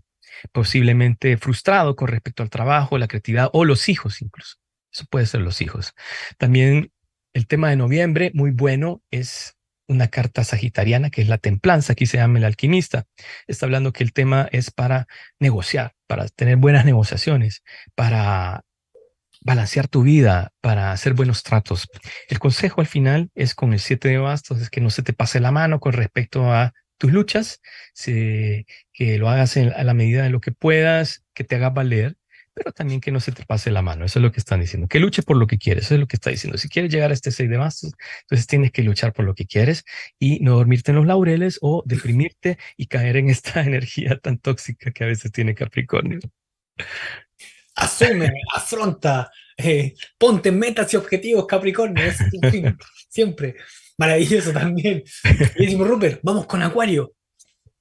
posiblemente 0.52 1.38
frustrado 1.38 1.96
con 1.96 2.08
respecto 2.08 2.44
al 2.44 2.50
trabajo, 2.50 2.98
la 2.98 3.08
creatividad 3.08 3.50
o 3.54 3.66
los 3.66 3.90
hijos 3.90 4.22
incluso. 4.22 4.58
Eso 4.92 5.06
puede 5.10 5.26
ser 5.26 5.42
los 5.42 5.62
hijos. 5.62 5.94
También 6.38 6.92
el 7.34 7.48
tema 7.48 7.70
de 7.70 7.78
noviembre, 7.78 8.32
muy 8.34 8.52
bueno, 8.52 9.02
es 9.10 9.56
una 9.92 10.08
carta 10.08 10.44
sagitariana 10.44 11.10
que 11.10 11.22
es 11.22 11.28
la 11.28 11.38
templanza, 11.38 11.94
aquí 11.94 12.06
se 12.06 12.18
llama 12.18 12.40
el 12.40 12.46
alquimista. 12.46 13.06
Está 13.48 13.66
hablando 13.66 13.94
que 13.94 14.04
el 14.04 14.14
tema 14.14 14.48
es 14.52 14.72
para 14.72 15.08
negociar, 15.40 15.94
para 16.08 16.28
tener 16.30 16.56
buenas 16.58 16.86
negociaciones, 16.86 17.64
para 17.96 18.64
balancear 19.42 19.88
tu 19.88 20.04
vida, 20.04 20.52
para 20.62 20.92
hacer 20.92 21.14
buenos 21.14 21.44
tratos. 21.44 21.88
El 22.30 22.40
consejo 22.40 22.82
al 22.82 22.88
final 22.88 23.30
es 23.36 23.56
con 23.56 23.74
el 23.74 23.80
siete 23.80 24.10
de 24.10 24.18
bastos, 24.18 24.62
es 24.62 24.70
que 24.70 24.82
no 24.82 24.90
se 24.90 25.04
te 25.04 25.14
pase 25.14 25.40
la 25.40 25.52
mano 25.52 25.80
con 25.80 25.94
respecto 25.94 26.52
a 26.52 26.74
tus 26.98 27.12
luchas, 27.12 27.60
que 27.96 28.66
lo 29.18 29.30
hagas 29.30 29.58
a 29.58 29.84
la 29.84 29.94
medida 29.94 30.24
de 30.24 30.30
lo 30.30 30.40
que 30.40 30.52
puedas, 30.52 31.24
que 31.34 31.44
te 31.44 31.56
haga 31.56 31.72
valer 31.72 32.16
pero 32.64 32.74
también 32.74 33.02
que 33.02 33.12
no 33.12 33.20
se 33.20 33.32
te 33.32 33.44
pase 33.44 33.72
la 33.72 33.82
mano. 33.82 34.06
Eso 34.06 34.20
es 34.20 34.24
lo 34.24 34.32
que 34.32 34.40
están 34.40 34.60
diciendo. 34.60 34.88
Que 34.88 35.00
luche 35.00 35.24
por 35.24 35.36
lo 35.36 35.48
que 35.48 35.58
quieres. 35.58 35.86
Eso 35.86 35.96
es 35.96 36.00
lo 36.00 36.08
que 36.08 36.16
está 36.16 36.30
diciendo. 36.30 36.60
Si 36.60 36.70
quieres 36.70 36.92
llegar 36.92 37.10
a 37.10 37.14
este 37.14 37.32
6 37.32 37.50
de 37.50 37.58
bastos, 37.58 37.94
entonces 38.22 38.46
tienes 38.46 38.72
que 38.72 38.84
luchar 38.84 39.14
por 39.14 39.26
lo 39.26 39.34
que 39.34 39.48
quieres 39.48 39.84
y 40.20 40.40
no 40.42 40.56
dormirte 40.56 40.92
en 40.92 40.98
los 40.98 41.08
laureles 41.08 41.58
o 41.62 41.82
deprimirte 41.88 42.60
y 42.78 42.86
caer 42.86 43.18
en 43.18 43.30
esta 43.30 43.62
energía 43.66 44.20
tan 44.20 44.38
tóxica 44.38 44.92
que 44.92 45.04
a 45.04 45.08
veces 45.08 45.32
tiene 45.32 45.56
Capricornio. 45.56 46.20
Asume, 47.76 48.32
afronta, 48.54 49.32
eh, 49.58 49.96
ponte 50.20 50.52
metas 50.52 50.94
y 50.94 50.98
objetivos, 50.98 51.48
Capricornio. 51.48 52.04
siempre. 53.10 53.56
Maravilloso 53.98 54.52
también. 54.52 55.04
Y 55.56 55.66
decimos, 55.66 55.88
Rupert, 55.88 56.20
vamos 56.22 56.46
con 56.46 56.62
Acuario. 56.62 57.14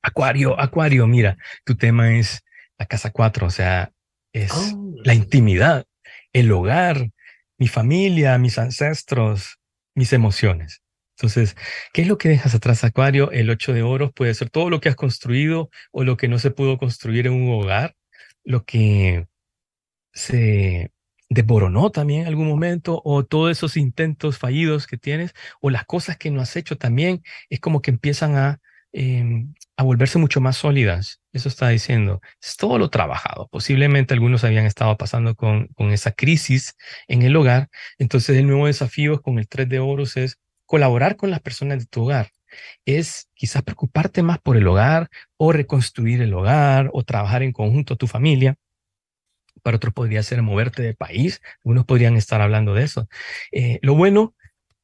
Acuario, 0.03 0.59
Acuario, 0.59 1.07
mira, 1.07 1.37
tu 1.65 1.77
tema 1.77 2.17
es 2.17 2.43
la 2.79 2.87
casa 2.87 3.11
4, 3.11 3.47
o 3.47 3.51
sea, 3.51 3.93
es 4.33 4.53
oh. 4.53 4.95
la 5.05 5.15
intimidad, 5.15 5.87
el 6.33 6.51
hogar, 6.53 7.11
mi 7.59 7.69
familia, 7.69 8.39
mis 8.39 8.59
ancestros, 8.59 9.59
mis 9.95 10.13
emociones. 10.13 10.83
Entonces, 11.17 11.57
¿qué 11.93 12.03
es 12.03 12.09
lo 12.09 12.17
que 12.17 12.31
dejas 12.31 12.55
atrás, 12.55 12.83
Acuario? 12.83 13.31
El 13.31 13.51
ocho 13.51 13.75
de 13.75 13.83
oros 13.83 14.11
puede 14.15 14.33
ser 14.33 14.49
todo 14.49 14.71
lo 14.71 14.81
que 14.81 14.89
has 14.89 14.97
construido 14.97 15.71
o 15.93 16.03
lo 16.03 16.17
que 16.17 16.29
no 16.29 16.39
se 16.39 16.51
pudo 16.51 16.79
construir 16.79 17.27
en 17.27 17.35
un 17.35 17.53
hogar, 17.53 17.95
lo 18.43 18.65
que 18.65 19.27
se 20.15 20.91
desboronó 21.29 21.91
también 21.91 22.23
en 22.23 22.27
algún 22.29 22.49
momento, 22.49 23.03
o 23.05 23.25
todos 23.25 23.53
esos 23.53 23.77
intentos 23.77 24.39
fallidos 24.39 24.87
que 24.87 24.97
tienes, 24.97 25.33
o 25.61 25.71
las 25.71 25.85
cosas 25.85 26.17
que 26.17 26.31
no 26.31 26.41
has 26.41 26.57
hecho 26.57 26.77
también, 26.79 27.23
es 27.51 27.61
como 27.61 27.83
que 27.83 27.91
empiezan 27.91 28.37
a 28.37 28.61
Em, 28.93 29.55
a 29.77 29.85
volverse 29.85 30.19
mucho 30.19 30.41
más 30.41 30.57
sólidas. 30.57 31.21
Eso 31.33 31.49
está 31.49 31.69
diciendo. 31.69 32.21
Es 32.43 32.57
todo 32.57 32.79
lo 32.79 32.91
trabajado. 32.91 33.49
Posiblemente 33.49 34.15
algunos 34.15 34.43
habían 34.43 34.67
estado 34.67 34.97
pasando 34.97 35.37
con, 35.37 35.69
con 35.69 35.93
esa 35.93 36.13
crisis 36.13 36.75
en 37.07 37.23
el 37.23 37.37
hogar. 37.37 37.69
Entonces 37.99 38.37
el 38.37 38.47
nuevo 38.49 38.67
desafío 38.67 39.23
con 39.23 39.39
el 39.39 39.49
3 39.49 39.69
de 39.69 39.79
oros 39.79 40.17
es 40.17 40.39
colaborar 40.67 41.17
con 41.17 41.31
las 41.31 41.41
personas 41.41 41.79
de 41.79 41.87
tu 41.87 42.03
hogar. 42.03 42.31
Es 42.85 43.29
quizás 43.35 43.63
preocuparte 43.63 44.23
más 44.23 44.39
por 44.41 44.57
el 44.57 44.67
hogar 44.67 45.09
o 45.37 45.53
reconstruir 45.53 46.21
el 46.21 46.35
hogar 46.35 46.91
o 46.93 47.05
trabajar 47.05 47.43
en 47.45 47.53
conjunto 47.53 47.95
a 47.95 47.97
tu 47.97 48.09
familia. 48.09 48.57
Para 49.63 49.77
otros 49.77 49.95
podría 49.95 50.23
ser 50.25 50.43
moverte 50.43 50.83
de 50.83 50.95
país. 50.95 51.41
Algunos 51.65 51.85
podrían 51.85 52.17
estar 52.17 52.41
hablando 52.41 52.75
de 52.75 52.85
eso. 52.85 53.09
Eh, 53.53 53.79
lo 53.83 53.95
bueno 53.95 54.35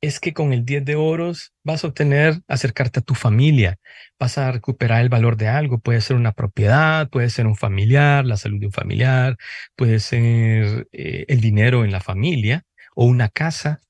es 0.01 0.21
que 0.21 0.33
con 0.33 0.53
el 0.53 0.65
10 0.65 0.85
de 0.85 0.97
oros 0.97 1.53
vas 1.65 1.85
a 1.85 1.89
obtener 1.89 2.41
acercarte 2.49 3.01
a 3.01 3.03
tu 3.03 3.15
familia, 3.15 3.79
vas 4.19 4.39
a 4.39 4.53
recuperar 4.53 5.03
el 5.03 5.09
valor 5.09 5.37
de 5.37 5.49
algo, 5.49 5.79
puede 5.79 6.01
ser 6.01 6.17
una 6.17 6.33
propiedad, 6.33 7.09
puede 7.09 7.31
ser 7.31 7.47
un 7.47 7.57
familiar, 7.57 8.25
la 8.25 8.37
salud 8.37 8.61
de 8.61 8.67
un 8.67 8.73
familiar, 8.73 9.37
puede 9.75 10.01
ser 10.01 10.89
eh, 10.93 11.25
el 11.29 11.41
dinero 11.41 11.85
en 11.85 11.93
la 11.93 12.01
familia 12.01 12.65
o 12.95 13.05
una 13.05 13.29
casa 13.29 13.81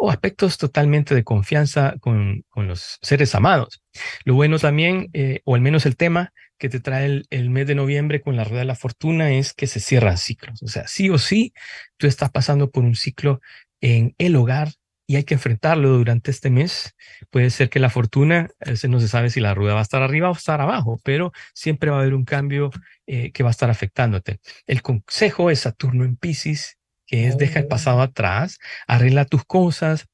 o 0.00 0.10
aspectos 0.10 0.58
totalmente 0.58 1.14
de 1.14 1.24
confianza 1.24 1.96
con, 2.00 2.44
los 2.54 2.98
seres 3.02 3.34
amados. 3.34 3.82
Lo 4.24 4.34
bueno 4.34 4.58
también, 4.58 5.08
eh, 5.12 5.40
o 5.44 5.56
al 5.56 5.60
menos 5.60 5.86
el 5.86 5.96
tema 5.96 6.32
que 6.56 6.68
te 6.68 6.80
trae 6.80 7.06
el, 7.06 7.26
el, 7.30 7.50
mes 7.50 7.66
de 7.66 7.74
noviembre 7.74 8.20
con 8.20 8.36
la 8.36 8.44
rueda 8.44 8.60
de 8.60 8.66
la 8.66 8.74
fortuna 8.76 9.32
es 9.32 9.54
que 9.54 9.66
se 9.66 9.80
cierran 9.80 10.18
ciclos. 10.18 10.62
O 10.62 10.68
sea, 10.68 10.86
sí 10.86 11.10
o 11.10 11.18
sí, 11.18 11.52
tú 11.96 12.06
estás 12.06 12.30
pasando 12.30 12.70
por 12.70 12.84
un 12.84 12.94
ciclo 12.94 13.40
en 13.80 14.14
el 14.18 14.36
hogar, 14.36 14.68
y 15.08 15.16
hay 15.16 15.24
que 15.24 15.34
enfrentarlo 15.34 15.88
durante 15.96 16.30
este 16.30 16.50
mes. 16.50 16.94
Puede 17.30 17.48
ser 17.50 17.70
que 17.70 17.80
la 17.80 17.88
fortuna, 17.88 18.50
a 18.60 18.70
veces 18.70 18.90
no 18.90 19.00
se 19.00 19.08
sabe 19.08 19.30
si 19.30 19.40
la 19.40 19.54
rueda 19.54 19.72
va 19.72 19.80
a 19.80 19.82
estar 19.82 20.02
arriba 20.02 20.28
o 20.28 20.34
estar 20.34 20.60
abajo, 20.60 21.00
pero 21.02 21.32
siempre 21.54 21.90
va 21.90 21.96
a 21.96 22.00
haber 22.02 22.14
un 22.14 22.26
cambio 22.26 22.70
eh, 23.06 23.32
que 23.32 23.42
va 23.42 23.48
a 23.48 23.52
estar 23.52 23.70
afectándote. 23.70 24.38
El 24.66 24.82
consejo 24.82 25.50
es 25.50 25.60
Saturno 25.60 26.04
en 26.04 26.16
Pisces, 26.16 26.76
que 27.06 27.26
es 27.26 27.38
deja 27.38 27.60
el 27.60 27.64
oh. 27.64 27.68
pasado 27.68 28.02
atrás, 28.02 28.58
arregla 28.86 29.24
tus 29.24 29.46
cosas, 29.46 30.06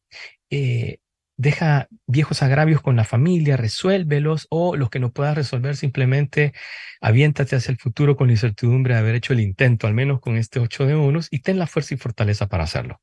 eh, 0.48 0.98
deja 1.36 1.88
viejos 2.06 2.42
agravios 2.42 2.80
con 2.80 2.94
la 2.94 3.04
familia, 3.04 3.56
resuélvelos 3.56 4.46
o 4.48 4.76
los 4.76 4.90
que 4.90 5.00
no 5.00 5.10
puedas 5.12 5.34
resolver 5.34 5.74
simplemente 5.76 6.52
aviéntate 7.00 7.56
hacia 7.56 7.72
el 7.72 7.78
futuro 7.78 8.14
con 8.14 8.28
la 8.28 8.34
incertidumbre 8.34 8.94
de 8.94 9.00
haber 9.00 9.16
hecho 9.16 9.32
el 9.32 9.40
intento, 9.40 9.88
al 9.88 9.94
menos 9.94 10.20
con 10.20 10.36
este 10.36 10.60
ocho 10.60 10.86
de 10.86 10.94
unos, 10.94 11.26
y 11.32 11.40
ten 11.40 11.58
la 11.58 11.66
fuerza 11.66 11.94
y 11.94 11.96
fortaleza 11.96 12.46
para 12.46 12.62
hacerlo. 12.62 13.00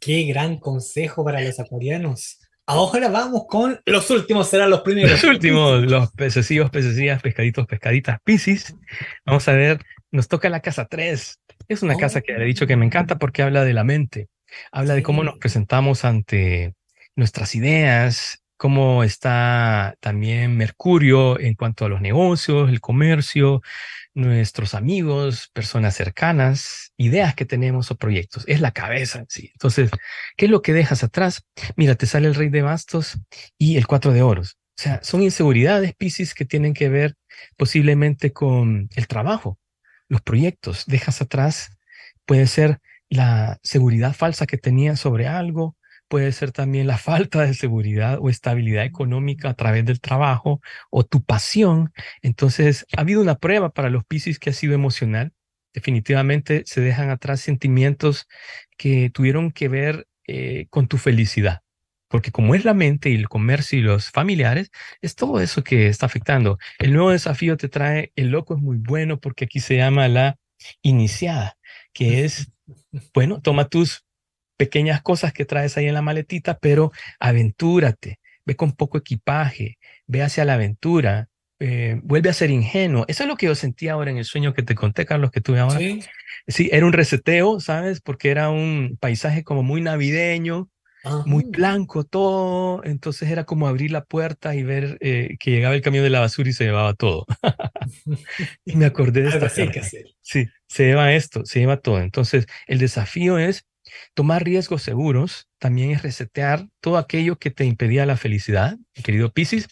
Qué 0.00 0.24
gran 0.24 0.58
consejo 0.58 1.24
para 1.24 1.40
los 1.40 1.58
acuarianos. 1.60 2.38
Ahora 2.66 3.08
vamos 3.08 3.46
con 3.48 3.80
los 3.86 4.10
últimos, 4.10 4.48
serán 4.48 4.68
los 4.68 4.82
primeros. 4.82 5.10
Los 5.10 5.24
últimos, 5.24 5.82
los 5.84 6.12
pececillos, 6.12 6.70
pececillas, 6.70 7.22
pescaditos, 7.22 7.66
pescaditas, 7.66 8.18
piscis. 8.22 8.76
Vamos 9.24 9.48
a 9.48 9.52
ver, 9.52 9.80
nos 10.10 10.28
toca 10.28 10.50
la 10.50 10.60
casa 10.60 10.84
3. 10.84 11.40
Es 11.68 11.82
una 11.82 11.96
casa 11.96 12.20
que 12.20 12.32
le 12.32 12.44
he 12.44 12.46
dicho 12.46 12.66
que 12.66 12.76
me 12.76 12.84
encanta 12.84 13.18
porque 13.18 13.42
habla 13.42 13.64
de 13.64 13.72
la 13.72 13.84
mente. 13.84 14.28
Habla 14.70 14.94
de 14.94 15.02
cómo 15.02 15.24
nos 15.24 15.38
presentamos 15.38 16.04
ante 16.04 16.74
nuestras 17.16 17.54
ideas, 17.54 18.42
cómo 18.58 19.04
está 19.04 19.96
también 20.00 20.56
Mercurio 20.56 21.40
en 21.40 21.54
cuanto 21.54 21.84
a 21.86 21.88
los 21.88 22.02
negocios, 22.02 22.68
el 22.68 22.80
comercio, 22.80 23.62
nuestros 24.14 24.74
amigos, 24.74 25.48
personas 25.54 25.94
cercanas, 25.94 26.92
ideas 26.98 27.34
que 27.34 27.46
tenemos 27.46 27.90
o 27.90 27.96
proyectos. 27.96 28.44
Es 28.48 28.60
la 28.60 28.72
cabeza 28.72 29.24
sí. 29.28 29.50
Entonces, 29.54 29.90
¿qué 30.36 30.46
es 30.46 30.50
lo 30.50 30.60
que 30.60 30.72
dejas 30.74 31.04
atrás? 31.04 31.44
Mira, 31.76 31.94
te 31.94 32.06
sale 32.06 32.28
el 32.28 32.34
rey 32.34 32.50
de 32.50 32.62
bastos 32.62 33.18
y 33.56 33.76
el 33.76 33.86
cuatro 33.86 34.12
de 34.12 34.22
oros. 34.22 34.58
O 34.78 34.82
sea, 34.82 35.00
son 35.02 35.22
inseguridades, 35.22 35.94
Pisces, 35.94 36.34
que 36.34 36.44
tienen 36.44 36.74
que 36.74 36.88
ver 36.88 37.14
posiblemente 37.56 38.32
con 38.32 38.88
el 38.94 39.06
trabajo, 39.08 39.58
los 40.08 40.20
proyectos. 40.20 40.84
Dejas 40.86 41.22
atrás, 41.22 41.78
puede 42.26 42.46
ser 42.46 42.80
la 43.08 43.58
seguridad 43.62 44.14
falsa 44.14 44.46
que 44.46 44.58
tenías 44.58 45.00
sobre 45.00 45.28
algo, 45.28 45.76
puede 46.08 46.32
ser 46.32 46.52
también 46.52 46.86
la 46.86 46.98
falta 46.98 47.42
de 47.42 47.54
seguridad 47.54 48.18
o 48.20 48.30
estabilidad 48.30 48.84
económica 48.84 49.50
a 49.50 49.54
través 49.54 49.84
del 49.84 50.00
trabajo 50.00 50.60
o 50.90 51.04
tu 51.04 51.22
pasión. 51.22 51.92
Entonces, 52.22 52.86
ha 52.96 53.02
habido 53.02 53.20
una 53.20 53.36
prueba 53.36 53.70
para 53.70 53.90
los 53.90 54.04
Pisces 54.04 54.38
que 54.38 54.50
ha 54.50 54.52
sido 54.52 54.74
emocional. 54.74 55.32
Definitivamente 55.74 56.62
se 56.66 56.80
dejan 56.80 57.10
atrás 57.10 57.40
sentimientos 57.40 58.26
que 58.76 59.10
tuvieron 59.10 59.52
que 59.52 59.68
ver 59.68 60.08
eh, 60.26 60.66
con 60.70 60.88
tu 60.88 60.98
felicidad. 60.98 61.62
Porque 62.08 62.32
como 62.32 62.54
es 62.54 62.64
la 62.64 62.74
mente 62.74 63.10
y 63.10 63.14
el 63.14 63.28
comercio 63.28 63.78
y 63.78 63.82
los 63.82 64.10
familiares, 64.10 64.70
es 65.02 65.14
todo 65.14 65.40
eso 65.40 65.62
que 65.62 65.88
está 65.88 66.06
afectando. 66.06 66.58
El 66.78 66.94
nuevo 66.94 67.10
desafío 67.10 67.56
te 67.58 67.68
trae, 67.68 68.12
el 68.16 68.28
loco 68.30 68.56
es 68.56 68.62
muy 68.62 68.78
bueno 68.78 69.20
porque 69.20 69.44
aquí 69.44 69.60
se 69.60 69.76
llama 69.76 70.08
la 70.08 70.38
iniciada, 70.82 71.58
que 71.92 72.24
es, 72.24 72.50
bueno, 73.12 73.40
toma 73.42 73.68
tus 73.68 74.07
pequeñas 74.58 75.00
cosas 75.00 75.32
que 75.32 75.46
traes 75.46 75.78
ahí 75.78 75.86
en 75.86 75.94
la 75.94 76.02
maletita, 76.02 76.58
pero 76.58 76.92
aventúrate, 77.18 78.18
ve 78.44 78.56
con 78.56 78.72
poco 78.72 78.98
equipaje, 78.98 79.78
ve 80.06 80.22
hacia 80.22 80.44
la 80.44 80.54
aventura, 80.54 81.28
eh, 81.60 81.98
vuelve 82.02 82.28
a 82.28 82.34
ser 82.34 82.50
ingenuo. 82.50 83.04
Eso 83.08 83.22
es 83.22 83.28
lo 83.28 83.36
que 83.36 83.46
yo 83.46 83.54
sentía 83.54 83.94
ahora 83.94 84.10
en 84.10 84.18
el 84.18 84.24
sueño 84.24 84.52
que 84.52 84.62
te 84.62 84.74
conté, 84.74 85.06
Carlos, 85.06 85.30
que 85.30 85.40
tuve 85.40 85.60
ahora. 85.60 85.78
Sí. 85.78 86.00
sí, 86.46 86.68
era 86.72 86.84
un 86.84 86.92
reseteo, 86.92 87.60
¿sabes? 87.60 88.00
Porque 88.00 88.30
era 88.30 88.50
un 88.50 88.98
paisaje 89.00 89.44
como 89.44 89.62
muy 89.62 89.80
navideño, 89.80 90.68
muy 91.24 91.44
blanco 91.44 92.04
todo, 92.04 92.84
entonces 92.84 93.30
era 93.30 93.44
como 93.44 93.66
abrir 93.66 93.90
la 93.90 94.04
puerta 94.04 94.54
y 94.54 94.62
ver 94.62 94.98
eh, 95.00 95.36
que 95.40 95.52
llegaba 95.52 95.74
el 95.74 95.80
camión 95.80 96.04
de 96.04 96.10
la 96.10 96.20
basura 96.20 96.50
y 96.50 96.52
se 96.52 96.64
llevaba 96.64 96.94
todo. 96.94 97.24
y 98.64 98.76
me 98.76 98.84
acordé 98.84 99.22
de 99.22 99.28
esta 99.28 99.48
Sí, 99.48 100.48
se 100.66 100.84
lleva 100.84 101.12
esto, 101.12 101.44
se 101.44 101.60
lleva 101.60 101.78
todo. 101.78 102.00
Entonces, 102.00 102.46
el 102.66 102.78
desafío 102.78 103.38
es 103.38 103.64
tomar 104.14 104.44
riesgos 104.44 104.82
seguros, 104.82 105.48
también 105.58 105.90
es 105.90 106.02
resetear 106.02 106.68
todo 106.80 106.98
aquello 106.98 107.38
que 107.38 107.50
te 107.50 107.64
impedía 107.64 108.06
la 108.06 108.16
felicidad, 108.16 108.76
querido 109.04 109.32
Piscis. 109.32 109.68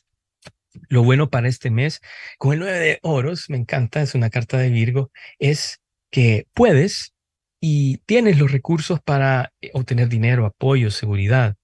Lo 0.88 1.02
bueno 1.02 1.30
para 1.30 1.48
este 1.48 1.70
mes, 1.70 2.00
con 2.38 2.52
el 2.52 2.60
9 2.60 2.78
de 2.78 2.98
oros, 3.02 3.48
me 3.48 3.56
encanta, 3.56 4.02
es 4.02 4.14
una 4.14 4.28
carta 4.30 4.58
de 4.58 4.70
Virgo, 4.70 5.10
es 5.38 5.80
que 6.10 6.46
puedes 6.52 7.14
y 7.60 7.98
tienes 8.06 8.38
los 8.38 8.52
recursos 8.52 9.00
para 9.00 9.52
eh, 9.60 9.70
obtener 9.74 10.08
dinero, 10.08 10.46
apoyo, 10.46 10.90
seguridad, 10.90 11.56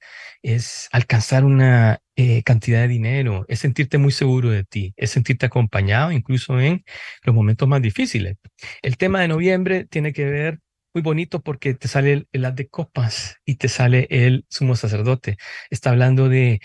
es 0.42 0.88
alcanzar 0.92 1.44
una 1.44 2.00
eh, 2.16 2.42
cantidad 2.42 2.80
de 2.82 2.88
dinero, 2.88 3.44
es 3.48 3.60
sentirte 3.60 3.98
muy 3.98 4.12
seguro 4.12 4.50
de 4.50 4.64
ti, 4.64 4.94
es 4.96 5.10
sentirte 5.10 5.46
acompañado 5.46 6.12
incluso 6.12 6.58
en 6.60 6.84
los 7.22 7.34
momentos 7.34 7.68
más 7.68 7.82
difíciles. 7.82 8.36
El 8.82 8.96
tema 8.96 9.20
de 9.20 9.28
noviembre 9.28 9.84
tiene 9.86 10.12
que 10.12 10.24
ver 10.24 10.60
muy 10.94 11.02
bonito 11.02 11.40
porque 11.40 11.74
te 11.74 11.88
sale 11.88 12.12
el, 12.12 12.28
el 12.32 12.54
de 12.54 12.68
copas 12.68 13.36
y 13.44 13.56
te 13.56 13.68
sale 13.68 14.06
el 14.10 14.44
sumo 14.48 14.76
sacerdote. 14.76 15.36
Está 15.70 15.90
hablando 15.90 16.28
de 16.28 16.60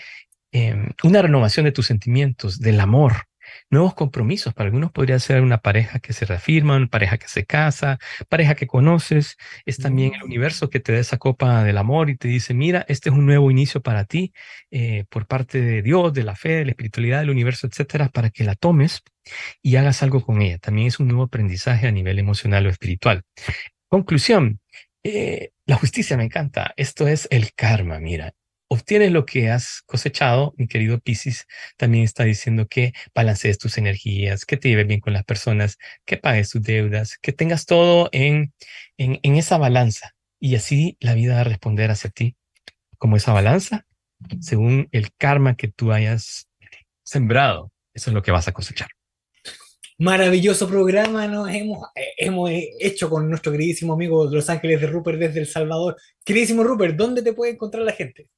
em, 0.52 0.90
una 1.02 1.22
renovación 1.22 1.64
de 1.64 1.72
tus 1.72 1.86
sentimientos, 1.86 2.58
del 2.60 2.80
amor, 2.80 3.28
nuevos 3.70 3.94
compromisos. 3.94 4.54
Para 4.54 4.66
algunos 4.66 4.92
podría 4.92 5.18
ser 5.18 5.42
una 5.42 5.58
pareja 5.58 5.98
que 6.00 6.12
se 6.12 6.26
reafirma, 6.26 6.76
una 6.76 6.88
pareja 6.88 7.18
que 7.18 7.28
se 7.28 7.44
casa, 7.46 7.98
pareja 8.28 8.54
que 8.54 8.66
conoces. 8.66 9.36
Es 9.64 9.78
también 9.78 10.14
el 10.14 10.20
mm. 10.20 10.24
universo 10.24 10.70
que 10.70 10.80
te 10.80 10.92
da 10.92 10.98
esa 10.98 11.18
copa 11.18 11.64
del 11.64 11.78
amor 11.78 12.10
y 12.10 12.16
te 12.16 12.28
dice, 12.28 12.54
mira, 12.54 12.84
este 12.88 13.10
es 13.10 13.14
un 13.14 13.26
nuevo 13.26 13.50
inicio 13.50 13.82
para 13.82 14.04
ti 14.04 14.32
eh, 14.70 15.04
por 15.10 15.26
parte 15.26 15.60
de 15.60 15.82
Dios, 15.82 16.12
de 16.12 16.24
la 16.24 16.36
fe, 16.36 16.50
de 16.50 16.64
la 16.66 16.70
espiritualidad, 16.72 17.20
del 17.20 17.30
universo, 17.30 17.66
etcétera, 17.66 18.08
para 18.08 18.30
que 18.30 18.44
la 18.44 18.54
tomes 18.54 19.02
y 19.62 19.76
hagas 19.76 20.02
algo 20.02 20.22
con 20.22 20.42
ella. 20.42 20.58
También 20.58 20.88
es 20.88 21.00
un 21.00 21.08
nuevo 21.08 21.24
aprendizaje 21.24 21.86
a 21.86 21.92
nivel 21.92 22.18
emocional 22.18 22.66
o 22.66 22.70
espiritual. 22.70 23.22
Conclusión. 23.88 24.60
Eh, 25.02 25.50
la 25.66 25.76
justicia 25.76 26.16
me 26.16 26.24
encanta. 26.24 26.72
Esto 26.76 27.08
es 27.08 27.28
el 27.30 27.52
karma, 27.54 27.98
mira 27.98 28.34
obtienes 28.68 29.10
lo 29.12 29.26
que 29.26 29.50
has 29.50 29.82
cosechado, 29.86 30.54
mi 30.56 30.68
querido 30.68 31.00
Piscis, 31.00 31.46
también 31.76 32.04
está 32.04 32.24
diciendo 32.24 32.68
que 32.68 32.92
balancees 33.14 33.58
tus 33.58 33.78
energías, 33.78 34.44
que 34.44 34.56
te 34.56 34.68
lleves 34.68 34.86
bien 34.86 35.00
con 35.00 35.14
las 35.14 35.24
personas, 35.24 35.78
que 36.04 36.18
pagues 36.18 36.50
tus 36.50 36.62
deudas, 36.62 37.18
que 37.18 37.32
tengas 37.32 37.66
todo 37.66 38.08
en, 38.12 38.52
en, 38.98 39.18
en 39.22 39.36
esa 39.36 39.58
balanza 39.58 40.14
y 40.38 40.54
así 40.54 40.96
la 41.00 41.14
vida 41.14 41.34
va 41.34 41.40
a 41.40 41.44
responder 41.44 41.90
hacia 41.90 42.10
ti 42.10 42.36
como 42.98 43.16
esa 43.16 43.32
balanza 43.32 43.86
según 44.40 44.88
el 44.92 45.12
karma 45.16 45.56
que 45.56 45.68
tú 45.68 45.92
hayas 45.92 46.48
sembrado. 47.04 47.72
Eso 47.94 48.10
es 48.10 48.14
lo 48.14 48.22
que 48.22 48.32
vas 48.32 48.48
a 48.48 48.52
cosechar. 48.52 48.88
Maravilloso 50.00 50.68
programa 50.68 51.26
nos 51.26 51.50
hemos, 51.50 51.88
eh, 51.96 52.14
hemos 52.18 52.50
hecho 52.78 53.10
con 53.10 53.28
nuestro 53.28 53.50
queridísimo 53.50 53.94
amigo 53.94 54.30
Los 54.30 54.48
Ángeles 54.48 54.80
de 54.80 54.86
Rupert 54.86 55.18
desde 55.18 55.40
El 55.40 55.46
Salvador. 55.48 55.96
Queridísimo 56.24 56.62
Rupert, 56.62 56.94
¿dónde 56.94 57.20
te 57.20 57.32
puede 57.32 57.52
encontrar 57.52 57.82
la 57.82 57.90
gente? 57.90 58.28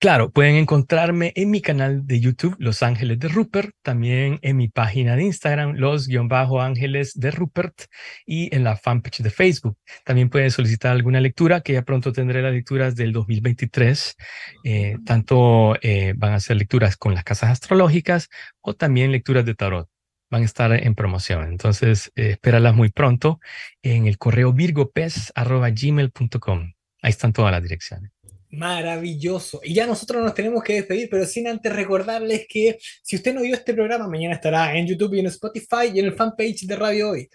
Claro, 0.00 0.30
pueden 0.30 0.56
encontrarme 0.56 1.32
en 1.36 1.50
mi 1.50 1.62
canal 1.62 2.04
de 2.06 2.18
YouTube, 2.20 2.56
Los 2.58 2.82
Ángeles 2.82 3.20
de 3.20 3.28
Rupert, 3.28 3.70
también 3.82 4.40
en 4.42 4.56
mi 4.56 4.68
página 4.68 5.14
de 5.14 5.22
Instagram, 5.22 5.76
Los-Ángeles 5.76 7.12
de 7.14 7.30
Rupert, 7.30 7.84
y 8.26 8.54
en 8.54 8.64
la 8.64 8.76
fanpage 8.76 9.22
de 9.22 9.30
Facebook. 9.30 9.78
También 10.04 10.28
pueden 10.28 10.50
solicitar 10.50 10.90
alguna 10.92 11.20
lectura, 11.20 11.60
que 11.60 11.74
ya 11.74 11.82
pronto 11.82 12.12
tendré 12.12 12.42
las 12.42 12.52
lecturas 12.52 12.96
del 12.96 13.12
2023. 13.12 14.16
Eh, 14.64 14.96
tanto 15.06 15.76
eh, 15.80 16.12
van 16.16 16.32
a 16.34 16.40
ser 16.40 16.56
lecturas 16.56 16.96
con 16.96 17.14
las 17.14 17.24
casas 17.24 17.50
astrológicas 17.50 18.28
o 18.60 18.74
también 18.74 19.12
lecturas 19.12 19.46
de 19.46 19.54
tarot. 19.54 19.93
Van 20.34 20.42
a 20.42 20.46
estar 20.46 20.72
en 20.72 20.96
promoción. 20.96 21.48
Entonces, 21.48 22.10
eh, 22.16 22.30
espéralas 22.30 22.74
muy 22.74 22.88
pronto 22.88 23.38
en 23.84 24.08
el 24.08 24.18
correo 24.18 24.52
virgopes.gmail.com. 24.52 26.72
Ahí 27.02 27.10
están 27.10 27.32
todas 27.32 27.52
las 27.52 27.62
direcciones. 27.62 28.10
Maravilloso. 28.50 29.60
Y 29.62 29.74
ya 29.74 29.86
nosotros 29.86 30.24
nos 30.24 30.34
tenemos 30.34 30.64
que 30.64 30.72
despedir, 30.72 31.08
pero 31.08 31.24
sin 31.24 31.46
antes 31.46 31.72
recordarles 31.72 32.46
que 32.48 32.78
si 32.80 33.14
usted 33.14 33.32
no 33.32 33.42
vio 33.42 33.54
este 33.54 33.74
programa, 33.74 34.08
mañana 34.08 34.34
estará 34.34 34.76
en 34.76 34.88
YouTube 34.88 35.14
y 35.14 35.20
en 35.20 35.26
Spotify 35.26 35.92
y 35.94 36.00
en 36.00 36.06
el 36.06 36.14
fanpage 36.14 36.66
de 36.66 36.74
Radio 36.74 37.10
Hoy. 37.10 37.28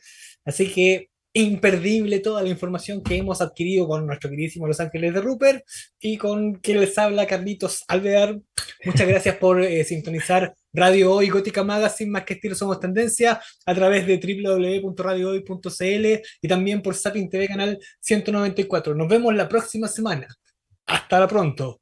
Así 0.43 0.69
que 0.69 1.07
imperdible 1.31 2.19
toda 2.19 2.43
la 2.43 2.49
información 2.49 3.01
que 3.01 3.15
hemos 3.15 3.39
adquirido 3.39 3.87
con 3.87 4.05
nuestro 4.05 4.29
queridísimo 4.29 4.67
Los 4.67 4.81
Ángeles 4.81 5.13
de 5.13 5.21
Rupert 5.21 5.63
y 6.01 6.17
con 6.17 6.55
quien 6.55 6.81
les 6.81 6.97
habla 6.97 7.25
Carlitos 7.25 7.85
Alvear. 7.87 8.37
Muchas 8.83 9.07
gracias 9.07 9.37
por 9.37 9.61
eh, 9.61 9.85
sintonizar 9.85 10.53
Radio 10.74 11.13
Hoy 11.13 11.30
Gótica 11.30 11.63
Magazine, 11.63 12.11
más 12.11 12.24
que 12.24 12.36
estilo 12.36 12.55
somos 12.55 12.80
tendencia, 12.80 13.41
a 13.65 13.76
través 13.76 14.05
de 14.05 14.17
www.radiohoy.cl 14.17 16.22
y 16.41 16.47
también 16.47 16.82
por 16.82 16.95
Sapin 16.95 17.30
TV 17.30 17.47
Canal 17.47 17.80
194. 17.99 18.95
Nos 18.95 19.07
vemos 19.07 19.36
la 19.36 19.47
próxima 19.47 19.88
semana. 19.88 20.28
Hasta 20.86 21.20
la 21.20 21.28
pronto. 21.28 21.78